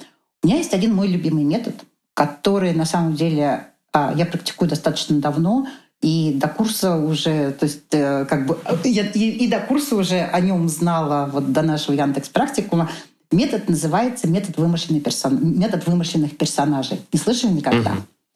У 0.42 0.48
меня 0.48 0.58
есть 0.58 0.74
один 0.74 0.94
мой 0.94 1.08
любимый 1.08 1.44
метод, 1.44 1.76
который 2.14 2.74
на 2.74 2.86
самом 2.86 3.16
деле 3.16 3.68
а, 3.92 4.14
я 4.16 4.26
практикую 4.26 4.70
достаточно 4.70 5.20
давно, 5.20 5.68
и 6.02 6.34
до 6.36 6.50
курса 6.50 6.98
уже, 6.98 7.52
то 7.52 7.66
есть 7.66 7.86
э, 7.92 8.26
как 8.26 8.46
бы 8.46 8.60
я 8.84 9.10
и, 9.10 9.30
и 9.46 9.48
до 9.48 9.62
курса 9.62 9.96
уже 9.96 10.20
о 10.20 10.40
нем 10.42 10.68
знала 10.68 11.30
вот 11.32 11.54
до 11.54 11.62
нашего 11.62 11.96
Яндекс 11.96 12.28
практикума. 12.28 12.90
Метод 13.32 13.70
называется 13.70 14.28
метод, 14.28 14.58
вымышленный 14.58 15.00
персон... 15.00 15.58
метод 15.58 15.88
вымышленных 15.88 16.38
персонажей. 16.38 17.02
Не 17.14 17.20
слышали 17.20 17.52
никогда? 17.52 17.94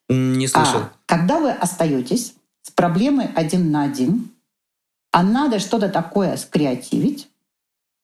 Угу. 0.07 0.17
Не 0.17 0.47
слышал. 0.47 0.79
А, 0.79 0.91
когда 1.05 1.39
вы 1.39 1.51
остаетесь 1.51 2.35
с 2.61 2.71
проблемой 2.71 3.27
один 3.35 3.69
на 3.69 3.83
один, 3.83 4.29
а 5.11 5.21
надо 5.21 5.59
что-то 5.59 5.89
такое 5.89 6.37
скреативить, 6.37 7.27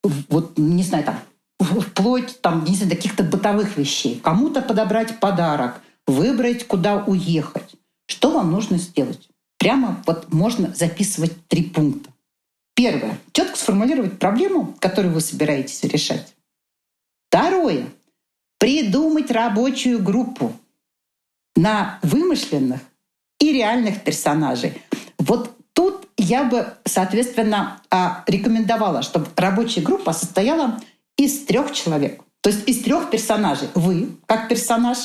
вот, 0.04 0.58
не 0.58 0.84
знаю, 0.84 1.06
там, 1.06 1.20
вплоть 1.64 2.42
там, 2.42 2.64
не 2.66 2.76
знаю, 2.76 2.92
до 2.92 2.96
каких-то 2.96 3.24
бытовых 3.24 3.78
вещей, 3.78 4.20
кому-то 4.24 4.62
подобрать 4.62 5.20
подарок, 5.20 5.82
выбрать, 6.06 6.68
куда 6.68 7.04
уехать. 7.06 7.76
Что 8.08 8.32
вам 8.32 8.52
нужно 8.52 8.78
сделать? 8.78 9.30
прямо 9.64 10.04
вот 10.06 10.32
можно 10.34 10.74
записывать 10.76 11.48
три 11.48 11.64
пункта. 11.64 12.12
Первое. 12.76 13.18
Четко 13.32 13.56
сформулировать 13.56 14.20
проблему, 14.20 14.76
которую 14.80 15.14
вы 15.14 15.22
собираетесь 15.22 15.82
решать. 15.84 16.36
Второе. 17.30 17.86
Придумать 18.60 19.32
рабочую 19.32 20.04
группу 20.04 20.54
на 21.56 22.00
вымышленных 22.04 22.82
и 23.40 23.54
реальных 23.54 24.04
персонажей. 24.04 24.82
Вот 25.18 25.56
тут 25.72 26.10
я 26.18 26.44
бы, 26.44 26.74
соответственно, 26.84 27.82
а, 27.90 28.26
рекомендовала, 28.28 29.02
чтобы 29.02 29.28
рабочая 29.38 29.82
группа 29.82 30.12
состояла 30.12 30.82
из 31.18 31.46
трех 31.46 31.72
человек. 31.72 32.22
То 32.42 32.50
есть 32.50 32.68
из 32.68 32.84
трех 32.84 33.10
персонажей. 33.10 33.70
Вы 33.76 34.10
как 34.26 34.50
персонаж, 34.50 34.98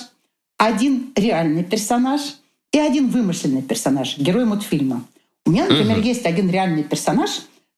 один 0.56 1.12
реальный 1.14 1.64
персонаж— 1.64 2.20
и 2.72 2.78
один 2.78 3.08
вымышленный 3.08 3.62
персонаж, 3.62 4.18
герой 4.18 4.44
мультфильма. 4.44 5.04
У 5.46 5.50
меня, 5.50 5.66
например, 5.66 5.98
угу. 5.98 6.06
есть 6.06 6.26
один 6.26 6.50
реальный 6.50 6.84
персонаж, 6.84 7.30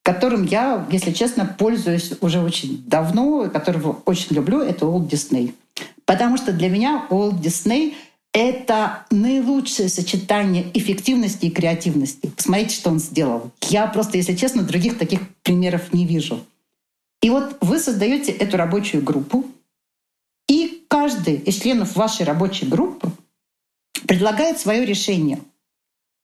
которым 0.03 0.45
я, 0.45 0.85
если 0.91 1.11
честно, 1.11 1.45
пользуюсь 1.45 2.13
уже 2.21 2.41
очень 2.41 2.83
давно, 2.85 3.49
которого 3.49 4.01
очень 4.05 4.35
люблю, 4.35 4.59
это 4.59 4.85
Уолт 4.85 5.07
Дисней. 5.07 5.53
Потому 6.05 6.37
что 6.37 6.51
для 6.51 6.69
меня 6.69 7.05
Уолт 7.09 7.39
Дисней— 7.39 7.95
это 8.33 9.05
наилучшее 9.11 9.87
сочетание 9.87 10.65
эффективности 10.73 11.45
и 11.45 11.51
креативности. 11.51 12.31
Посмотрите, 12.35 12.75
что 12.75 12.89
он 12.89 12.99
сделал. 12.99 13.51
Я 13.69 13.87
просто, 13.87 14.17
если 14.17 14.35
честно, 14.35 14.63
других 14.63 14.97
таких 14.97 15.21
примеров 15.43 15.93
не 15.93 16.05
вижу. 16.05 16.41
И 17.21 17.29
вот 17.29 17.57
вы 17.61 17.79
создаете 17.79 18.31
эту 18.31 18.57
рабочую 18.57 19.03
группу, 19.03 19.45
и 20.47 20.85
каждый 20.87 21.35
из 21.35 21.61
членов 21.61 21.95
вашей 21.95 22.25
рабочей 22.25 22.65
группы 22.65 23.11
предлагает 24.07 24.59
свое 24.59 24.85
решение 24.85 25.39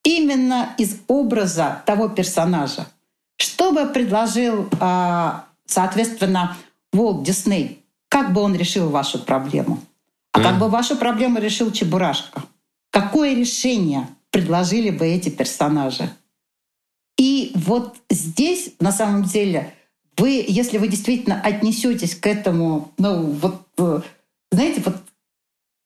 именно 0.04 0.74
из 0.78 0.98
образа 1.08 1.84
того 1.86 2.10
персонажа. 2.10 2.88
Что 3.38 3.72
бы 3.72 3.86
предложил, 3.86 4.70
а, 4.80 5.45
соответственно, 5.66 6.58
Волт 6.91 7.24
Дисней? 7.24 7.84
Как 8.10 8.34
бы 8.34 8.41
он 8.41 8.56
решил 8.56 8.89
вашу 8.89 9.20
проблему? 9.20 9.80
А 10.32 10.41
как 10.41 10.60
бы 10.60 10.70
вашу 10.70 10.95
проблему 10.98 11.39
решил 11.39 11.72
Чебурашка? 11.72 12.43
Какое 12.89 13.36
решение 13.36 14.08
предложили 14.32 14.89
бы 14.89 15.06
эти 15.06 15.30
персонажи? 15.30 16.10
И 17.18 17.52
вот 17.56 17.98
здесь, 18.10 18.74
на 18.80 18.91
самом 18.91 19.24
деле, 19.24 19.74
вы, 20.18 20.43
если 20.47 20.78
вы 20.78 20.88
действительно 20.88 21.41
отнесетесь 21.41 22.15
к 22.15 22.26
этому, 22.28 22.91
ну 22.97 23.24
вот, 23.24 23.61
э, 23.78 24.01
знаете, 24.51 24.82
вот 24.86 24.95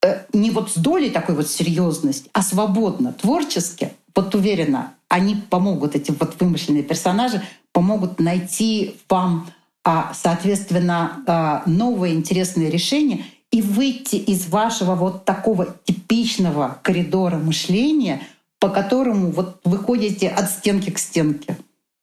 Э, 0.04 0.24
не 0.34 0.50
вот 0.50 0.72
с 0.72 0.76
долей 0.76 1.12
такой 1.12 1.36
вот 1.36 1.48
серьезности, 1.48 2.30
а 2.34 2.42
свободно, 2.42 3.14
творчески, 3.14 3.92
вот 4.16 4.34
уверена, 4.34 4.94
они 5.08 5.36
помогут, 5.36 5.96
эти 5.96 6.12
вот 6.12 6.36
вымышленные 6.40 6.84
персонажи, 6.84 7.44
помогут 7.72 8.20
найти 8.20 8.96
вам, 9.08 9.48
а, 9.84 10.12
соответственно, 10.14 11.24
а, 11.28 11.64
новые 11.66 12.16
интересные 12.16 12.70
решения 12.70 13.24
и 13.52 13.62
выйти 13.62 14.16
из 14.16 14.48
вашего 14.48 14.96
вот 14.96 15.26
такого 15.26 15.76
типичного 15.86 16.80
коридора 16.82 17.38
мышления, 17.38 18.22
по 18.60 18.70
которому 18.70 19.32
вот 19.32 19.62
вы 19.64 19.78
ходите 19.78 20.30
от 20.30 20.50
стенки 20.50 20.90
к 20.90 20.98
стенке. 20.98 21.58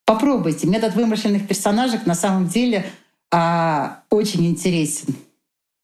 Попробуйте. 0.08 0.66
Метод 0.66 0.94
вымышленных 0.94 1.46
персонажей 1.46 2.00
на 2.06 2.14
самом 2.14 2.48
деле 2.48 2.90
а, 3.30 4.00
очень 4.08 4.46
интересен. 4.46 5.14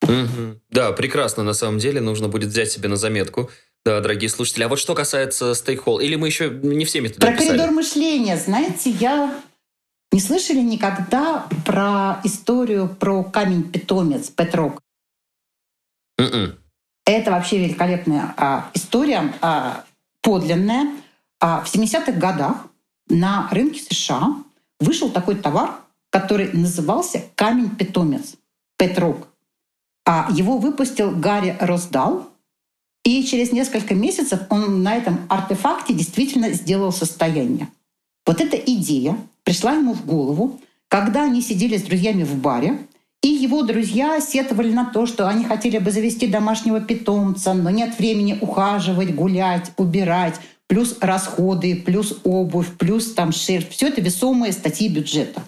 Угу. 0.01 0.61
Да, 0.71 0.93
прекрасно, 0.93 1.43
на 1.43 1.53
самом 1.53 1.77
деле, 1.77 2.01
нужно 2.01 2.27
будет 2.27 2.49
взять 2.49 2.71
себе 2.71 2.89
на 2.89 2.95
заметку. 2.95 3.51
Да, 3.85 4.01
дорогие 4.01 4.29
слушатели. 4.29 4.63
А 4.63 4.67
вот 4.67 4.79
что 4.79 4.95
касается 4.95 5.53
стейкхол, 5.53 5.99
или 5.99 6.15
мы 6.15 6.25
еще 6.25 6.49
не 6.49 6.85
все 6.85 7.01
методы 7.01 7.21
Про 7.21 7.35
описали? 7.35 7.49
коридор 7.49 7.69
мышления, 7.69 8.35
знаете, 8.35 8.89
я 8.89 9.39
не 10.11 10.19
слышали 10.19 10.59
никогда 10.59 11.47
про 11.63 12.19
историю 12.23 12.89
про 12.99 13.23
камень-питомец 13.23 14.29
Петрок? 14.31 14.81
Mm-mm. 16.19 16.33
М-м. 16.33 16.59
Это 17.05 17.29
вообще 17.29 17.59
великолепная 17.59 18.33
а, 18.37 18.71
история, 18.73 19.31
а, 19.41 19.83
подлинная. 20.21 20.95
А, 21.39 21.61
в 21.61 21.71
70-х 21.71 22.13
годах 22.13 22.65
на 23.07 23.47
рынке 23.51 23.81
США 23.81 24.43
вышел 24.79 25.09
такой 25.09 25.35
товар, 25.35 25.81
который 26.09 26.51
назывался 26.53 27.23
камень-питомец 27.35 28.35
Петрок. 28.77 29.27
А 30.05 30.27
его 30.31 30.57
выпустил 30.57 31.11
Гарри 31.11 31.57
Роздал, 31.59 32.29
и 33.03 33.23
через 33.23 33.51
несколько 33.51 33.95
месяцев 33.95 34.41
он 34.49 34.83
на 34.83 34.95
этом 34.95 35.19
артефакте 35.29 35.93
действительно 35.93 36.51
сделал 36.51 36.91
состояние. 36.91 37.69
Вот 38.25 38.41
эта 38.41 38.57
идея 38.57 39.17
пришла 39.43 39.73
ему 39.73 39.93
в 39.93 40.05
голову, 40.05 40.59
когда 40.87 41.23
они 41.23 41.41
сидели 41.41 41.77
с 41.77 41.83
друзьями 41.83 42.23
в 42.23 42.35
баре, 42.35 42.79
и 43.21 43.27
его 43.27 43.63
друзья 43.63 44.19
сетовали 44.21 44.71
на 44.71 44.85
то, 44.85 45.05
что 45.05 45.27
они 45.27 45.45
хотели 45.45 45.79
бы 45.79 45.91
завести 45.91 46.27
домашнего 46.27 46.79
питомца, 46.79 47.53
но 47.53 47.69
нет 47.71 47.97
времени 47.97 48.37
ухаживать, 48.39 49.15
гулять, 49.15 49.71
убирать, 49.77 50.39
плюс 50.67 50.97
расходы, 51.01 51.75
плюс 51.75 52.19
обувь, 52.23 52.77
плюс 52.77 53.13
там 53.13 53.31
шерсть. 53.31 53.71
Все 53.71 53.87
это 53.87 54.01
весомые 54.01 54.53
статьи 54.53 54.89
бюджета. 54.89 55.43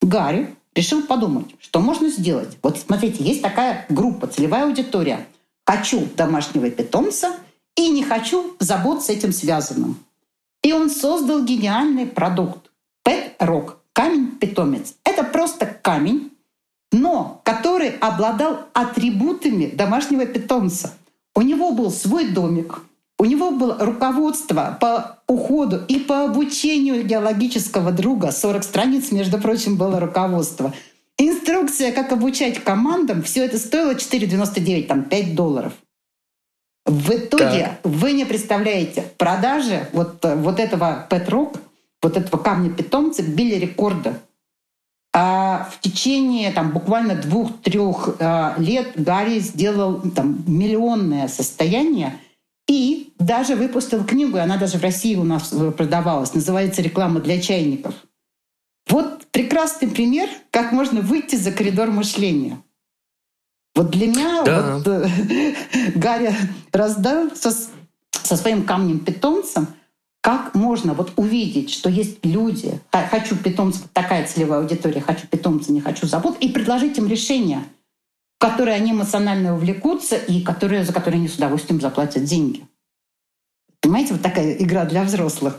Гарри 0.00 0.54
решил 0.74 1.02
подумать, 1.02 1.54
что 1.60 1.80
можно 1.80 2.08
сделать. 2.08 2.56
Вот 2.62 2.78
смотрите, 2.78 3.22
есть 3.22 3.42
такая 3.42 3.86
группа, 3.88 4.26
целевая 4.26 4.64
аудитория. 4.64 5.26
Хочу 5.66 6.06
домашнего 6.16 6.70
питомца 6.70 7.36
и 7.76 7.88
не 7.88 8.02
хочу 8.02 8.56
забот 8.58 9.04
с 9.04 9.08
этим 9.08 9.32
связанным. 9.32 9.98
И 10.62 10.72
он 10.72 10.90
создал 10.90 11.44
гениальный 11.44 12.06
продукт. 12.06 12.70
Pet 13.06 13.36
Rock. 13.38 13.76
Камень-питомец. 13.92 14.94
Это 15.04 15.24
просто 15.24 15.66
камень, 15.66 16.32
но 16.92 17.40
который 17.44 17.90
обладал 17.98 18.66
атрибутами 18.72 19.66
домашнего 19.66 20.26
питомца. 20.26 20.94
У 21.34 21.42
него 21.42 21.72
был 21.72 21.90
свой 21.90 22.28
домик, 22.28 22.80
у 23.20 23.26
него 23.26 23.50
было 23.50 23.76
руководство 23.78 24.78
по 24.80 25.18
уходу 25.26 25.84
и 25.88 25.98
по 25.98 26.24
обучению 26.24 27.04
геологического 27.04 27.92
друга. 27.92 28.32
40 28.32 28.64
страниц, 28.64 29.12
между 29.12 29.36
прочим, 29.36 29.76
было 29.76 30.00
руководство. 30.00 30.72
Инструкция, 31.18 31.92
как 31.92 32.12
обучать 32.12 32.64
командам, 32.64 33.22
все 33.22 33.44
это 33.44 33.58
стоило 33.58 33.92
4,99, 33.92 34.86
там 34.86 35.02
5 35.02 35.34
долларов. 35.34 35.74
В 36.86 37.10
итоге 37.10 37.78
так. 37.82 37.92
вы 37.92 38.12
не 38.12 38.24
представляете, 38.24 39.04
продажи 39.18 39.86
вот, 39.92 40.24
вот 40.24 40.58
этого 40.58 41.06
Петрок, 41.10 41.58
вот 42.02 42.16
этого 42.16 42.42
камня 42.42 42.70
питомца 42.70 43.22
били 43.22 43.56
рекорды. 43.56 44.14
А 45.12 45.68
в 45.70 45.80
течение 45.80 46.52
там, 46.52 46.70
буквально 46.70 47.16
двух-трех 47.16 48.16
э, 48.18 48.54
лет 48.56 48.92
Гарри 48.94 49.40
сделал 49.40 50.00
там, 50.10 50.42
миллионное 50.46 51.28
состояние 51.28 52.18
и 52.70 53.12
даже 53.18 53.56
выпустил 53.56 54.04
книгу, 54.04 54.36
и 54.36 54.40
она 54.40 54.56
даже 54.56 54.78
в 54.78 54.82
России 54.82 55.16
у 55.16 55.24
нас 55.24 55.48
продавалась, 55.76 56.34
называется 56.34 56.82
«Реклама 56.82 57.20
для 57.20 57.40
чайников». 57.40 57.94
Вот 58.88 59.26
прекрасный 59.32 59.88
пример, 59.88 60.28
как 60.52 60.70
можно 60.70 61.00
выйти 61.00 61.34
за 61.34 61.50
коридор 61.50 61.90
мышления. 61.90 62.62
Вот 63.74 63.90
для 63.90 64.06
меня 64.06 64.42
да. 64.44 64.76
вот, 64.76 64.86
э, 64.86 65.54
Гарри 65.96 66.32
раздал 66.72 67.30
со, 67.34 67.50
со 68.12 68.36
своим 68.36 68.64
камнем 68.64 69.00
питомцем— 69.00 69.66
как 70.20 70.54
можно 70.54 70.92
вот 70.92 71.12
увидеть, 71.16 71.70
что 71.70 71.88
есть 71.88 72.24
люди, 72.24 72.78
хочу 73.10 73.36
питомца, 73.36 73.80
такая 73.92 74.26
целевая 74.26 74.60
аудитория, 74.60 75.00
хочу 75.00 75.26
питомца, 75.26 75.72
не 75.72 75.80
хочу 75.80 76.06
забот, 76.06 76.36
и 76.40 76.50
предложить 76.50 76.98
им 76.98 77.08
решение, 77.08 77.64
в 78.40 78.42
которое 78.42 78.74
они 78.74 78.92
эмоционально 78.92 79.54
увлекутся 79.54 80.16
и 80.16 80.42
которые, 80.42 80.84
за 80.84 80.94
которые 80.94 81.18
они 81.18 81.28
с 81.28 81.34
удовольствием 81.34 81.78
заплатят 81.78 82.24
деньги. 82.24 82.66
Понимаете, 83.82 84.14
вот 84.14 84.22
такая 84.22 84.54
игра 84.54 84.86
для 84.86 85.04
взрослых. 85.04 85.58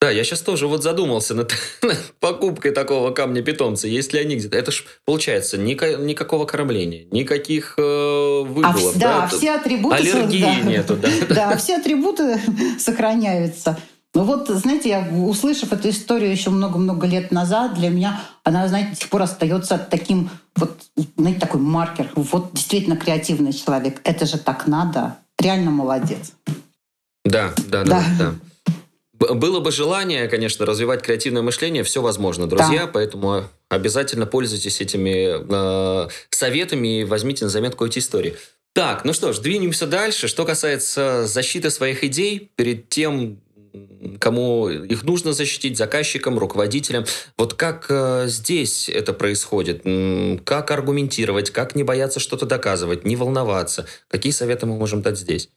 Да, 0.00 0.10
я 0.10 0.22
сейчас 0.22 0.40
тоже 0.40 0.68
вот 0.68 0.84
задумался 0.84 1.34
над, 1.34 1.52
над 1.82 1.98
покупкой 2.20 2.70
такого 2.70 3.10
камня 3.10 3.42
питомца. 3.42 3.88
Есть 3.88 4.12
ли 4.12 4.20
они 4.20 4.36
где-то? 4.36 4.56
Это 4.56 4.70
ж 4.70 4.84
получается 5.04 5.58
ника, 5.58 5.96
никакого 5.96 6.46
кормления, 6.46 7.06
никаких 7.10 7.74
э, 7.78 7.82
выгулов. 7.82 8.94
А, 8.94 8.98
да, 8.98 9.20
да, 9.22 9.26
все 9.26 9.50
атрибуты... 9.56 9.96
Аллергии 9.96 10.40
да, 10.40 10.60
нету, 10.60 10.96
да. 10.96 11.08
Да, 11.28 11.56
все 11.56 11.78
атрибуты 11.78 12.40
сохраняются. 12.78 13.76
Ну 14.14 14.22
вот, 14.22 14.48
знаете, 14.48 14.88
я, 14.90 15.08
услышав 15.12 15.72
эту 15.72 15.88
историю 15.88 16.30
еще 16.30 16.50
много-много 16.50 17.06
лет 17.06 17.32
назад, 17.32 17.74
для 17.74 17.88
меня 17.88 18.20
она, 18.44 18.68
знаете, 18.68 18.90
до 18.90 18.96
сих 18.96 19.08
пор 19.08 19.22
остается 19.22 19.76
таким, 19.76 20.30
вот, 20.54 20.80
знаете, 21.16 21.40
такой 21.40 21.60
маркер. 21.60 22.10
Вот 22.14 22.52
действительно 22.52 22.96
креативный 22.96 23.52
человек. 23.52 24.00
Это 24.04 24.24
же 24.24 24.38
так 24.38 24.68
надо. 24.68 25.16
Реально 25.40 25.72
молодец. 25.72 26.32
Да, 27.24 27.52
да, 27.66 27.82
да, 27.82 28.04
да. 28.18 28.34
да. 29.18 29.34
Было 29.34 29.60
бы 29.60 29.72
желание, 29.72 30.28
конечно, 30.28 30.64
развивать 30.64 31.02
креативное 31.02 31.42
мышление, 31.42 31.82
все 31.82 32.02
возможно, 32.02 32.46
друзья, 32.46 32.86
да. 32.86 32.90
поэтому 32.92 33.44
обязательно 33.68 34.26
пользуйтесь 34.26 34.80
этими 34.80 36.04
э, 36.06 36.08
советами 36.30 37.00
и 37.00 37.04
возьмите 37.04 37.44
на 37.44 37.50
заметку 37.50 37.86
эти 37.86 38.00
истории. 38.00 38.36
Так, 38.74 39.04
ну 39.04 39.12
что 39.12 39.32
ж, 39.32 39.38
двинемся 39.38 39.86
дальше. 39.86 40.26
Что 40.28 40.44
касается 40.44 41.26
защиты 41.26 41.70
своих 41.70 42.02
идей, 42.02 42.50
перед 42.56 42.88
тем, 42.88 43.40
кому 44.18 44.68
их 44.68 45.02
нужно 45.02 45.32
защитить, 45.32 45.76
заказчикам, 45.76 46.38
руководителям. 46.38 47.04
Вот 47.36 47.54
как 47.54 47.86
э, 47.88 48.24
здесь 48.28 48.88
это 48.88 49.12
происходит? 49.12 49.82
Как 50.44 50.70
аргументировать, 50.70 51.50
как 51.50 51.74
не 51.74 51.82
бояться 51.82 52.20
что-то 52.20 52.46
доказывать, 52.46 53.04
не 53.04 53.16
волноваться? 53.16 53.86
Какие 54.08 54.32
советы 54.32 54.66
мы 54.66 54.76
можем 54.76 55.02
дать 55.02 55.18
здесь? 55.18 55.48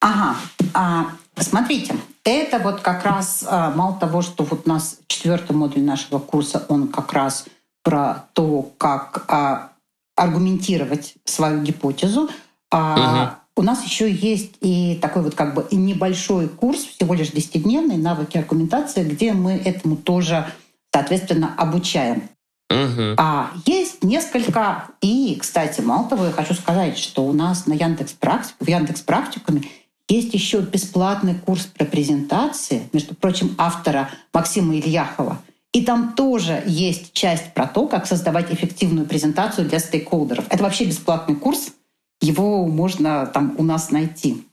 Ага, 0.00 0.36
а, 0.74 1.06
смотрите, 1.38 1.96
это 2.22 2.58
вот 2.58 2.80
как 2.80 3.04
раз 3.04 3.44
а, 3.48 3.70
мало 3.70 3.98
того, 3.98 4.22
что 4.22 4.44
вот 4.44 4.66
у 4.66 4.68
нас 4.68 4.98
четвертый 5.06 5.56
модуль 5.56 5.82
нашего 5.82 6.18
курса, 6.18 6.64
он 6.68 6.88
как 6.88 7.12
раз 7.12 7.46
про 7.82 8.26
то, 8.34 8.70
как 8.78 9.24
а, 9.28 9.72
аргументировать 10.16 11.14
свою 11.24 11.62
гипотезу. 11.62 12.28
А, 12.70 12.94
угу. 12.94 13.45
У 13.56 13.62
нас 13.62 13.82
еще 13.84 14.10
есть 14.10 14.52
и 14.60 14.98
такой 15.00 15.22
вот 15.22 15.34
как 15.34 15.54
бы 15.54 15.66
небольшой 15.70 16.48
курс, 16.48 16.84
всего 16.84 17.14
лишь 17.14 17.30
10-дневный, 17.30 17.96
навыки 17.96 18.36
аргументации, 18.36 19.02
где 19.02 19.32
мы 19.32 19.52
этому 19.52 19.96
тоже, 19.96 20.46
соответственно, 20.92 21.54
обучаем. 21.56 22.28
Угу. 22.68 23.14
А 23.16 23.50
есть 23.64 24.04
несколько, 24.04 24.88
и, 25.00 25.38
кстати, 25.40 25.80
мало 25.80 26.08
того, 26.08 26.26
я 26.26 26.32
хочу 26.32 26.52
сказать, 26.52 26.98
что 26.98 27.24
у 27.24 27.32
нас 27.32 27.66
на 27.66 27.72
Яндекс 27.72 28.12
Практик, 28.12 28.56
в 28.60 28.68
Яндекс 28.68 29.00
Практикуме 29.00 29.62
есть 30.08 30.34
еще 30.34 30.60
бесплатный 30.60 31.34
курс 31.34 31.66
про 31.66 31.84
презентации, 31.84 32.88
между 32.92 33.14
прочим, 33.14 33.54
автора 33.58 34.10
Максима 34.32 34.76
Ильяхова. 34.76 35.38
И 35.72 35.82
там 35.82 36.14
тоже 36.14 36.62
есть 36.66 37.12
часть 37.12 37.52
про 37.54 37.66
то, 37.66 37.86
как 37.86 38.06
создавать 38.06 38.52
эффективную 38.52 39.06
презентацию 39.06 39.68
для 39.68 39.78
стейкхолдеров. 39.78 40.46
Это 40.48 40.62
вообще 40.62 40.84
бесплатный 40.84 41.34
курс, 41.34 41.72
его 42.20 42.66
можно 42.66 43.26
там 43.26 43.54
у 43.58 43.62
нас 43.62 43.90
найти. 43.90 44.44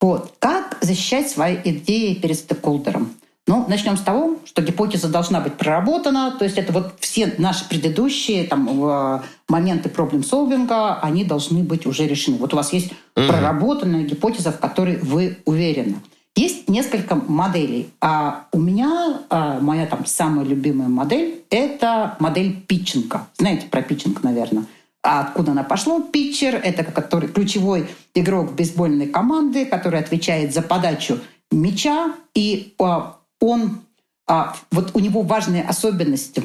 Вот. 0.00 0.34
Как 0.38 0.78
защищать 0.80 1.30
свои 1.30 1.56
идеи 1.64 2.14
перед 2.14 2.36
стейкхолдером? 2.36 3.14
Ну, 3.46 3.66
начнем 3.68 3.98
с 3.98 4.00
того, 4.00 4.38
что 4.46 4.62
гипотеза 4.62 5.08
должна 5.08 5.40
быть 5.40 5.54
проработана, 5.54 6.34
то 6.38 6.46
есть 6.46 6.56
это 6.56 6.72
вот 6.72 6.94
все 6.98 7.34
наши 7.36 7.68
предыдущие 7.68 8.44
там, 8.44 8.68
э, 8.82 9.20
моменты 9.48 9.90
проблем-солвинга, 9.90 10.94
они 11.00 11.24
должны 11.24 11.62
быть 11.62 11.84
уже 11.84 12.06
решены. 12.06 12.38
Вот 12.38 12.54
у 12.54 12.56
вас 12.56 12.72
есть 12.72 12.92
угу. 13.14 13.26
проработанная 13.26 14.04
гипотеза, 14.04 14.50
в 14.50 14.58
которой 14.58 14.96
вы 14.96 15.38
уверены. 15.44 15.96
Есть 16.36 16.68
несколько 16.68 17.14
моделей. 17.14 17.90
А 18.00 18.46
у 18.50 18.58
меня 18.58 19.20
а, 19.30 19.60
моя 19.60 19.86
там 19.86 20.04
самая 20.04 20.44
любимая 20.44 20.88
модель— 20.88 21.44
это 21.50 22.16
модель 22.18 22.60
питчинга. 22.60 23.28
Знаете 23.38 23.68
про 23.68 23.82
питчинг, 23.82 24.22
наверное. 24.24 24.64
А 25.04 25.20
откуда 25.20 25.52
она 25.52 25.62
пошла? 25.62 26.00
Питчер— 26.00 26.54
это 26.64 26.82
который, 26.82 27.28
ключевой 27.28 27.86
игрок 28.14 28.54
бейсбольной 28.54 29.06
команды, 29.06 29.66
который 29.66 30.00
отвечает 30.00 30.54
за 30.54 30.62
подачу 30.62 31.20
мяча, 31.50 32.14
и 32.34 32.74
а, 32.80 33.18
он, 33.38 33.82
а, 34.26 34.56
вот 34.70 34.92
у 34.94 35.00
него 35.00 35.20
важные 35.20 35.62
особенности. 35.62 36.44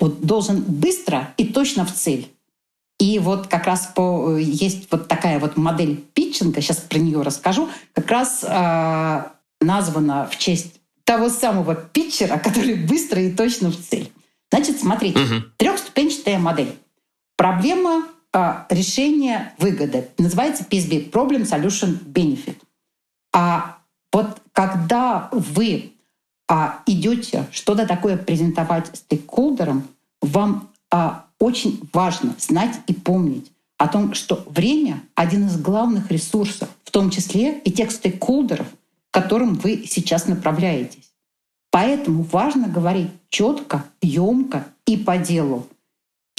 Вот 0.00 0.22
должен 0.22 0.62
быстро 0.62 1.34
и 1.36 1.44
точно 1.44 1.84
в 1.84 1.92
цель. 1.92 2.32
И 2.98 3.18
вот 3.18 3.48
как 3.48 3.66
раз 3.66 3.90
по, 3.94 4.36
есть 4.36 4.88
вот 4.90 5.06
такая 5.06 5.38
вот 5.38 5.58
модель 5.58 5.96
питчинга, 6.14 6.62
сейчас 6.62 6.78
про 6.78 6.98
нее 6.98 7.20
расскажу, 7.20 7.68
как 7.92 8.10
раз 8.10 8.44
э, 8.46 9.22
названа 9.60 10.26
в 10.30 10.38
честь 10.38 10.80
того 11.04 11.28
самого 11.28 11.74
питчера, 11.74 12.38
который 12.44 12.74
быстро 12.74 13.22
и 13.22 13.32
точно 13.32 13.70
в 13.70 13.76
цель. 13.76 14.10
Значит, 14.50 14.80
смотрите, 14.80 15.18
угу. 15.18 15.44
трехступенчатая 15.58 16.38
модель. 16.38 16.74
Проблема 17.40 18.04
э, 18.34 18.64
решения 18.68 19.54
выгоды. 19.56 20.10
Называется 20.18 20.62
PSB– 20.62 21.10
Problem 21.10 21.48
Solution 21.48 21.98
Benefit. 22.04 22.58
А 23.32 23.78
вот 24.12 24.42
когда 24.52 25.30
вы 25.32 25.94
а, 26.50 26.82
идете 26.84 27.46
что-то 27.50 27.86
такое 27.86 28.18
презентовать 28.18 28.94
стейкхолдерам, 28.94 29.88
вам 30.20 30.68
а, 30.90 31.24
очень 31.38 31.80
важно 31.94 32.34
знать 32.36 32.78
и 32.86 32.92
помнить 32.92 33.50
о 33.78 33.88
том, 33.88 34.12
что 34.12 34.44
время— 34.46 35.02
один 35.14 35.46
из 35.46 35.58
главных 35.58 36.10
ресурсов, 36.10 36.68
в 36.84 36.90
том 36.90 37.08
числе 37.08 37.58
и 37.60 37.72
тех 37.72 37.90
стейкхолдеров, 37.90 38.66
к 39.10 39.14
которым 39.14 39.54
вы 39.54 39.86
сейчас 39.86 40.26
направляетесь. 40.26 41.10
Поэтому 41.70 42.22
важно 42.22 42.68
говорить 42.68 43.08
четко, 43.30 43.86
емко 44.02 44.66
и 44.84 44.98
по 44.98 45.16
делу. 45.16 45.66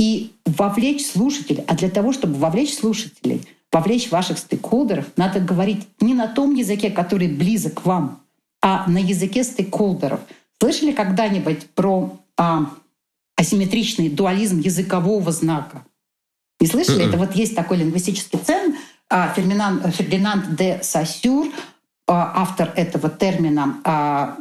И 0.01 0.33
вовлечь 0.47 1.05
слушателей. 1.05 1.63
А 1.67 1.75
для 1.75 1.87
того, 1.87 2.11
чтобы 2.11 2.33
вовлечь 2.33 2.73
слушателей, 2.73 3.45
вовлечь 3.71 4.09
ваших 4.09 4.39
стейкхолдеров, 4.39 5.05
надо 5.15 5.39
говорить 5.39 5.87
не 5.99 6.15
на 6.15 6.27
том 6.27 6.55
языке, 6.55 6.89
который 6.89 7.27
близок 7.27 7.85
вам, 7.85 8.19
а 8.63 8.89
на 8.89 8.97
языке 8.97 9.43
стейкхолдеров. 9.43 10.21
Слышали 10.59 10.91
когда-нибудь 10.91 11.69
про 11.75 12.19
а, 12.35 12.71
асимметричный 13.35 14.09
дуализм 14.09 14.59
языкового 14.61 15.31
знака. 15.31 15.85
Не 16.59 16.65
слышали? 16.65 17.05
Mm-hmm. 17.05 17.09
Это 17.09 17.17
вот 17.17 17.35
есть 17.35 17.55
такой 17.55 17.77
лингвистический 17.77 18.39
цен. 18.39 18.75
А, 19.07 19.31
Фердинанд, 19.35 19.85
Фердинанд 19.95 20.55
де 20.55 20.79
Сассюр, 20.81 21.47
а, 22.07 22.41
автор 22.41 22.73
этого 22.75 23.07
термина. 23.07 23.77
А, 23.83 24.37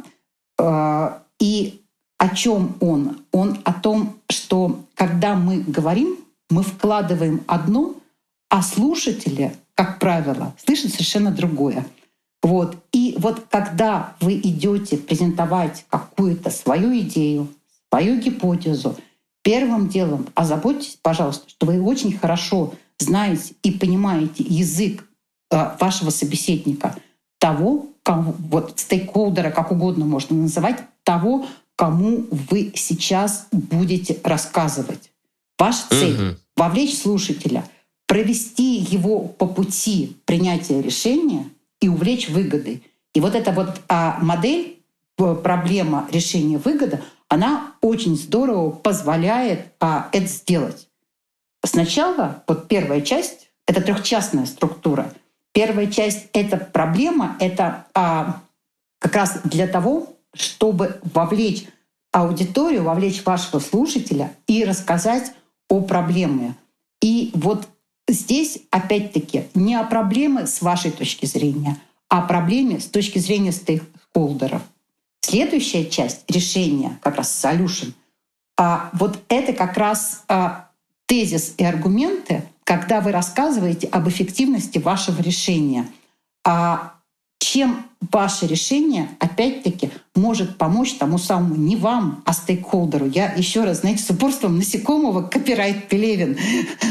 и 1.39 1.80
о 2.21 2.29
чем 2.35 2.75
он? 2.81 3.25
Он 3.31 3.57
о 3.63 3.73
том, 3.73 4.19
что 4.29 4.85
когда 4.93 5.33
мы 5.33 5.61
говорим, 5.61 6.19
мы 6.51 6.61
вкладываем 6.61 7.43
одно, 7.47 7.95
а 8.47 8.61
слушатели, 8.61 9.55
как 9.73 9.97
правило, 9.97 10.53
слышат 10.63 10.91
совершенно 10.91 11.31
другое. 11.31 11.83
Вот. 12.43 12.77
И 12.91 13.15
вот 13.17 13.47
когда 13.49 14.13
вы 14.19 14.35
идете 14.35 14.97
презентовать 14.97 15.83
какую-то 15.89 16.51
свою 16.51 16.95
идею, 16.99 17.47
свою 17.89 18.19
гипотезу, 18.19 18.95
первым 19.41 19.87
делом 19.87 20.27
озаботьтесь, 20.35 20.99
пожалуйста, 21.01 21.49
что 21.49 21.65
вы 21.65 21.81
очень 21.81 22.15
хорошо 22.15 22.75
знаете 22.99 23.55
и 23.63 23.71
понимаете 23.71 24.43
язык 24.47 25.07
э, 25.49 25.75
вашего 25.79 26.11
собеседника, 26.11 26.95
того, 27.39 27.87
кому, 28.03 28.35
вот 28.37 28.79
стейкхолдера, 28.79 29.49
как 29.49 29.71
угодно 29.71 30.05
можно 30.05 30.35
называть, 30.35 30.83
того, 31.03 31.47
кому 31.81 32.27
вы 32.29 32.73
сейчас 32.75 33.47
будете 33.51 34.19
рассказывать. 34.23 35.09
Ваша 35.57 35.89
цель 35.89 36.13
угу.— 36.13 36.37
вовлечь 36.55 36.95
слушателя, 36.95 37.65
провести 38.05 38.75
его 38.75 39.21
по 39.21 39.47
пути 39.47 40.15
принятия 40.25 40.79
решения 40.79 41.49
и 41.79 41.87
увлечь 41.87 42.29
выгодой. 42.29 42.83
И 43.15 43.19
вот 43.19 43.33
эта 43.33 43.51
вот 43.51 43.81
а, 43.89 44.19
модель, 44.21 44.77
проблема 45.15 46.07
решения 46.11 46.59
выгода, 46.59 47.01
она 47.29 47.73
очень 47.81 48.15
здорово 48.15 48.69
позволяет 48.69 49.65
а, 49.79 50.07
это 50.11 50.27
сделать. 50.27 50.87
Сначала 51.65 52.43
вот 52.47 52.67
первая 52.67 53.01
часть— 53.01 53.49
это 53.65 53.81
трехчастная 53.81 54.45
структура. 54.45 55.11
Первая 55.51 55.87
часть— 55.87 56.27
это 56.33 56.57
проблема, 56.57 57.37
это 57.39 57.87
а, 57.95 58.43
как 58.99 59.15
раз 59.15 59.39
для 59.45 59.65
того, 59.65 60.15
чтобы 60.33 60.99
вовлечь 61.13 61.65
аудиторию, 62.11 62.83
вовлечь 62.83 63.23
вашего 63.25 63.59
слушателя 63.59 64.33
и 64.47 64.63
рассказать 64.65 65.33
о 65.69 65.81
проблеме. 65.81 66.55
И 67.01 67.31
вот 67.33 67.67
здесь, 68.07 68.59
опять-таки, 68.69 69.45
не 69.53 69.75
о 69.75 69.83
проблеме 69.83 70.45
с 70.45 70.61
вашей 70.61 70.91
точки 70.91 71.25
зрения, 71.25 71.77
а 72.09 72.19
о 72.19 72.27
проблеме 72.27 72.79
с 72.79 72.87
точки 72.87 73.19
зрения 73.19 73.51
стейкхолдеров. 73.51 74.61
Следующая 75.21 75.85
часть 75.85 76.29
решения, 76.29 76.99
как 77.01 77.15
раз 77.15 77.43
solution, 77.43 77.93
а 78.57 78.89
вот 78.93 79.19
это 79.29 79.53
как 79.53 79.77
раз 79.77 80.23
а, 80.27 80.69
тезис 81.05 81.55
и 81.57 81.63
аргументы, 81.63 82.43
когда 82.63 83.01
вы 83.01 83.11
рассказываете 83.11 83.87
об 83.87 84.07
эффективности 84.07 84.77
вашего 84.77 85.21
решения. 85.21 85.87
А 86.45 86.93
чем 87.41 87.85
ваше 88.11 88.45
решение, 88.45 89.09
опять-таки, 89.19 89.89
может 90.15 90.57
помочь 90.57 90.93
тому 90.93 91.17
самому 91.17 91.55
не 91.55 91.75
вам, 91.75 92.21
а 92.23 92.33
стейкхолдеру. 92.33 93.07
Я 93.07 93.33
еще 93.33 93.63
раз, 93.63 93.79
знаете, 93.79 94.03
с 94.03 94.09
упорством 94.11 94.57
насекомого 94.57 95.23
копирайт 95.23 95.87
Пелевин. 95.87 96.37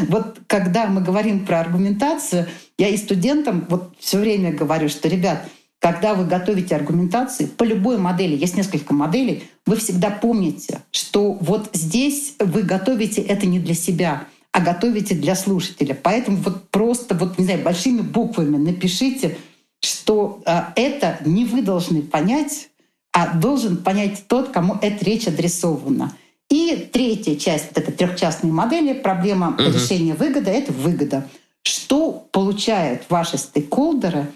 Вот 0.09 0.41
когда 0.49 0.87
мы 0.87 1.03
говорим 1.03 1.47
про 1.47 1.61
аргументацию, 1.61 2.49
я 2.79 2.89
и 2.89 2.97
студентам 2.97 3.65
вот 3.69 3.95
все 4.01 4.19
время 4.19 4.53
говорю, 4.53 4.89
что, 4.89 5.09
ребят, 5.09 5.49
когда 5.79 6.15
вы 6.15 6.25
готовите 6.25 6.75
аргументации 6.75 7.47
по 7.47 7.63
любой 7.63 7.99
модели, 7.99 8.37
есть 8.37 8.57
несколько 8.57 8.93
моделей, 8.93 9.45
вы 9.67 9.77
всегда 9.77 10.11
помните, 10.11 10.81
что 10.91 11.33
вот 11.35 11.71
здесь 11.75 12.35
вы 12.41 12.63
готовите 12.63 13.23
это 13.23 13.47
не 13.47 13.61
для 13.61 13.75
себя, 13.75 14.25
а 14.51 14.61
готовите 14.61 15.15
для 15.15 15.37
слушателя. 15.37 15.97
Поэтому 16.01 16.39
вот 16.39 16.71
просто, 16.71 17.15
вот, 17.15 17.39
не 17.39 17.45
знаю, 17.45 17.63
большими 17.63 18.01
буквами 18.01 18.57
напишите— 18.57 19.39
что 19.81 20.43
а, 20.45 20.73
это 20.77 21.19
не 21.25 21.45
вы 21.45 21.63
должны 21.63 22.03
понять, 22.03 22.69
а 23.13 23.35
должен 23.35 23.79
понять 23.79 24.25
тот, 24.29 24.51
кому 24.51 24.79
эта 24.81 25.05
речь 25.05 25.27
адресована. 25.27 26.15
И 26.49 26.89
третья 26.93 27.37
часть 27.37 27.69
вот 27.69 27.79
этой 27.79 27.93
трехчастной 27.93 28.51
модели, 28.51 28.93
проблема 28.93 29.51
угу. 29.51 29.63
решения 29.63 30.15
выгоды, 30.15 30.51
это 30.51 30.73
выгода. 30.73 31.29
Что 31.63 32.27
получают 32.33 33.05
ваши 33.09 33.39
стейкхолдеры, 33.39 34.33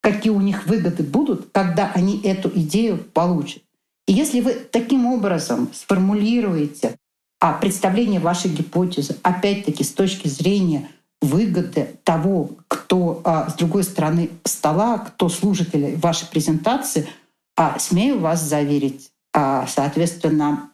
какие 0.00 0.32
у 0.32 0.40
них 0.40 0.66
выгоды 0.66 1.02
будут, 1.02 1.50
когда 1.52 1.90
они 1.94 2.20
эту 2.22 2.50
идею 2.54 2.98
получат. 2.98 3.62
И 4.06 4.12
если 4.12 4.40
вы 4.40 4.54
таким 4.54 5.06
образом 5.06 5.70
сформулируете 5.72 6.96
а 7.42 7.54
представление 7.54 8.20
вашей 8.20 8.52
гипотезы, 8.52 9.16
опять-таки 9.24 9.82
с 9.82 9.90
точки 9.90 10.28
зрения 10.28 10.88
выгоды 11.22 11.96
того, 12.04 12.50
кто 12.68 13.22
а, 13.24 13.48
с 13.48 13.54
другой 13.54 13.84
стороны 13.84 14.30
стола, 14.44 14.98
кто 14.98 15.28
слушатели 15.28 15.94
вашей 15.94 16.26
презентации, 16.28 17.08
а, 17.56 17.78
смею 17.78 18.18
вас 18.18 18.42
заверить, 18.42 19.10
а, 19.32 19.66
соответственно, 19.66 20.70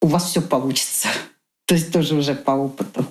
у 0.00 0.06
вас 0.06 0.30
все 0.30 0.40
получится. 0.40 1.08
То 1.66 1.74
есть 1.74 1.92
тоже 1.92 2.16
уже 2.16 2.34
по 2.34 2.52
опыту. 2.52 3.06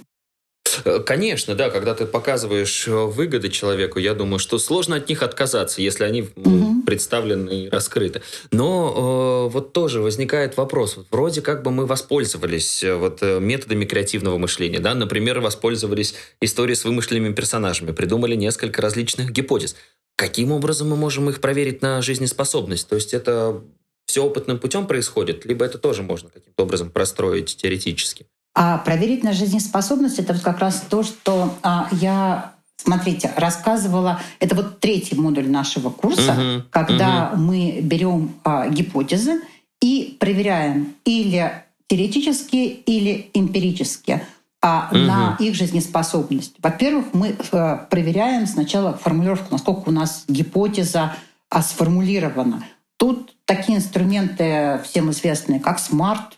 Э, 0.83 0.99
конечно, 0.99 1.55
да, 1.55 1.69
когда 1.69 1.93
ты 1.93 2.05
показываешь 2.05 2.87
э, 2.87 2.91
выгоды 2.91 3.49
человеку, 3.49 3.99
я 3.99 4.13
думаю, 4.13 4.39
что 4.39 4.57
сложно 4.57 4.97
от 4.97 5.07
них 5.07 5.23
отказаться, 5.23 5.81
если 5.81 6.03
они 6.03 6.23
угу. 6.35 6.74
Представлены 6.85 7.65
и 7.65 7.69
раскрыты. 7.69 8.21
Но 8.51 9.47
э, 9.47 9.53
вот 9.53 9.73
тоже 9.73 10.01
возникает 10.01 10.57
вопрос. 10.57 10.97
Вроде 11.11 11.41
как 11.41 11.63
бы 11.63 11.71
мы 11.71 11.85
воспользовались 11.85 12.83
э, 12.83 12.95
вот 12.95 13.21
методами 13.21 13.85
креативного 13.85 14.37
мышления, 14.37 14.79
да, 14.79 14.93
например, 14.93 15.39
воспользовались 15.39 16.15
историей 16.41 16.75
с 16.75 16.85
вымышленными 16.85 17.33
персонажами, 17.33 17.91
придумали 17.91 18.35
несколько 18.35 18.81
различных 18.81 19.31
гипотез. 19.31 19.75
Каким 20.15 20.51
образом 20.51 20.89
мы 20.89 20.95
можем 20.95 21.29
их 21.29 21.41
проверить 21.41 21.81
на 21.81 22.01
жизнеспособность? 22.01 22.87
То 22.87 22.95
есть 22.95 23.13
это 23.13 23.61
все 24.05 24.23
опытным 24.23 24.59
путем 24.59 24.87
происходит, 24.87 25.45
либо 25.45 25.65
это 25.65 25.77
тоже 25.77 26.03
можно 26.03 26.29
каким-то 26.29 26.63
образом 26.63 26.89
простроить 26.89 27.57
теоретически? 27.57 28.27
А 28.53 28.77
проверить 28.77 29.23
на 29.23 29.33
жизнеспособность— 29.33 30.19
это 30.19 30.33
вот 30.33 30.41
как 30.41 30.59
раз 30.59 30.85
то, 30.89 31.03
что 31.03 31.53
а, 31.61 31.89
я 31.91 32.54
Смотрите, 32.85 33.31
рассказывала, 33.35 34.21
это 34.39 34.55
вот 34.55 34.79
третий 34.79 35.15
модуль 35.15 35.49
нашего 35.49 35.89
курса, 35.89 36.35
uh-huh, 36.37 36.63
когда 36.69 37.31
uh-huh. 37.33 37.37
мы 37.37 37.79
берем 37.81 38.35
а, 38.43 38.69
гипотезы 38.69 39.41
и 39.81 40.15
проверяем 40.19 40.93
или 41.03 41.51
теоретически, 41.87 42.57
или 42.57 43.31
эмпирически 43.33 44.21
а, 44.61 44.91
uh-huh. 44.91 44.97
на 44.99 45.35
их 45.39 45.55
жизнеспособность. 45.55 46.53
Во-первых, 46.61 47.07
мы 47.13 47.35
а, 47.51 47.87
проверяем 47.89 48.45
сначала 48.45 48.93
формулировку, 48.95 49.47
насколько 49.51 49.89
у 49.89 49.91
нас 49.91 50.25
гипотеза 50.27 51.15
а, 51.49 51.63
сформулирована. 51.63 52.63
Тут 52.97 53.33
такие 53.45 53.79
инструменты 53.79 54.79
всем 54.83 55.09
известные, 55.09 55.59
как 55.59 55.79
SMART, 55.79 56.33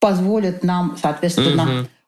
позволит 0.00 0.64
нам, 0.64 0.96
соответственно, 1.00 1.64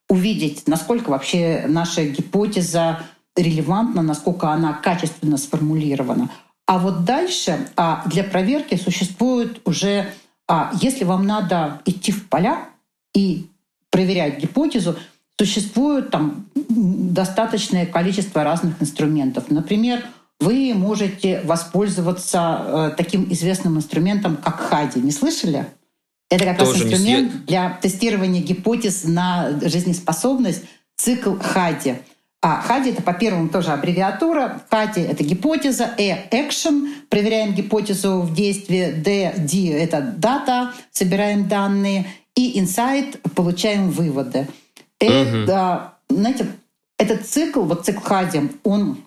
угу. 0.09 0.16
увидеть, 0.16 0.66
насколько 0.66 1.11
вообще 1.11 1.64
наша 1.68 2.07
гипотеза 2.07 3.01
релевантна, 3.37 4.03
насколько 4.03 4.51
она 4.51 4.72
качественно 4.72 5.37
сформулирована. 5.37 6.30
А 6.66 6.78
вот 6.78 7.05
дальше 7.05 7.68
а, 7.76 8.03
для 8.07 8.24
проверки 8.24 8.74
существует 8.76 9.61
уже, 9.64 10.11
а, 10.49 10.72
если 10.80 11.05
вам 11.05 11.26
надо 11.26 11.80
идти 11.84 12.11
в 12.12 12.28
поля 12.28 12.68
и 13.14 13.47
проверять 13.91 14.41
гипотезу, 14.41 14.97
существует 15.39 16.11
там 16.11 16.47
достаточное 16.55 17.87
количество 17.87 18.43
разных 18.43 18.82
инструментов. 18.82 19.51
Например, 19.51 20.05
вы 20.41 20.74
можете 20.74 21.41
воспользоваться 21.43 22.62
э, 22.66 22.91
таким 22.97 23.30
известным 23.32 23.78
инструментом, 23.78 24.37
как 24.37 24.61
Хади. 24.61 25.01
Не 25.01 25.12
слышали? 25.12 25.66
Это 26.28 26.45
как 26.45 26.59
Тоже 26.59 26.84
раз 26.84 26.93
инструмент 26.93 27.32
не... 27.32 27.41
для 27.41 27.70
тестирования 27.70 28.43
гипотез 28.43 29.05
на 29.05 29.59
жизнеспособность, 29.62 30.64
цикл 30.97 31.37
Хади. 31.41 31.97
А 32.49 32.61
Хади— 32.61 32.90
это 32.92 33.03
по 33.03 33.12
первому 33.12 33.49
тоже 33.49 33.72
аббревиатура. 33.72 34.62
Хади— 34.70 35.01
это 35.03 35.24
гипотеза, 35.24 35.90
Э— 35.99 36.28
action, 36.30 36.86
проверяем 37.09 37.55
гипотезу 37.55 38.20
в 38.20 38.32
действии, 38.32 38.92
Д— 38.92 39.34
D— 39.36 39.72
это 39.72 40.01
дата, 40.01 40.72
собираем 40.92 41.49
данные, 41.49 42.07
и 42.36 42.61
insight— 42.61 43.18
получаем 43.34 43.90
выводы. 43.90 44.47
Это, 45.01 45.94
угу. 46.09 46.20
знаете, 46.20 46.47
этот 46.99 47.26
цикл, 47.26 47.62
вот 47.62 47.84
цикл 47.84 47.99
Хади, 48.01 48.49
он 48.62 48.99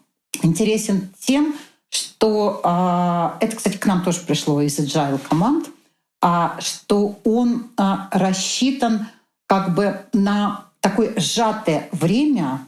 интересен 0.43 1.09
тем, 1.17 1.55
что 1.89 2.59
а, 2.65 3.37
это, 3.39 3.55
кстати, 3.55 3.77
к 3.77 3.85
нам 3.85 4.03
тоже 4.03 4.19
пришло 4.27 4.61
из 4.61 4.77
agile 4.79 5.17
команд— 5.17 5.69
а 6.21 6.57
что 6.59 7.19
он 7.23 7.67
а, 7.77 8.09
рассчитан 8.11 9.07
как 9.47 9.73
бы 9.73 10.01
на 10.11 10.65
такое 10.81 11.13
сжатое 11.17 11.87
время 11.93 12.67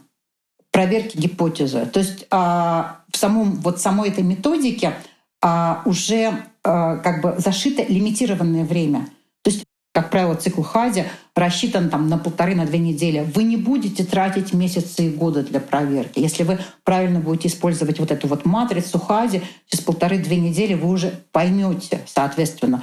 проверки 0.72 1.16
гипотезы. 1.16 1.86
То 1.86 2.00
есть 2.00 2.26
а, 2.30 3.02
в 3.10 3.16
самом, 3.16 3.60
вот 3.60 3.80
самой 3.80 4.08
этой 4.08 4.24
методике 4.24 4.94
а, 5.40 5.82
уже 5.84 6.32
а, 6.64 6.96
как 6.96 7.22
бы 7.22 7.34
зашито 7.38 7.84
лимитированное 7.84 8.64
время. 8.64 9.08
То 9.42 9.50
есть, 9.50 9.64
как 9.92 10.10
правило, 10.10 10.34
цикл 10.34 10.62
Хади 10.62 11.04
рассчитан 11.36 11.90
там 11.90 12.08
на 12.08 12.16
полторы, 12.16 12.54
на 12.54 12.64
две 12.64 12.78
недели. 12.78 13.20
Вы 13.34 13.42
не 13.42 13.58
будете 13.58 14.04
тратить 14.04 14.54
месяцы 14.54 15.06
и 15.06 15.10
годы 15.10 15.42
для 15.42 15.60
проверки. 15.60 16.18
Если 16.18 16.42
вы 16.42 16.58
правильно 16.84 17.20
будете 17.20 17.48
использовать 17.48 18.00
вот 18.00 18.10
эту 18.10 18.26
вот 18.26 18.46
матрицу 18.46 18.98
Хади, 18.98 19.42
через 19.66 19.84
полторы-две 19.84 20.38
недели 20.38 20.72
вы 20.72 20.88
уже 20.88 21.20
поймете, 21.32 22.00
соответственно, 22.06 22.82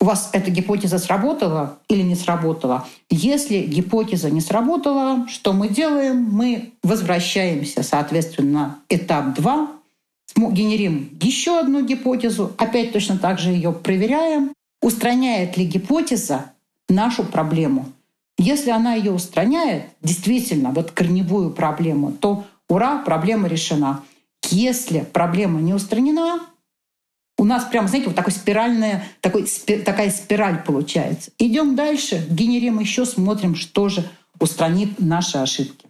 у 0.00 0.06
вас 0.06 0.30
эта 0.32 0.50
гипотеза 0.50 0.98
сработала 0.98 1.78
или 1.88 2.00
не 2.02 2.14
сработала. 2.14 2.86
Если 3.10 3.58
гипотеза 3.58 4.30
не 4.30 4.40
сработала, 4.40 5.26
что 5.28 5.52
мы 5.52 5.68
делаем? 5.68 6.22
Мы 6.22 6.72
возвращаемся, 6.82 7.82
соответственно, 7.82 8.78
этап 8.88 9.34
2, 9.34 9.68
генерим 10.36 11.10
еще 11.20 11.60
одну 11.60 11.84
гипотезу, 11.84 12.52
опять 12.56 12.92
точно 12.92 13.18
так 13.18 13.38
же 13.38 13.50
ее 13.50 13.72
проверяем, 13.72 14.54
устраняет 14.80 15.58
ли 15.58 15.66
гипотеза 15.66 16.52
нашу 16.88 17.24
проблему. 17.24 17.86
Если 18.38 18.70
она 18.70 18.94
ее 18.94 19.12
устраняет, 19.12 19.84
действительно, 20.02 20.70
вот 20.70 20.92
корневую 20.92 21.50
проблему, 21.50 22.10
то 22.12 22.46
ура, 22.70 23.02
проблема 23.04 23.48
решена. 23.48 24.02
Если 24.48 25.00
проблема 25.00 25.60
не 25.60 25.74
устранена, 25.74 26.40
у 27.40 27.44
нас 27.44 27.64
прям, 27.64 27.88
знаете, 27.88 28.08
вот 28.08 28.16
такой 28.16 28.34
спиральная, 28.34 29.02
такой, 29.22 29.46
такая 29.82 30.10
спираль 30.10 30.62
получается. 30.62 31.30
Идем 31.38 31.74
дальше, 31.74 32.22
генерим 32.28 32.78
еще, 32.78 33.06
смотрим, 33.06 33.54
что 33.56 33.88
же 33.88 34.04
устранит 34.38 34.98
наши 34.98 35.38
ошибки. 35.38 35.86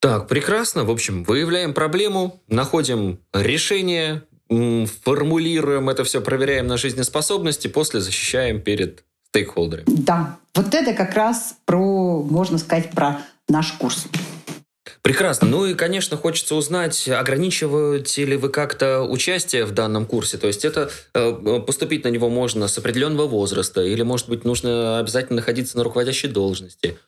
Так, 0.00 0.26
прекрасно. 0.26 0.82
В 0.82 0.90
общем, 0.90 1.22
выявляем 1.22 1.74
проблему, 1.74 2.42
находим 2.48 3.20
решение, 3.32 4.24
формулируем 4.48 5.90
это 5.90 6.02
все, 6.02 6.20
проверяем 6.20 6.66
на 6.66 6.76
жизнеспособности, 6.76 7.68
после 7.68 8.00
защищаем 8.00 8.60
перед 8.60 9.04
стейкхолдерами. 9.28 9.84
Да, 9.86 10.38
вот 10.56 10.74
это 10.74 10.92
как 10.92 11.14
раз 11.14 11.54
про, 11.66 12.20
можно 12.24 12.58
сказать, 12.58 12.90
про 12.90 13.20
наш 13.48 13.70
курс. 13.74 14.08
Прекрасно. 15.02 15.46
Ну 15.46 15.66
и, 15.66 15.74
конечно, 15.74 16.16
хочется 16.16 16.54
узнать, 16.54 17.08
ограничиваете 17.08 18.24
ли 18.24 18.36
вы 18.36 18.48
как-то 18.48 19.02
участие 19.02 19.64
в 19.64 19.72
данном 19.72 20.06
курсе? 20.06 20.38
То 20.38 20.46
есть 20.46 20.64
это 20.64 20.90
э, 21.14 21.60
поступить 21.66 22.04
на 22.04 22.08
него 22.08 22.28
можно 22.28 22.68
с 22.68 22.76
определенного 22.78 23.26
возраста 23.26 23.82
или, 23.82 24.02
может 24.02 24.28
быть, 24.28 24.44
нужно 24.44 24.98
обязательно 24.98 25.36
находиться 25.36 25.76
на 25.76 25.84
руководящей 25.84 26.28
должности? 26.28 26.98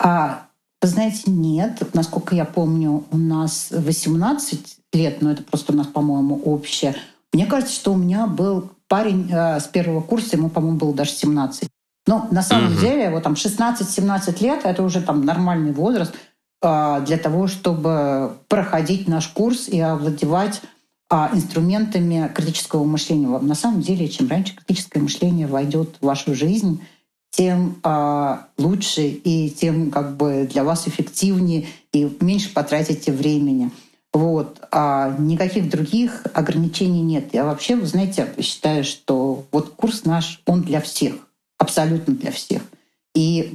А, 0.00 0.46
вы 0.80 0.88
знаете, 0.88 1.22
нет. 1.26 1.82
Насколько 1.92 2.34
я 2.34 2.44
помню, 2.44 3.04
у 3.10 3.16
нас 3.18 3.68
18 3.70 4.76
лет, 4.92 5.20
но 5.20 5.32
это 5.32 5.42
просто 5.42 5.72
у 5.72 5.76
нас, 5.76 5.86
по-моему, 5.86 6.40
общее. 6.44 6.94
Мне 7.32 7.46
кажется, 7.46 7.74
что 7.74 7.92
у 7.92 7.96
меня 7.96 8.26
был 8.26 8.70
парень 8.88 9.30
э, 9.30 9.60
с 9.60 9.64
первого 9.64 10.00
курса, 10.00 10.36
ему, 10.36 10.50
по-моему, 10.50 10.78
было 10.78 10.94
даже 10.94 11.10
17. 11.10 11.68
Но 12.06 12.26
на 12.30 12.42
самом 12.42 12.72
угу. 12.72 12.80
деле, 12.80 13.10
вот 13.10 13.22
там 13.22 13.34
16-17 13.34 14.42
лет, 14.42 14.60
это 14.64 14.82
уже 14.82 15.02
там 15.02 15.24
нормальный 15.24 15.72
возраст– 15.72 16.14
для 16.62 17.16
того, 17.16 17.46
чтобы 17.46 18.36
проходить 18.48 19.08
наш 19.08 19.28
курс 19.28 19.68
и 19.68 19.80
овладевать 19.80 20.60
а, 21.12 21.28
инструментами 21.32 22.30
критического 22.32 22.84
мышления. 22.84 23.26
На 23.26 23.56
самом 23.56 23.80
деле, 23.80 24.08
чем 24.08 24.28
раньше 24.28 24.54
критическое 24.54 25.00
мышление 25.00 25.48
войдет 25.48 25.96
в 26.00 26.06
вашу 26.06 26.36
жизнь, 26.36 26.84
тем 27.30 27.80
а, 27.82 28.46
лучше 28.56 29.08
и 29.08 29.50
тем 29.50 29.90
как 29.90 30.16
бы 30.16 30.48
для 30.50 30.62
вас 30.62 30.86
эффективнее 30.86 31.66
и 31.92 32.16
меньше 32.20 32.52
потратите 32.52 33.10
времени. 33.10 33.72
Вот. 34.12 34.60
А 34.70 35.16
никаких 35.18 35.68
других 35.68 36.26
ограничений 36.32 37.02
нет. 37.02 37.30
Я 37.32 37.44
вообще, 37.44 37.74
вы 37.74 37.86
знаете, 37.86 38.32
считаю, 38.40 38.84
что 38.84 39.46
вот 39.50 39.70
курс 39.70 40.04
наш, 40.04 40.40
он 40.46 40.62
для 40.62 40.80
всех, 40.80 41.14
абсолютно 41.58 42.14
для 42.14 42.30
всех. 42.30 42.62
И 43.16 43.52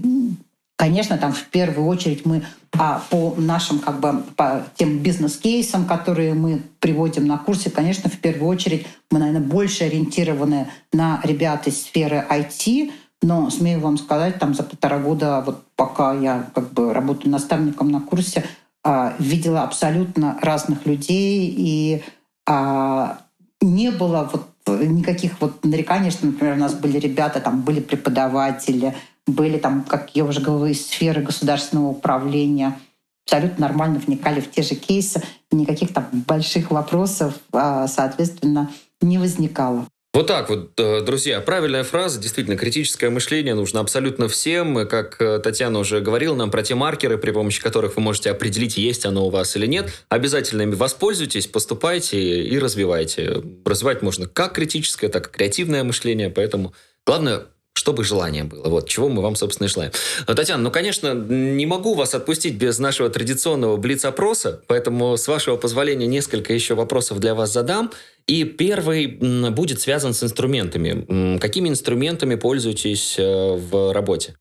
Конечно, 0.77 1.17
там 1.17 1.31
в 1.31 1.45
первую 1.45 1.87
очередь 1.87 2.25
мы 2.25 2.43
а, 2.77 3.01
по 3.09 3.33
нашим 3.37 3.79
как 3.79 3.99
бы 4.01 4.23
по 4.35 4.65
тем 4.75 4.99
бизнес-кейсам, 4.99 5.85
которые 5.85 6.33
мы 6.33 6.63
приводим 6.79 7.25
на 7.27 7.37
курсе, 7.37 7.69
конечно, 7.69 8.09
в 8.09 8.17
первую 8.17 8.49
очередь 8.49 8.85
мы, 9.09 9.19
наверное, 9.19 9.41
больше 9.41 9.85
ориентированы 9.85 10.67
на 10.91 11.21
ребят 11.23 11.67
из 11.67 11.81
сферы 11.81 12.25
IT, 12.29 12.91
но 13.21 13.49
смею 13.49 13.79
вам 13.79 13.97
сказать, 13.97 14.37
там 14.37 14.53
за 14.53 14.63
полтора 14.63 14.99
года, 14.99 15.41
вот 15.45 15.63
пока 15.75 16.13
я 16.13 16.49
как 16.53 16.73
бы 16.73 16.93
работаю 16.93 17.31
наставником 17.31 17.89
на 17.89 18.01
курсе, 18.01 18.43
а, 18.83 19.15
видела 19.17 19.63
абсолютно 19.63 20.37
разных 20.41 20.85
людей. 20.85 21.53
И 21.57 22.03
а, 22.47 23.19
не 23.61 23.91
было 23.91 24.29
вот 24.31 24.49
никаких 24.81 25.41
вот 25.41 25.63
нареканий, 25.63 26.11
что, 26.11 26.27
например, 26.27 26.53
у 26.55 26.59
нас 26.59 26.73
были 26.73 26.99
ребята, 26.99 27.39
там 27.39 27.61
были 27.61 27.79
преподаватели, 27.79 28.93
были 29.27 29.57
там, 29.57 29.83
как 29.83 30.11
я 30.15 30.25
уже 30.25 30.39
говорила, 30.39 30.67
из 30.67 30.85
сферы 30.85 31.21
государственного 31.21 31.87
управления, 31.87 32.77
абсолютно 33.25 33.67
нормально 33.67 33.99
вникали 33.99 34.39
в 34.39 34.51
те 34.51 34.61
же 34.61 34.75
кейсы, 34.75 35.21
никаких 35.51 35.93
там 35.93 36.09
больших 36.27 36.71
вопросов, 36.71 37.33
а, 37.51 37.87
соответственно, 37.87 38.71
не 39.01 39.17
возникало. 39.17 39.87
Вот 40.15 40.27
так 40.27 40.49
вот, 40.49 40.79
э, 40.79 41.01
друзья, 41.01 41.41
правильная 41.41 41.83
фраза, 41.83 42.21
действительно, 42.21 42.55
критическое 42.55 43.09
мышление 43.09 43.53
нужно 43.53 43.81
абсолютно 43.81 44.29
всем. 44.29 44.87
Как 44.87 45.17
э, 45.19 45.39
Татьяна 45.39 45.79
уже 45.79 45.99
говорила 45.99 46.33
нам 46.33 46.51
про 46.51 46.63
те 46.63 46.73
маркеры, 46.73 47.17
при 47.17 47.31
помощи 47.31 47.61
которых 47.61 47.97
вы 47.97 48.01
можете 48.01 48.31
определить, 48.31 48.77
есть 48.77 49.05
оно 49.05 49.27
у 49.27 49.29
вас 49.29 49.57
или 49.57 49.65
нет. 49.65 49.91
Обязательно 50.07 50.61
ими 50.61 50.73
воспользуйтесь, 50.73 51.47
поступайте 51.47 52.43
и 52.43 52.57
развивайте. 52.57 53.43
Развивать 53.65 54.01
можно 54.01 54.25
как 54.25 54.53
критическое, 54.53 55.09
так 55.09 55.27
и 55.27 55.31
креативное 55.31 55.83
мышление, 55.83 56.29
поэтому 56.29 56.73
главное 57.05 57.47
чтобы 57.85 58.03
желание 58.03 58.43
было. 58.43 58.67
Вот, 58.67 58.89
чего 58.89 59.09
мы 59.09 59.21
вам, 59.21 59.35
собственно, 59.35 59.67
и 59.67 59.69
желаем. 59.69 59.91
Татьяна, 60.25 60.63
ну, 60.63 60.71
конечно, 60.71 61.13
не 61.13 61.67
могу 61.67 61.93
вас 61.93 62.15
отпустить 62.15 62.55
без 62.55 62.79
нашего 62.79 63.11
традиционного 63.11 63.77
блиц-опроса, 63.77 64.63
поэтому, 64.65 65.15
с 65.17 65.27
вашего 65.27 65.55
позволения, 65.55 66.07
несколько 66.07 66.51
еще 66.51 66.73
вопросов 66.73 67.19
для 67.19 67.35
вас 67.35 67.53
задам. 67.53 67.91
И 68.25 68.43
первый 68.43 69.05
будет 69.51 69.81
связан 69.81 70.15
с 70.15 70.23
инструментами. 70.23 71.37
Какими 71.37 71.69
инструментами 71.69 72.33
пользуетесь 72.33 73.19
э, 73.19 73.55
в 73.55 73.93
работе? 73.93 74.35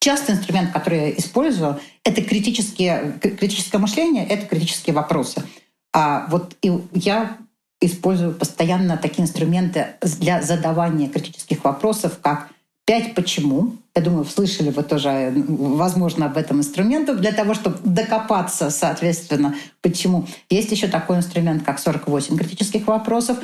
Частый 0.00 0.34
инструмент, 0.34 0.74
который 0.74 0.98
я 0.98 1.10
использую, 1.12 1.80
это 2.04 2.20
критические, 2.20 3.18
критическое 3.22 3.78
мышление, 3.78 4.26
это 4.28 4.44
критические 4.44 4.94
вопросы. 4.94 5.42
А 5.94 6.26
вот 6.28 6.54
и 6.60 6.70
я 6.92 7.38
использую 7.82 8.32
постоянно 8.32 8.96
такие 8.96 9.24
инструменты 9.24 9.88
для 10.18 10.42
задавания 10.42 11.08
критических 11.08 11.64
вопросов, 11.64 12.18
как 12.22 12.48
«пять 12.86 13.14
почему». 13.14 13.76
Я 13.94 14.02
думаю, 14.02 14.24
слышали 14.24 14.70
вы 14.70 14.82
тоже, 14.82 15.32
возможно, 15.48 16.26
об 16.26 16.38
этом 16.38 16.60
инструменте 16.60 17.14
для 17.14 17.32
того, 17.32 17.52
чтобы 17.52 17.76
докопаться, 17.84 18.70
соответственно, 18.70 19.54
почему. 19.82 20.26
Есть 20.48 20.72
еще 20.72 20.86
такой 20.86 21.18
инструмент, 21.18 21.62
как 21.62 21.78
48 21.78 22.38
критических 22.38 22.86
вопросов. 22.86 23.38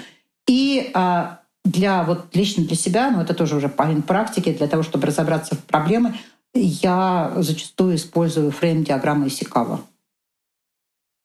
И 0.47 0.91
а, 0.95 1.41
для 1.65 2.03
вот 2.03 2.35
лично 2.35 2.65
для 2.65 2.77
себя, 2.77 3.11
но 3.11 3.19
ну, 3.19 3.23
это 3.25 3.35
тоже 3.35 3.57
уже 3.57 3.69
по 3.69 3.85
практике, 4.07 4.53
для 4.55 4.67
того, 4.69 4.83
чтобы 4.83 5.07
разобраться 5.07 5.55
в 5.55 5.65
проблеме, 5.65 6.15
я 6.55 7.33
зачастую 7.37 7.97
использую 7.97 8.51
фрейм 8.51 8.85
диаграммы 8.85 9.29
Исикава. 9.29 9.81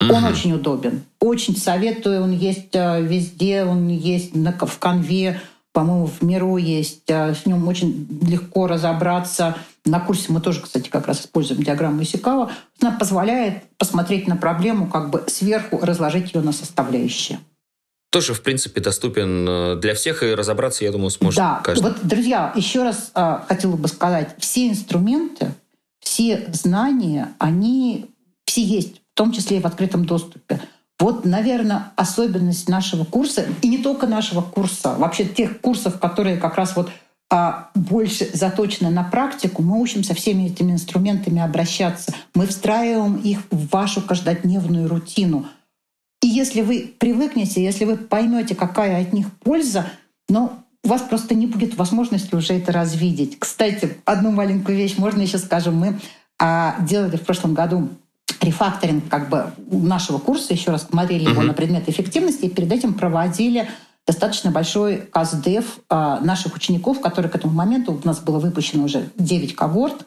Угу. 0.09 0.15
Он 0.15 0.23
очень 0.25 0.53
удобен. 0.53 1.03
Очень 1.19 1.57
советую. 1.57 2.23
Он 2.23 2.31
есть 2.31 2.73
э, 2.73 3.01
везде. 3.01 3.63
Он 3.63 3.87
есть 3.87 4.33
в 4.33 4.79
конве. 4.79 5.41
По-моему, 5.71 6.07
в 6.07 6.21
Миру 6.21 6.57
есть. 6.57 7.09
Э, 7.09 7.33
с 7.33 7.45
ним 7.45 7.67
очень 7.67 8.07
легко 8.21 8.67
разобраться. 8.67 9.57
На 9.85 9.99
курсе 9.99 10.31
мы 10.31 10.39
тоже, 10.39 10.61
кстати, 10.61 10.89
как 10.89 11.07
раз 11.07 11.21
используем 11.21 11.63
диаграмму 11.63 12.03
Исикава. 12.03 12.51
Она 12.81 12.91
позволяет 12.91 13.63
посмотреть 13.77 14.27
на 14.27 14.37
проблему, 14.37 14.87
как 14.87 15.09
бы 15.09 15.23
сверху 15.27 15.79
разложить 15.81 16.33
ее 16.33 16.41
на 16.41 16.53
составляющие. 16.53 17.39
Тоже, 18.11 18.35
в 18.35 18.43
принципе, 18.43 18.79
доступен 18.79 19.45
э, 19.49 19.75
для 19.77 19.95
всех, 19.95 20.21
и 20.21 20.35
разобраться, 20.35 20.85
я 20.85 20.91
думаю, 20.91 21.09
сможет 21.09 21.37
да. 21.37 21.61
каждый. 21.63 21.81
Вот, 21.81 21.97
друзья, 22.03 22.53
еще 22.55 22.83
раз 22.83 23.11
э, 23.15 23.39
хотела 23.47 23.75
бы 23.75 23.87
сказать, 23.87 24.35
все 24.37 24.69
инструменты, 24.69 25.51
все 25.99 26.45
знания, 26.53 27.33
они 27.39 28.11
все 28.45 28.63
есть 28.63 29.02
в 29.13 29.17
том 29.17 29.31
числе 29.31 29.57
и 29.57 29.59
в 29.59 29.65
открытом 29.65 30.05
доступе. 30.05 30.59
Вот, 30.99 31.25
наверное, 31.25 31.91
особенность 31.95 32.69
нашего 32.69 33.03
курса, 33.03 33.45
и 33.61 33.67
не 33.67 33.77
только 33.77 34.07
нашего 34.07 34.41
курса, 34.41 34.95
вообще 34.97 35.25
тех 35.25 35.59
курсов, 35.59 35.99
которые 35.99 36.37
как 36.37 36.55
раз 36.55 36.75
вот 36.75 36.89
а, 37.29 37.69
больше 37.75 38.29
заточены 38.33 38.89
на 38.89 39.03
практику, 39.03 39.61
мы 39.61 39.81
учимся 39.81 40.13
всеми 40.13 40.47
этими 40.47 40.71
инструментами 40.71 41.41
обращаться. 41.41 42.13
Мы 42.33 42.47
встраиваем 42.47 43.15
их 43.17 43.39
в 43.51 43.69
вашу 43.69 44.01
каждодневную 44.01 44.87
рутину. 44.87 45.47
И 46.21 46.27
если 46.27 46.61
вы 46.61 46.93
привыкнете, 46.97 47.63
если 47.63 47.85
вы 47.85 47.97
поймете, 47.97 48.55
какая 48.55 49.01
от 49.01 49.13
них 49.13 49.27
польза, 49.39 49.87
но 50.29 50.63
у 50.83 50.87
вас 50.87 51.01
просто 51.01 51.35
не 51.35 51.47
будет 51.47 51.75
возможности 51.75 52.33
уже 52.35 52.53
это 52.53 52.71
развидеть. 52.71 53.39
Кстати, 53.39 53.97
одну 54.05 54.31
маленькую 54.31 54.77
вещь 54.77 54.97
можно 54.97 55.21
еще 55.21 55.37
скажем. 55.37 55.75
Мы 55.75 55.99
а, 56.39 56.77
делали 56.81 57.17
в 57.17 57.21
прошлом 57.21 57.53
году 57.53 57.89
рефакторинг 58.43 59.07
как 59.09 59.29
бы 59.29 59.53
нашего 59.67 60.17
курса, 60.17 60.53
еще 60.53 60.71
раз 60.71 60.87
смотрели 60.87 61.29
его 61.29 61.41
на 61.41 61.53
предмет 61.53 61.89
эффективности, 61.89 62.45
и 62.45 62.49
перед 62.49 62.71
этим 62.71 62.93
проводили 62.93 63.69
достаточно 64.05 64.51
большой 64.51 64.97
КАЗДЕФ 64.97 65.79
а, 65.89 66.19
наших 66.19 66.55
учеников, 66.55 66.99
которые 66.99 67.31
к 67.31 67.35
этому 67.35 67.53
моменту 67.53 67.93
у 67.93 68.07
нас 68.07 68.19
было 68.19 68.39
выпущено 68.39 68.83
уже 68.83 69.09
9 69.17 69.55
когорт. 69.55 70.05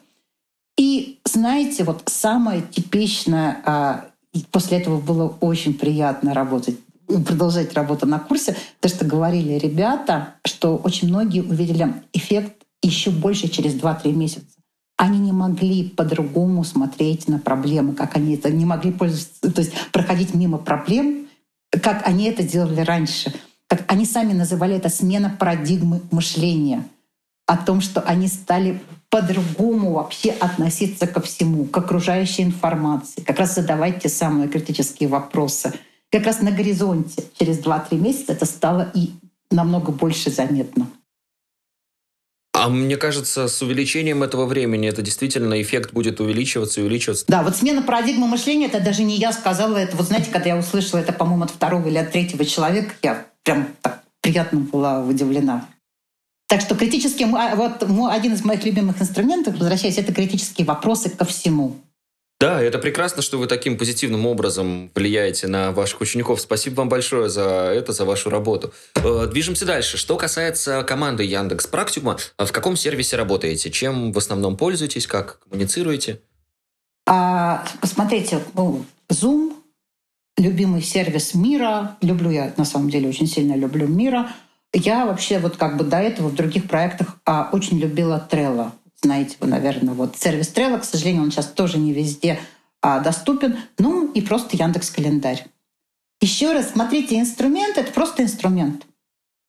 И 0.78 1.18
знаете, 1.24 1.84
вот 1.84 2.02
самое 2.06 2.60
типичное, 2.62 3.62
а, 3.64 4.04
после 4.50 4.78
этого 4.78 5.00
было 5.00 5.28
очень 5.40 5.74
приятно 5.74 6.34
работать 6.34 6.78
продолжать 7.06 7.72
работу 7.74 8.04
на 8.04 8.18
курсе, 8.18 8.56
то, 8.80 8.88
что 8.88 9.04
говорили 9.04 9.52
ребята, 9.54 10.34
что 10.44 10.76
очень 10.76 11.06
многие 11.08 11.40
увидели 11.40 11.94
эффект 12.12 12.64
еще 12.82 13.10
больше 13.10 13.46
через 13.46 13.74
2-3 13.74 14.12
месяца 14.12 14.56
они 14.96 15.18
не 15.18 15.32
могли 15.32 15.88
по-другому 15.88 16.64
смотреть 16.64 17.28
на 17.28 17.38
проблемы, 17.38 17.94
как 17.94 18.16
они 18.16 18.34
это 18.34 18.50
не 18.50 18.64
могли 18.64 18.92
пользоваться, 18.92 19.52
то 19.52 19.60
есть 19.60 19.72
проходить 19.92 20.34
мимо 20.34 20.58
проблем, 20.58 21.28
как 21.70 22.06
они 22.06 22.24
это 22.24 22.42
делали 22.42 22.80
раньше. 22.80 23.32
Как 23.68 23.90
они 23.90 24.06
сами 24.06 24.32
называли 24.32 24.76
это 24.76 24.88
смена 24.88 25.34
парадигмы 25.38 26.00
мышления 26.10 26.86
о 27.46 27.56
том, 27.56 27.80
что 27.80 28.00
они 28.00 28.28
стали 28.28 28.80
по-другому 29.10 29.92
вообще 29.92 30.30
относиться 30.30 31.06
ко 31.06 31.20
всему, 31.20 31.64
к 31.64 31.76
окружающей 31.76 32.42
информации, 32.42 33.20
как 33.22 33.38
раз 33.38 33.54
задавать 33.54 34.02
те 34.02 34.08
самые 34.08 34.48
критические 34.48 35.08
вопросы. 35.08 35.72
Как 36.10 36.24
раз 36.24 36.40
на 36.40 36.50
горизонте 36.50 37.24
через 37.38 37.60
2-3 37.60 37.98
месяца 37.98 38.32
это 38.32 38.46
стало 38.46 38.90
и 38.94 39.10
намного 39.50 39.92
больше 39.92 40.30
заметно. 40.30 40.86
А 42.58 42.70
мне 42.70 42.96
кажется, 42.96 43.48
с 43.48 43.60
увеличением 43.60 44.22
этого 44.22 44.46
времени 44.46 44.88
это 44.88 45.02
действительно 45.02 45.60
эффект 45.60 45.92
будет 45.92 46.20
увеличиваться 46.20 46.80
и 46.80 46.84
увеличиваться. 46.84 47.26
Да, 47.28 47.42
вот 47.42 47.54
смена 47.54 47.82
парадигмы 47.82 48.26
мышления, 48.26 48.66
это 48.66 48.80
даже 48.80 49.02
не 49.02 49.16
я 49.16 49.34
сказала, 49.34 49.76
это 49.76 49.94
вот 49.94 50.06
знаете, 50.06 50.30
когда 50.30 50.48
я 50.48 50.56
услышала 50.56 51.00
это, 51.00 51.12
по-моему, 51.12 51.44
от 51.44 51.50
второго 51.50 51.86
или 51.86 51.98
от 51.98 52.12
третьего 52.12 52.46
человека, 52.46 52.94
я 53.02 53.26
прям 53.42 53.68
так 53.82 54.02
приятно 54.22 54.60
была 54.60 55.04
удивлена. 55.04 55.68
Так 56.48 56.62
что 56.62 56.76
критический, 56.76 57.24
а, 57.24 57.56
вот 57.56 57.82
один 58.10 58.32
из 58.32 58.42
моих 58.42 58.64
любимых 58.64 59.02
инструментов, 59.02 59.58
возвращаясь, 59.58 59.98
это 59.98 60.14
критические 60.14 60.66
вопросы 60.66 61.10
ко 61.10 61.26
всему. 61.26 61.76
Да, 62.38 62.60
это 62.60 62.78
прекрасно, 62.78 63.22
что 63.22 63.38
вы 63.38 63.46
таким 63.46 63.78
позитивным 63.78 64.26
образом 64.26 64.90
влияете 64.94 65.46
на 65.46 65.72
ваших 65.72 66.02
учеников. 66.02 66.38
Спасибо 66.42 66.76
вам 66.76 66.90
большое 66.90 67.30
за 67.30 67.72
это, 67.74 67.92
за 67.92 68.04
вашу 68.04 68.28
работу. 68.28 68.74
Э, 68.96 69.26
движемся 69.26 69.64
дальше. 69.64 69.96
Что 69.96 70.16
касается 70.16 70.82
команды 70.82 71.24
Яндекс 71.24 71.66
Практикума, 71.66 72.18
а 72.36 72.44
в 72.44 72.52
каком 72.52 72.76
сервисе 72.76 73.16
работаете? 73.16 73.70
Чем 73.70 74.12
в 74.12 74.18
основном 74.18 74.58
пользуетесь? 74.58 75.06
Как 75.06 75.38
коммуницируете? 75.48 76.20
А, 77.06 77.64
посмотрите, 77.80 78.42
Zoom— 79.08 79.54
любимый 80.36 80.82
сервис 80.82 81.34
мира. 81.34 81.96
Люблю 82.02 82.30
я, 82.30 82.52
на 82.58 82.66
самом 82.66 82.90
деле, 82.90 83.08
очень 83.08 83.28
сильно 83.28 83.54
люблю 83.54 83.88
мира. 83.88 84.30
Я 84.74 85.06
вообще 85.06 85.38
вот 85.38 85.56
как 85.56 85.78
бы 85.78 85.84
до 85.84 85.96
этого 85.96 86.28
в 86.28 86.34
других 86.34 86.68
проектах 86.68 87.16
а, 87.24 87.48
очень 87.52 87.78
любила 87.78 88.28
Trello 88.30 88.72
знаете 89.02 89.36
вы, 89.40 89.46
наверное, 89.46 89.94
вот 89.94 90.16
сервис 90.16 90.52
Trello, 90.54 90.80
к 90.80 90.84
сожалению, 90.84 91.22
он 91.22 91.30
сейчас 91.30 91.46
тоже 91.46 91.78
не 91.78 91.92
везде 91.92 92.38
а, 92.82 93.00
доступен. 93.00 93.58
Ну 93.78 94.10
и 94.12 94.20
просто 94.20 94.56
Яндекс 94.56 94.90
Календарь. 94.90 95.46
Еще 96.20 96.52
раз, 96.52 96.70
смотрите, 96.70 97.18
инструмент— 97.18 97.76
это 97.78 97.92
просто 97.92 98.22
инструмент. 98.22 98.86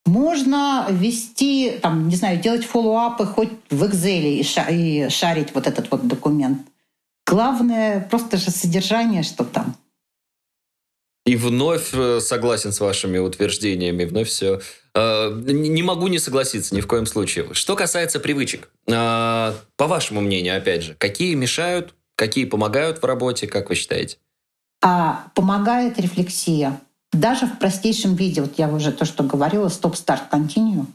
Можно 0.04 0.86
вести, 0.90 1.78
там, 1.82 2.08
не 2.08 2.16
знаю, 2.16 2.40
делать 2.40 2.64
фоллоуапы 2.64 3.26
хоть 3.26 3.50
в 3.70 3.84
Excel 3.84 4.42
и 4.70 5.08
шарить 5.10 5.54
вот 5.54 5.66
этот 5.66 5.90
вот 5.90 6.06
документ. 6.06 6.62
Главное 7.26 8.00
просто 8.00 8.38
же 8.38 8.50
содержание, 8.50 9.22
что 9.22 9.44
там. 9.44 9.76
И 11.28 11.36
вновь 11.36 11.90
э, 11.92 12.20
согласен 12.20 12.72
с 12.72 12.80
вашими 12.80 13.18
утверждениями, 13.18 14.06
вновь 14.06 14.28
все. 14.28 14.62
Э, 14.94 15.30
не 15.30 15.82
могу 15.82 16.08
не 16.08 16.18
согласиться 16.18 16.74
ни 16.74 16.80
в 16.80 16.86
коем 16.86 17.04
случае. 17.04 17.52
Что 17.52 17.76
касается 17.76 18.18
привычек, 18.18 18.70
э, 18.86 18.92
по 19.76 19.86
вашему 19.86 20.22
мнению, 20.22 20.56
опять 20.56 20.82
же, 20.84 20.94
какие 20.94 21.34
мешают, 21.34 21.94
какие 22.16 22.46
помогают 22.46 23.02
в 23.02 23.04
работе, 23.04 23.46
как 23.46 23.68
вы 23.68 23.74
считаете? 23.74 24.16
А 24.82 25.26
помогает 25.34 26.00
рефлексия. 26.00 26.80
Даже 27.12 27.44
в 27.44 27.58
простейшем 27.58 28.14
виде, 28.14 28.40
вот 28.40 28.54
я 28.56 28.66
уже 28.70 28.90
то, 28.90 29.04
что 29.04 29.22
говорила, 29.22 29.68
стоп-старт, 29.68 30.30
континью. 30.30 30.86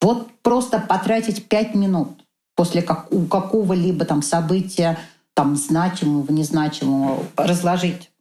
Вот 0.00 0.28
просто 0.40 0.78
потратить 0.78 1.44
пять 1.44 1.74
минут 1.74 2.24
после 2.56 2.80
как, 2.80 3.10
какого-либо 3.30 4.06
там 4.06 4.22
события, 4.22 4.98
там 5.34 5.56
значимого, 5.56 6.32
незначимого, 6.32 7.26
разложить 7.36 8.11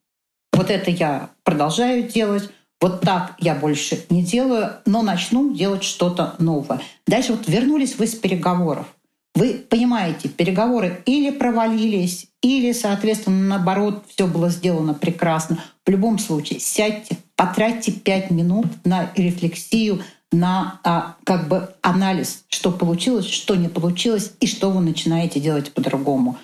вот 0.54 0.70
это 0.70 0.92
я 0.92 1.30
продолжаю 1.44 2.04
делать, 2.04 2.50
вот 2.80 3.02
так 3.02 3.36
я 3.40 3.56
больше 3.56 4.04
не 4.10 4.24
делаю, 4.24 4.72
но 4.86 5.02
начну 5.02 5.54
делать 5.54 5.84
что-то 5.84 6.36
новое. 6.40 6.82
Дальше 7.06 7.34
вот 7.34 7.48
вернулись 7.48 7.98
вы 7.98 8.08
с 8.08 8.16
переговоров. 8.16 8.88
Вы 9.34 9.54
понимаете, 9.70 10.28
переговоры 10.28 11.02
или 11.06 11.32
провалились, 11.32 12.28
или, 12.42 12.74
соответственно, 12.74 13.58
наоборот, 13.58 14.04
все 14.10 14.28
было 14.28 14.50
сделано 14.50 14.94
прекрасно. 14.94 15.60
В 15.86 15.90
любом 15.90 16.20
случае, 16.20 16.60
сядьте, 16.60 17.18
потратьте 17.36 17.92
пять 17.92 18.30
минут 18.30 18.68
на 18.84 19.10
рефлексию, 19.16 20.04
на 20.32 20.80
а, 20.84 21.16
как 21.24 21.48
бы 21.48 21.74
анализ, 21.82 22.44
что 22.48 22.72
получилось, 22.72 23.28
что 23.28 23.56
не 23.56 23.70
получилось, 23.70 24.34
и 24.40 24.48
что 24.48 24.70
вы 24.70 24.82
начинаете 24.82 25.40
делать 25.40 25.74
по-другому. 25.74 26.38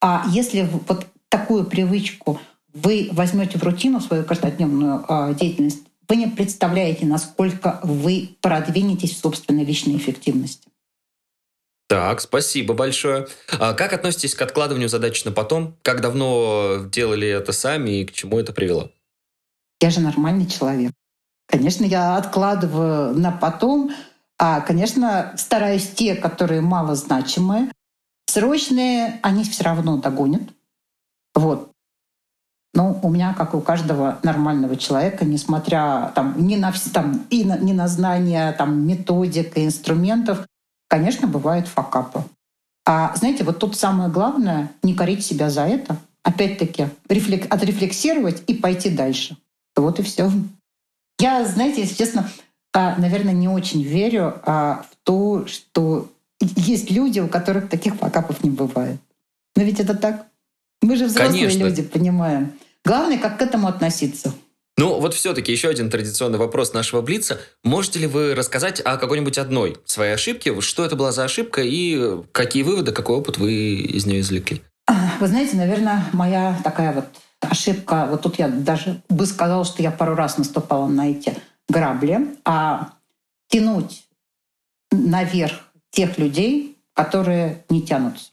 А 0.00 0.24
если 0.28 0.68
вот 0.88 1.06
такую 1.28 1.64
привычку 1.64 2.40
вы 2.74 3.08
возьмете 3.12 3.58
в 3.58 3.62
рутину 3.62 4.00
свою 4.00 4.24
каждодневную 4.24 5.04
э, 5.08 5.34
деятельность, 5.34 5.82
вы 6.08 6.16
не 6.16 6.26
представляете, 6.26 7.06
насколько 7.06 7.80
вы 7.82 8.36
продвинетесь 8.40 9.14
в 9.14 9.20
собственной 9.20 9.64
личной 9.64 9.96
эффективности. 9.96 10.68
Так, 11.88 12.20
спасибо 12.20 12.74
большое. 12.74 13.28
А 13.58 13.72
как 13.74 13.92
относитесь 13.92 14.34
к 14.34 14.42
откладыванию 14.42 14.88
задач 14.88 15.24
на 15.24 15.32
потом? 15.32 15.76
Как 15.82 16.00
давно 16.00 16.86
делали 16.90 17.28
это 17.28 17.52
сами 17.52 18.00
и 18.00 18.04
к 18.04 18.12
чему 18.12 18.38
это 18.38 18.52
привело? 18.52 18.90
Я 19.80 19.90
же 19.90 20.00
нормальный 20.00 20.46
человек. 20.46 20.92
Конечно, 21.46 21.84
я 21.84 22.16
откладываю 22.16 23.14
на 23.14 23.30
потом, 23.30 23.92
а, 24.38 24.60
конечно, 24.62 25.34
стараюсь 25.36 25.88
те, 25.90 26.14
которые 26.14 26.62
малозначимые. 26.62 27.70
Срочные, 28.26 29.20
они 29.22 29.44
все 29.44 29.62
равно 29.62 29.98
догонят. 29.98 30.42
Вот. 31.34 31.73
Но 32.74 32.98
у 33.02 33.08
меня, 33.08 33.34
как 33.34 33.54
и 33.54 33.56
у 33.56 33.60
каждого 33.60 34.18
нормального 34.22 34.76
человека, 34.76 35.24
несмотря 35.24 36.12
там, 36.14 36.34
ни 36.36 36.56
на, 36.56 36.72
там, 36.92 37.24
и 37.30 37.44
на, 37.44 37.56
ни 37.56 37.72
на 37.72 37.86
знания 37.86 38.52
там, 38.52 38.86
методик 38.86 39.56
и 39.56 39.64
инструментов, 39.64 40.46
конечно, 40.88 41.28
бывают 41.28 41.68
факапы. 41.68 42.24
А 42.84 43.14
знаете, 43.16 43.44
вот 43.44 43.58
тут 43.58 43.76
самое 43.76 44.10
главное— 44.10 44.70
не 44.82 44.94
корить 44.94 45.24
себя 45.24 45.50
за 45.50 45.62
это. 45.62 45.96
Опять-таки, 46.22 46.88
рефлек... 47.08 47.52
отрефлексировать 47.52 48.42
и 48.46 48.54
пойти 48.54 48.90
дальше. 48.90 49.36
Вот 49.76 50.00
и 50.00 50.02
все. 50.02 50.30
Я, 51.20 51.44
знаете, 51.44 51.82
если 51.82 51.94
честно, 51.94 52.28
а, 52.72 52.96
наверное, 52.96 53.32
не 53.32 53.48
очень 53.48 53.82
верю 53.82 54.40
а, 54.44 54.84
в 54.90 54.96
то, 55.04 55.46
что 55.46 56.10
есть 56.40 56.90
люди, 56.90 57.20
у 57.20 57.28
которых 57.28 57.68
таких 57.68 57.94
факапов 57.94 58.42
не 58.42 58.50
бывает. 58.50 58.98
Но 59.56 59.62
ведь 59.62 59.80
это 59.80 59.94
так. 59.94 60.26
Мы 60.82 60.96
же 60.96 61.06
взрослые 61.06 61.46
Конечно. 61.46 61.64
люди, 61.64 61.82
понимаем. 61.82 62.52
Главное, 62.84 63.18
как 63.18 63.38
к 63.38 63.42
этому 63.42 63.68
относиться. 63.68 64.32
Ну, 64.76 64.98
вот 64.98 65.14
все-таки 65.14 65.52
еще 65.52 65.68
один 65.68 65.88
традиционный 65.88 66.38
вопрос 66.38 66.72
нашего 66.72 67.00
Блица. 67.00 67.40
Можете 67.62 68.00
ли 68.00 68.06
вы 68.08 68.34
рассказать 68.34 68.80
о 68.80 68.96
какой-нибудь 68.96 69.38
одной 69.38 69.76
своей 69.84 70.14
ошибке? 70.14 70.60
Что 70.60 70.84
это 70.84 70.96
была 70.96 71.12
за 71.12 71.24
ошибка 71.24 71.62
и 71.62 72.22
какие 72.32 72.64
выводы, 72.64 72.92
какой 72.92 73.16
опыт 73.16 73.38
вы 73.38 73.52
из 73.52 74.04
нее 74.04 74.20
извлекли? 74.20 74.62
Вы 75.20 75.28
знаете, 75.28 75.56
наверное, 75.56 76.04
моя 76.12 76.60
такая 76.64 76.92
вот 76.92 77.06
ошибка, 77.40 78.06
вот 78.10 78.22
тут 78.22 78.38
я 78.38 78.48
даже 78.48 79.00
бы 79.08 79.26
сказала, 79.26 79.64
что 79.64 79.82
я 79.82 79.90
пару 79.90 80.14
раз 80.14 80.38
наступала 80.38 80.88
на 80.88 81.10
эти 81.10 81.34
грабли, 81.68 82.36
а 82.44 82.94
тянуть 83.48 84.04
наверх 84.90 85.60
тех 85.90 86.18
людей, 86.18 86.76
которые 86.94 87.64
не 87.68 87.82
тянутся. 87.82 88.30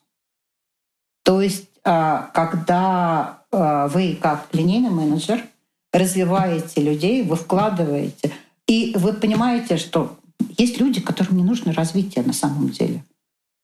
То 1.24 1.42
есть, 1.42 1.70
когда 1.84 3.42
Э, 3.52 3.90
вы 3.92 4.18
как 4.22 4.48
линейный 4.54 4.90
менеджер 4.90 5.46
развиваете 5.92 6.82
людей, 6.82 7.24
вы 7.24 7.36
вкладываете, 7.36 8.32
и 8.68 8.94
вы 8.96 9.14
понимаете, 9.14 9.78
что 9.78 10.18
есть 10.58 10.80
люди, 10.80 11.02
которым 11.02 11.38
не 11.38 11.44
нужно 11.44 11.74
развитие 11.74 12.24
на 12.24 12.34
самом 12.34 12.70
деле. 12.70 13.04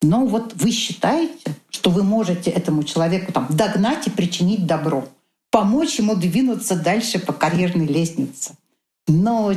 Но 0.01 0.25
вот 0.25 0.53
вы 0.55 0.71
считаете, 0.71 1.55
что 1.69 1.89
вы 1.89 2.03
можете 2.03 2.51
этому 2.51 2.83
человеку 2.83 3.31
там, 3.31 3.47
догнать 3.49 4.07
и 4.07 4.11
причинить 4.11 4.67
добро, 4.67 5.07
помочь 5.49 5.97
ему 5.97 6.15
двинуться 6.15 6.75
дальше 6.75 7.19
по 7.19 7.33
карьерной 7.33 7.87
лестнице. 7.87 8.55
Но 9.07 9.53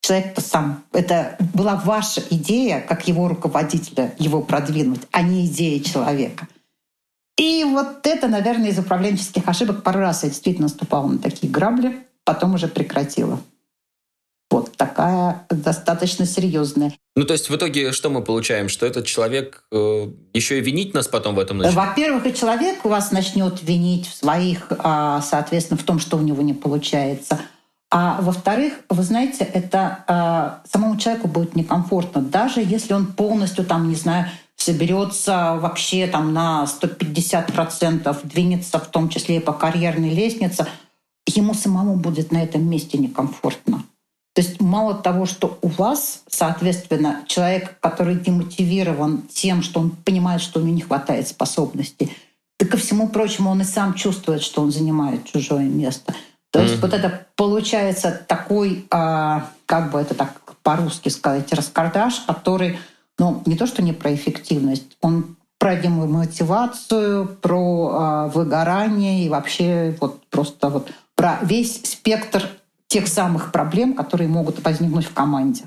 человек-то 0.00 0.40
сам. 0.40 0.82
Это 0.92 1.36
была 1.54 1.76
ваша 1.76 2.22
идея, 2.30 2.80
как 2.80 3.06
его 3.06 3.28
руководителя, 3.28 4.14
его 4.18 4.40
продвинуть, 4.42 5.02
а 5.12 5.22
не 5.22 5.46
идея 5.46 5.80
человека— 5.80 6.48
и 7.40 7.64
вот 7.64 8.06
это, 8.06 8.28
наверное, 8.28 8.68
из 8.68 8.78
управленческих 8.78 9.48
ошибок 9.48 9.82
пару 9.82 10.00
раз 10.00 10.24
я 10.24 10.28
действительно 10.28 10.66
наступала 10.66 11.06
на 11.06 11.18
такие 11.18 11.50
грабли, 11.50 11.98
потом 12.22 12.52
уже 12.52 12.68
прекратила. 12.68 13.40
Вот 14.50 14.76
такая 14.76 15.46
достаточно 15.48 16.26
серьезная. 16.26 16.92
Ну, 17.16 17.24
то 17.24 17.32
есть 17.32 17.48
в 17.48 17.56
итоге 17.56 17.92
что 17.92 18.10
мы 18.10 18.20
получаем? 18.20 18.68
Что 18.68 18.84
этот 18.84 19.06
человек 19.06 19.64
э, 19.72 20.08
еще 20.34 20.58
и 20.58 20.60
винить 20.60 20.92
нас 20.92 21.08
потом 21.08 21.34
в 21.34 21.38
этом 21.38 21.56
начнет? 21.56 21.74
Во-первых, 21.76 22.26
и 22.26 22.34
человек 22.34 22.84
у 22.84 22.90
вас 22.90 23.10
начнет 23.10 23.62
винить 23.62 24.06
в 24.06 24.14
своих, 24.14 24.66
а, 24.78 25.22
соответственно, 25.22 25.78
в 25.78 25.84
том, 25.84 25.98
что 25.98 26.18
у 26.18 26.20
него 26.20 26.42
не 26.42 26.52
получается. 26.52 27.40
А 27.90 28.20
во-вторых, 28.20 28.74
вы 28.90 29.02
знаете, 29.02 29.44
это 29.44 30.04
а, 30.06 30.60
самому 30.70 30.98
человеку 30.98 31.26
будет 31.26 31.56
некомфортно, 31.56 32.20
даже 32.20 32.60
если 32.60 32.92
он 32.92 33.06
полностью 33.06 33.64
там, 33.64 33.88
не 33.88 33.96
знаю, 33.96 34.26
соберется 34.62 35.58
вообще 35.60 36.06
там 36.06 36.32
на 36.32 36.64
150%, 36.64 38.20
двинется 38.24 38.78
в 38.78 38.86
том 38.88 39.08
числе 39.08 39.36
и 39.36 39.40
по 39.40 39.52
карьерной 39.52 40.10
лестнице, 40.10 40.66
ему 41.26 41.54
самому 41.54 41.96
будет 41.96 42.30
на 42.30 42.42
этом 42.42 42.68
месте 42.68 42.98
некомфортно. 42.98 43.84
То 44.34 44.42
есть 44.42 44.60
мало 44.60 44.94
того, 44.94 45.26
что 45.26 45.58
у 45.60 45.68
вас, 45.68 46.22
соответственно, 46.28 47.24
человек, 47.26 47.78
который 47.80 48.14
демотивирован 48.14 49.22
тем, 49.32 49.62
что 49.62 49.80
он 49.80 49.90
понимает, 49.90 50.40
что 50.40 50.60
у 50.60 50.62
него 50.62 50.74
не 50.74 50.82
хватает 50.82 51.26
способностей, 51.26 52.12
да 52.58 52.66
ко 52.66 52.76
всему 52.76 53.08
прочему 53.08 53.50
он 53.50 53.62
и 53.62 53.64
сам 53.64 53.94
чувствует, 53.94 54.42
что 54.42 54.62
он 54.62 54.70
занимает 54.70 55.24
чужое 55.24 55.64
место. 55.64 56.14
То 56.52 56.60
есть 56.60 56.74
mm-hmm. 56.74 56.80
вот 56.80 56.94
это 56.94 57.26
получается 57.36 58.24
такой, 58.26 58.86
а, 58.90 59.50
как 59.66 59.90
бы 59.90 60.00
это 60.00 60.14
так 60.14 60.40
по-русски 60.62 61.08
сказать, 61.08 61.52
раскардаш, 61.52 62.20
который, 62.26 62.78
ну, 63.20 63.42
не 63.44 63.54
то 63.54 63.66
что 63.66 63.82
не 63.82 63.92
про 63.92 64.14
эффективность, 64.14 64.96
он 65.02 65.36
про 65.58 65.76
демотивацию, 65.76 67.28
про 67.28 67.90
а, 67.92 68.28
выгорание 68.28 69.26
и 69.26 69.28
вообще 69.28 69.94
вот 70.00 70.26
просто 70.28 70.70
вот 70.70 70.90
про 71.14 71.38
весь 71.42 71.82
спектр 71.84 72.48
тех 72.88 73.06
самых 73.06 73.52
проблем, 73.52 73.92
которые 73.92 74.28
могут 74.28 74.64
возникнуть 74.64 75.04
в 75.04 75.12
команде. 75.12 75.64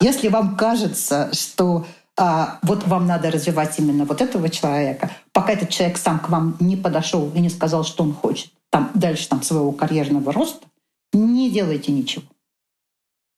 Если 0.00 0.26
вам 0.26 0.56
кажется, 0.56 1.30
что 1.32 1.86
а, 2.18 2.58
вот 2.62 2.84
вам 2.84 3.06
надо 3.06 3.30
развивать 3.30 3.78
именно 3.78 4.04
вот 4.04 4.20
этого 4.20 4.48
человека, 4.48 5.08
пока 5.32 5.52
этот 5.52 5.68
человек 5.68 5.98
сам 5.98 6.18
к 6.18 6.30
вам 6.30 6.56
не 6.58 6.76
подошел 6.76 7.30
и 7.32 7.38
не 7.38 7.48
сказал, 7.48 7.84
что 7.84 8.02
он 8.02 8.12
хочет 8.12 8.50
там, 8.70 8.90
дальше 8.94 9.28
там, 9.28 9.42
своего 9.42 9.70
карьерного 9.70 10.32
роста, 10.32 10.66
не 11.12 11.48
делайте 11.48 11.92
ничего. 11.92 12.24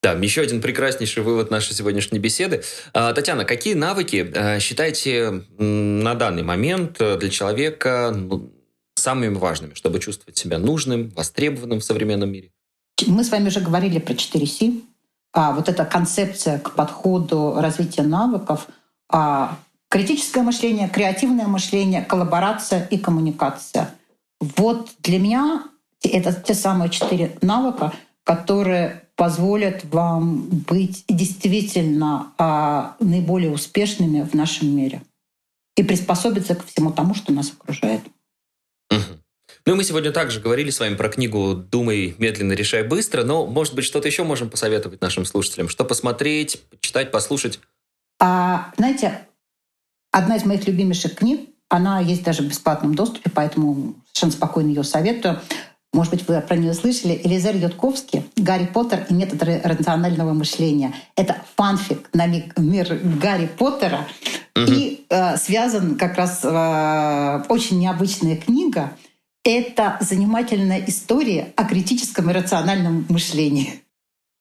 Да, 0.02 0.14
еще 0.14 0.40
один 0.40 0.60
прекраснейший 0.60 1.22
вывод 1.22 1.52
нашей 1.52 1.74
сегодняшней 1.74 2.18
беседы. 2.18 2.64
А, 2.92 3.12
Татьяна, 3.12 3.44
какие 3.44 3.74
навыки 3.74 4.32
а, 4.34 4.58
считаете 4.58 5.44
на 5.58 6.14
данный 6.16 6.42
момент 6.42 6.96
э, 7.00 7.16
для 7.18 7.30
человека 7.30 8.12
ну, 8.12 8.50
самыми 8.96 9.36
важными, 9.36 9.74
чтобы 9.74 10.00
чувствовать 10.00 10.36
себя 10.36 10.58
нужным, 10.58 11.10
востребованным 11.10 11.78
в 11.78 11.84
современном 11.84 12.32
мире? 12.32 12.50
Мы 13.06 13.22
с 13.22 13.30
вами 13.30 13.46
уже 13.46 13.60
говорили 13.60 14.00
про 14.00 14.14
4C. 14.14 14.82
А 15.34 15.52
вот 15.52 15.68
эта 15.68 15.84
концепция 15.84 16.58
к 16.58 16.74
подходу 16.74 17.54
развития 17.58 18.02
навыков, 18.02 18.66
а, 19.08 19.56
критическое 19.88 20.42
мышление, 20.42 20.88
креативное 20.88 21.46
мышление, 21.46 22.02
коллаборация 22.02 22.88
и 22.88 22.98
коммуникация. 22.98 23.94
Вот 24.40 24.90
для 24.98 25.20
меня 25.20 25.62
это 26.02 26.32
те 26.32 26.54
самые 26.54 26.90
четыре 26.90 27.38
навыка, 27.40 27.92
которые 28.24 29.01
позволят 29.16 29.84
вам 29.84 30.48
быть 30.48 31.04
действительно 31.08 32.32
а, 32.38 32.96
наиболее 33.00 33.50
успешными 33.50 34.22
в 34.22 34.34
нашем 34.34 34.74
мире 34.74 35.02
и 35.76 35.82
приспособиться 35.82 36.54
к 36.54 36.66
всему 36.66 36.92
тому, 36.92 37.14
что 37.14 37.32
нас 37.32 37.52
окружает. 37.52 38.02
Ну 39.64 39.74
и 39.74 39.76
мы 39.76 39.84
сегодня 39.84 40.10
также 40.10 40.40
говорили 40.40 40.70
с 40.70 40.80
вами 40.80 40.96
про 40.96 41.08
книгу 41.08 41.54
«Думай 41.54 42.16
медленно, 42.18 42.52
решай 42.52 42.82
быстро», 42.82 43.22
но, 43.22 43.46
может 43.46 43.74
быть, 43.74 43.84
что-то 43.84 44.08
еще 44.08 44.24
можем 44.24 44.50
посоветовать 44.50 45.00
нашим 45.00 45.24
слушателям? 45.24 45.68
Что 45.68 45.84
посмотреть, 45.84 46.60
читать, 46.80 47.12
послушать? 47.12 47.60
А, 48.18 48.72
знаете, 48.76 49.26
одна 50.10 50.36
из 50.36 50.44
моих 50.44 50.66
любимейших 50.66 51.14
книг, 51.14 51.48
она 51.68 52.00
есть 52.00 52.24
даже 52.24 52.42
в 52.42 52.48
бесплатном 52.48 52.94
доступе, 52.94 53.30
поэтому 53.32 53.94
совершенно 54.06 54.32
спокойно 54.32 54.68
ее 54.68 54.84
советую. 54.84 55.40
Может 55.92 56.12
быть, 56.12 56.26
вы 56.26 56.40
про 56.40 56.56
нее 56.56 56.72
слышали. 56.72 57.20
Элизер 57.22 57.54
Ютковский 57.56 58.24
«Гарри 58.36 58.66
Поттер 58.66 59.06
и 59.10 59.14
метод 59.14 59.42
рационального 59.64 60.32
мышления». 60.32 60.94
Это 61.16 61.36
фанфик 61.56 62.08
на 62.14 62.26
мир 62.26 62.98
Гарри 63.20 63.46
Поттера. 63.46 64.06
Угу. 64.56 64.72
И 64.72 65.06
э, 65.08 65.36
связан 65.36 65.96
как 65.96 66.16
раз 66.16 66.40
э, 66.42 67.42
очень 67.48 67.78
необычная 67.78 68.36
книга— 68.36 68.92
это 69.44 69.98
занимательная 70.00 70.82
история 70.86 71.52
о 71.56 71.64
критическом 71.64 72.30
и 72.30 72.32
рациональном 72.32 73.06
мышлении. 73.08 73.82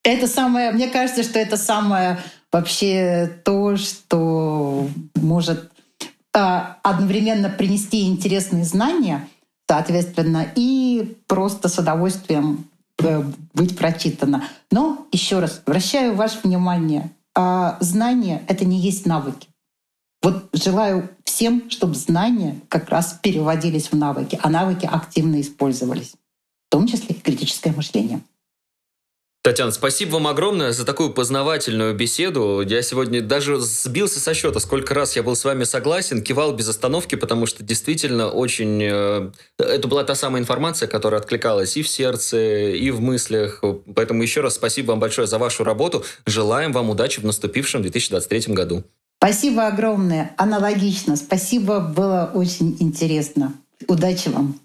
Это 0.04 0.28
самое, 0.28 0.72
мне 0.72 0.88
кажется, 0.88 1.24
что 1.24 1.40
это 1.40 1.58
самое 1.58 2.20
вообще 2.52 3.40
то, 3.44 3.78
что 3.78 4.88
может 5.16 5.72
а, 6.34 6.78
одновременно 6.84 7.50
принести 7.50 8.08
интересные 8.08 8.64
знания, 8.64 9.28
соответственно, 9.72 10.48
и 10.54 11.16
просто 11.28 11.70
с 11.70 11.78
удовольствием 11.78 12.66
э, 13.02 13.24
быть 13.54 13.78
прочитано. 13.78 14.44
Но 14.70 15.08
еще 15.14 15.40
раз 15.40 15.62
обращаю 15.66 16.14
ваше 16.14 16.40
внимание, 16.44 17.10
а, 17.34 17.78
знания— 17.80 18.44
это 18.50 18.66
не 18.66 18.78
есть 18.78 19.06
навыки. 19.06 19.48
Вот 20.22 20.50
желаю 20.52 21.10
всем, 21.24 21.70
чтобы 21.70 21.96
знания 21.96 22.60
как 22.68 22.90
раз 22.90 23.18
переводились 23.24 23.94
в 23.94 23.96
навыки, 23.96 24.38
а 24.44 24.50
навыки 24.50 24.90
активно 24.92 25.40
использовались, 25.40 26.16
в 26.68 26.70
том 26.70 26.86
числе 26.86 27.16
и 27.16 27.22
критическое 27.22 27.72
мышление. 27.72 28.20
Татьяна, 29.44 29.72
спасибо 29.72 30.14
вам 30.14 30.28
огромное 30.28 30.72
за 30.72 30.86
такую 30.86 31.12
познавательную 31.14 31.96
беседу. 31.96 32.62
Я 32.62 32.84
сегодня 32.84 33.24
даже 33.24 33.60
сбился 33.60 34.20
со 34.20 34.36
счета, 34.36 34.60
сколько 34.60 34.94
раз 34.94 35.16
я 35.16 35.24
был 35.24 35.36
с 35.36 35.44
вами 35.44 35.64
согласен, 35.64 36.22
кивал 36.22 36.54
без 36.54 36.70
остановки, 36.70 37.16
потому 37.16 37.48
что 37.48 37.64
действительно 37.64 38.30
очень... 38.30 38.80
Э, 38.84 39.32
это 39.58 39.88
была 39.88 40.04
та 40.04 40.14
самая 40.14 40.44
информация, 40.44 40.88
которая 40.88 41.22
откликалась 41.22 41.76
и 41.76 41.82
в 41.82 41.90
сердце, 41.90 42.70
и 42.70 42.92
в 42.92 43.02
мыслях. 43.02 43.64
Поэтому 43.96 44.22
еще 44.22 44.42
раз 44.42 44.54
спасибо 44.54 44.92
вам 44.92 45.00
большое 45.00 45.28
за 45.28 45.40
вашу 45.40 45.64
работу. 45.64 46.06
Желаем 46.28 46.72
вам 46.72 46.92
удачи 46.92 47.20
в 47.20 47.26
наступившем 47.26 47.82
2023 47.82 48.54
году. 48.54 48.84
Спасибо 49.18 49.66
огромное. 49.66 50.36
Аналогично. 50.38 51.16
Спасибо, 51.16 51.80
было 51.80 52.30
очень 52.32 52.78
интересно. 52.80 53.54
Удачи 53.88 54.30
вам. 54.30 54.60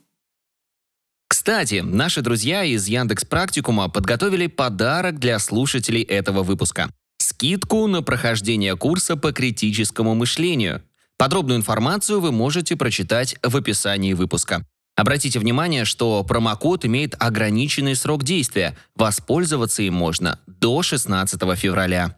Кстати, 1.28 1.82
наши 1.84 2.22
друзья 2.22 2.64
из 2.64 2.86
Яндекс 2.86 3.24
Практикума 3.24 3.88
подготовили 3.88 4.46
подарок 4.46 5.18
для 5.18 5.38
слушателей 5.38 6.02
этого 6.02 6.42
выпуска. 6.42 6.90
Скидку 7.18 7.86
на 7.86 8.02
прохождение 8.02 8.76
курса 8.76 9.16
по 9.16 9.32
критическому 9.32 10.14
мышлению. 10.14 10.82
Подробную 11.18 11.58
информацию 11.58 12.20
вы 12.20 12.32
можете 12.32 12.76
прочитать 12.76 13.36
в 13.42 13.56
описании 13.56 14.12
выпуска. 14.12 14.64
Обратите 14.96 15.38
внимание, 15.38 15.84
что 15.84 16.24
промокод 16.24 16.84
имеет 16.86 17.14
ограниченный 17.18 17.94
срок 17.94 18.24
действия. 18.24 18.76
Воспользоваться 18.94 19.82
им 19.82 19.94
можно 19.94 20.40
до 20.46 20.82
16 20.82 21.40
февраля. 21.56 22.16